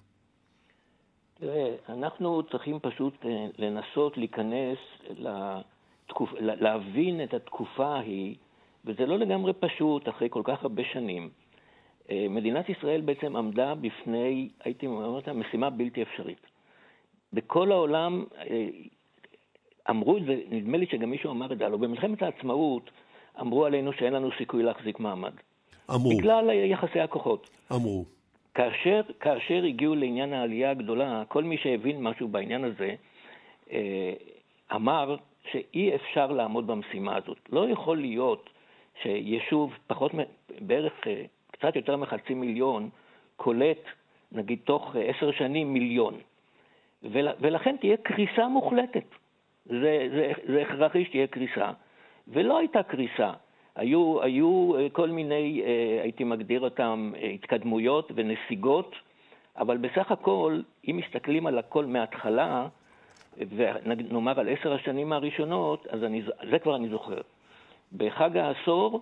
תראה, 1.33 1.75
אנחנו 1.89 2.43
צריכים 2.51 2.79
פשוט 2.79 3.25
אה, 3.25 3.47
לנסות 3.57 4.17
להיכנס, 4.17 4.77
לתקופ... 5.09 6.29
להבין 6.39 7.23
את 7.23 7.33
התקופה 7.33 7.87
ההיא, 7.87 8.35
וזה 8.85 9.05
לא 9.05 9.19
לגמרי 9.19 9.53
פשוט 9.53 10.09
אחרי 10.09 10.27
כל 10.29 10.41
כך 10.45 10.63
הרבה 10.63 10.83
שנים. 10.93 11.29
אה, 12.11 12.25
מדינת 12.29 12.69
ישראל 12.69 13.01
בעצם 13.01 13.35
עמדה 13.35 13.75
בפני, 13.75 14.49
הייתי 14.63 14.87
אומר 14.87 15.33
משימה 15.33 15.69
בלתי 15.69 16.01
אפשרית. 16.01 16.41
בכל 17.33 17.71
העולם 17.71 18.23
אמרו 19.89 20.17
את 20.17 20.25
זה, 20.25 20.35
נדמה 20.49 20.77
לי 20.77 20.85
שגם 20.85 21.09
מישהו 21.09 21.31
אמר 21.31 21.53
את 21.53 21.57
זה, 21.57 21.65
הלוא 21.65 21.79
במלחמת 21.79 22.21
העצמאות 22.21 22.91
אמרו 23.41 23.65
עלינו 23.65 23.93
שאין 23.93 24.13
לנו 24.13 24.29
סיכוי 24.37 24.63
להחזיק 24.63 24.99
מעמד. 24.99 25.33
אמרו. 25.89 26.09
בגלל 26.17 26.49
יחסי 26.49 26.99
הכוחות. 26.99 27.49
אמרו. 27.71 28.05
כאשר, 28.53 29.01
כאשר 29.19 29.63
הגיעו 29.63 29.95
לעניין 29.95 30.33
העלייה 30.33 30.71
הגדולה, 30.71 31.23
כל 31.27 31.43
מי 31.43 31.57
שהבין 31.57 32.01
משהו 32.01 32.27
בעניין 32.27 32.63
הזה 32.63 32.95
אה, 33.71 34.13
אמר 34.75 35.15
שאי 35.51 35.95
אפשר 35.95 36.31
לעמוד 36.31 36.67
במשימה 36.67 37.15
הזאת. 37.15 37.37
לא 37.51 37.69
יכול 37.69 37.97
להיות 37.97 38.49
שיישוב 39.01 39.73
פחות, 39.87 40.11
בערך 40.59 40.93
אה, 41.07 41.23
קצת 41.51 41.75
יותר 41.75 41.95
מחצי 41.95 42.33
מיליון, 42.33 42.89
קולט, 43.35 43.83
נגיד 44.31 44.59
תוך 44.63 44.95
אה, 44.95 45.01
עשר 45.01 45.31
שנים, 45.31 45.73
מיליון. 45.73 46.19
ולכן 47.41 47.75
תהיה 47.77 47.97
קריסה 47.97 48.47
מוחלטת. 48.47 49.05
זה, 49.69 50.07
זה, 50.11 50.31
זה 50.47 50.61
הכרחי 50.61 51.05
שתהיה 51.05 51.27
קריסה. 51.27 51.71
ולא 52.27 52.57
הייתה 52.57 52.83
קריסה. 52.83 53.31
היו, 53.75 54.23
היו 54.23 54.75
אה, 54.77 54.87
כל 54.91 55.09
מיני, 55.09 55.61
אה, 55.65 56.01
הייתי 56.03 56.23
מגדיר 56.23 56.61
אותם, 56.61 57.11
אה, 57.17 57.27
התקדמויות 57.27 58.11
ונסיגות, 58.15 58.95
אבל 59.57 59.77
בסך 59.77 60.11
הכל, 60.11 60.61
אם 60.87 60.99
מסתכלים 61.05 61.47
על 61.47 61.57
הכל 61.57 61.85
מההתחלה, 61.85 62.67
ונאמר 63.55 64.39
על 64.39 64.49
עשר 64.49 64.73
השנים 64.73 65.13
הראשונות, 65.13 65.87
אז 65.87 66.03
אני, 66.03 66.21
זה 66.51 66.59
כבר 66.59 66.75
אני 66.75 66.89
זוכר. 66.89 67.21
בחג 67.97 68.37
העשור, 68.37 69.01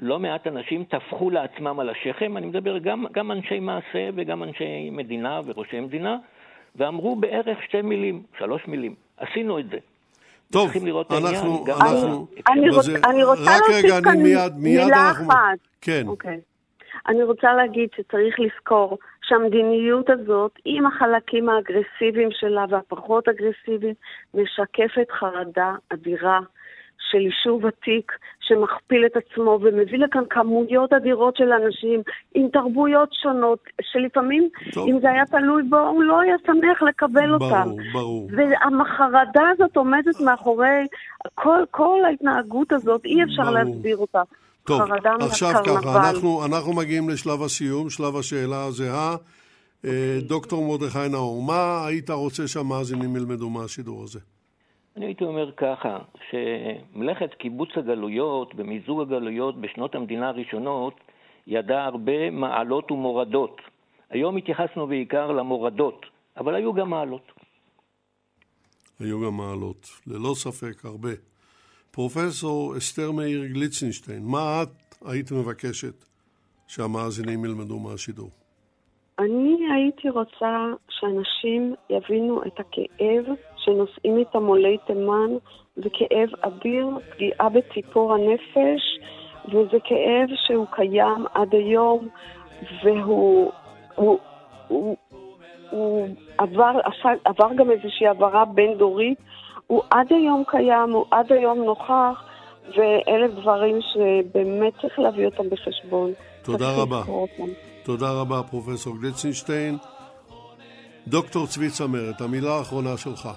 לא 0.00 0.18
מעט 0.18 0.46
אנשים 0.46 0.84
טפחו 0.84 1.30
לעצמם 1.30 1.80
על 1.80 1.90
השכם, 1.90 2.36
אני 2.36 2.46
מדבר 2.46 2.78
גם, 2.78 3.04
גם 3.12 3.32
אנשי 3.32 3.60
מעשה 3.60 4.08
וגם 4.14 4.42
אנשי 4.42 4.90
מדינה 4.90 5.40
וראשי 5.44 5.80
מדינה, 5.80 6.18
ואמרו 6.76 7.16
בערך 7.16 7.62
שתי 7.62 7.82
מילים, 7.82 8.22
שלוש 8.38 8.66
מילים. 8.66 8.94
עשינו 9.22 9.58
את 9.58 9.64
זה. 9.70 9.78
טוב, 10.52 10.70
אנחנו, 11.10 11.64
אנחנו, 11.68 12.26
אני, 12.48 12.70
רוצה, 12.70 12.92
אני 13.10 13.24
רוצה 13.24 13.58
להוסיף 13.58 14.04
כאן 14.04 14.22
מיד, 14.22 14.52
מיד 14.56 14.84
מילה 14.84 15.08
אנחנו... 15.08 15.32
אחת. 15.32 15.58
כן. 15.80 16.02
אוקיי. 16.06 16.40
אני 17.08 17.22
רוצה 17.22 17.52
להגיד 17.54 17.88
שצריך 17.96 18.40
לזכור 18.40 18.98
שהמדיניות 19.22 20.10
הזאת, 20.10 20.58
עם 20.64 20.86
החלקים 20.86 21.48
האגרסיביים 21.48 22.28
שלה 22.32 22.64
והפחות 22.70 23.28
אגרסיביים, 23.28 23.94
משקפת 24.34 25.10
חרדה 25.10 25.74
אדירה 25.92 26.40
של 27.12 27.18
יישוב 27.18 27.66
עתיק 27.66 28.12
שמכפיל 28.40 29.06
את 29.06 29.16
עצמו 29.16 29.58
ומביא 29.62 29.98
לכאן 29.98 30.22
כמויות 30.30 30.92
אדירות 30.92 31.36
של 31.36 31.52
אנשים 31.52 32.02
עם 32.34 32.48
תרבויות 32.52 33.08
שונות, 33.22 33.58
שלפעמים, 33.82 34.48
טוב. 34.72 34.88
אם 34.88 35.00
זה 35.00 35.10
היה 35.10 35.26
תלוי 35.26 35.62
בו, 35.62 35.78
הוא 35.78 36.02
לא 36.02 36.20
היה 36.20 36.36
שמח 36.46 36.82
לקבל 36.82 37.38
ברור, 37.38 37.44
אותם. 37.44 37.68
ברור, 37.68 37.80
ברור. 37.92 38.30
והחרדה 38.32 39.42
הזאת 39.52 39.76
עומדת 39.76 40.20
מאחורי 40.20 40.86
כל, 41.34 41.58
כל 41.70 41.98
ההתנהגות 42.06 42.72
הזאת, 42.72 43.04
אי 43.04 43.22
אפשר 43.22 43.42
ברור. 43.42 43.54
להסביר 43.54 43.96
אותה. 43.96 44.22
טוב, 44.64 44.80
עכשיו 45.20 45.52
ככה, 45.66 46.08
אנחנו, 46.10 46.44
אנחנו 46.46 46.72
מגיעים 46.72 47.08
לשלב 47.08 47.42
הסיום, 47.42 47.90
שלב 47.90 48.16
השאלה 48.16 48.64
הזהה. 48.64 49.16
אה, 49.84 50.18
דוקטור 50.22 50.64
מרדכי 50.68 51.08
נאור, 51.10 51.42
מה 51.42 51.86
היית 51.86 52.10
רוצה 52.10 52.48
שהמאזינים 52.48 53.16
ילמדו 53.16 53.50
מהשידור 53.50 54.04
הזה? 54.04 54.18
אני 54.96 55.06
הייתי 55.06 55.24
אומר 55.24 55.52
ככה, 55.56 55.98
שמלאכת 56.30 57.34
קיבוץ 57.34 57.68
הגלויות 57.76 58.52
ומיזוג 58.56 59.00
הגלויות 59.00 59.60
בשנות 59.60 59.94
המדינה 59.94 60.28
הראשונות 60.28 60.94
ידעה 61.46 61.84
הרבה 61.84 62.30
מעלות 62.30 62.90
ומורדות. 62.90 63.60
היום 64.10 64.36
התייחסנו 64.36 64.86
בעיקר 64.86 65.32
למורדות, 65.32 66.06
אבל 66.36 66.54
היו 66.54 66.72
גם 66.72 66.90
מעלות. 66.90 67.32
היו 69.00 69.26
גם 69.26 69.36
מעלות, 69.36 69.86
ללא 70.06 70.34
ספק 70.34 70.84
הרבה. 70.84 71.12
פרופסור 71.90 72.76
אסתר 72.76 73.12
מאיר 73.12 73.46
גליצנשטיין, 73.46 74.22
מה 74.24 74.62
את 74.62 74.94
היית 75.04 75.32
מבקשת 75.32 76.04
שהמאזינים 76.66 77.44
ילמדו 77.44 77.78
מהשידור? 77.78 78.30
אני 79.18 79.56
הייתי 79.74 80.10
רוצה 80.10 80.64
שאנשים 80.90 81.74
יבינו 81.90 82.42
את 82.46 82.60
הכאב 82.60 83.24
שנושאים 83.64 84.18
איתם 84.18 84.46
עולי 84.46 84.76
תימן. 84.86 85.30
זה 85.76 85.88
כאב 85.92 86.28
אדיר, 86.40 86.88
פגיעה 87.10 87.48
בציפור 87.48 88.14
הנפש, 88.14 88.82
וזה 89.48 89.78
כאב 89.84 90.28
שהוא 90.46 90.66
קיים 90.70 91.26
עד 91.34 91.54
היום, 91.54 92.08
והוא 92.84 93.52
הוא, 93.94 94.18
הוא, 94.68 94.96
הוא 95.70 96.08
עבר, 96.38 96.72
עבר 97.24 97.54
גם 97.56 97.70
איזושהי 97.70 98.06
עברה 98.06 98.44
בין-דורית. 98.44 99.18
הוא 99.66 99.82
עד 99.90 100.06
היום 100.10 100.42
קיים, 100.46 100.90
הוא 100.90 101.04
עד 101.10 101.32
היום 101.32 101.58
נוכח, 101.64 102.24
ואלה 102.76 103.28
דברים 103.28 103.78
שבאמת 103.92 104.72
צריך 104.80 104.98
להביא 104.98 105.26
אותם 105.26 105.50
בחשבון. 105.50 106.12
תודה 106.42 106.66
רבה. 106.76 107.02
תודה 107.84 108.06
רבה, 108.20 108.42
פרופסור 108.50 108.94
גלצינשטיין. 109.02 109.78
דוקטור 111.08 111.46
צבי 111.46 111.70
צמרת, 111.70 112.20
המילה 112.20 112.50
האחרונה 112.50 112.96
שלך. 112.96 113.28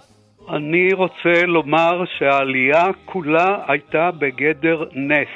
אני 0.50 0.94
רוצה 0.94 1.46
לומר 1.46 2.04
שהעלייה 2.18 2.86
כולה 3.06 3.58
הייתה 3.68 4.12
בגדר 4.12 4.84
נס, 4.94 5.34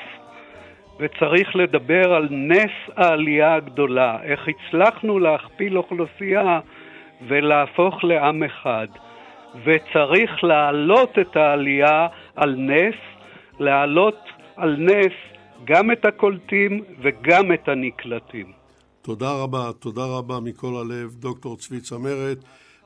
וצריך 1.00 1.56
לדבר 1.56 2.14
על 2.14 2.28
נס 2.32 2.72
העלייה 2.96 3.56
הגדולה, 3.56 4.18
איך 4.24 4.48
הצלחנו 4.48 5.20
להכפיל 5.20 5.78
אוכלוסייה 5.78 6.60
ולהפוך 7.28 8.04
לעם 8.04 8.44
אחד. 8.44 8.88
וצריך 9.66 10.44
להעלות 10.44 11.20
את 11.20 11.36
העלייה 11.36 12.08
על 12.36 12.56
נס, 12.58 12.96
להעלות 13.60 14.20
על 14.56 14.76
נס 14.80 15.14
גם 15.66 15.92
את 15.92 16.06
הקולטים 16.06 16.84
וגם 17.02 17.54
את 17.54 17.68
הנקלטים. 17.70 18.52
תודה 19.02 19.32
רבה, 19.44 19.74
תודה 19.80 20.06
רבה 20.18 20.40
מכל 20.44 20.74
הלב, 20.82 21.10
דוקטור 21.20 21.58
צבי 21.58 21.80
צמרת. 21.80 22.38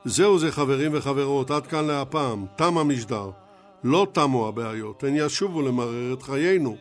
זהו 0.04 0.38
זה 0.38 0.52
חברים 0.52 0.90
וחברות, 0.94 1.50
עד 1.50 1.66
כאן 1.66 1.84
להפעם, 1.84 2.46
תם 2.56 2.78
המשדר. 2.78 3.30
לא 3.84 4.06
תמו 4.12 4.48
הבעיות, 4.48 5.04
הן 5.04 5.14
ישובו 5.16 5.62
למרר 5.62 6.12
את 6.12 6.22
חיינו. 6.22 6.76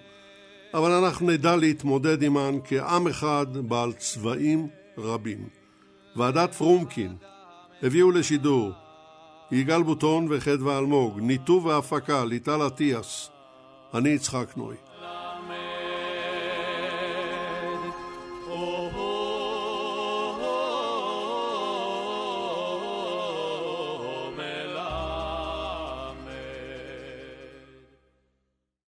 אבל 0.74 0.92
אנחנו 0.92 1.28
נדע 1.30 1.56
להתמודד 1.56 2.24
עמן 2.24 2.58
כעם 2.64 3.08
אחד 3.08 3.46
בעל 3.54 3.94
צבעים 3.94 4.68
רבים. 4.98 5.48
ועדת 6.16 6.54
פרומקין 6.54 7.16
הביאו 7.84 8.12
לשידור 8.12 8.72
יגאל 9.52 9.84
בוטון 9.84 10.28
וחדווה 10.30 10.78
אלמוג, 10.78 11.20
ניתוב 11.20 11.66
והפקה 11.66 12.26
ליטל 12.26 12.68
אטיאס, 12.68 13.30
אני 13.94 14.10
יצחק 14.10 14.58
נוי. 14.58 14.76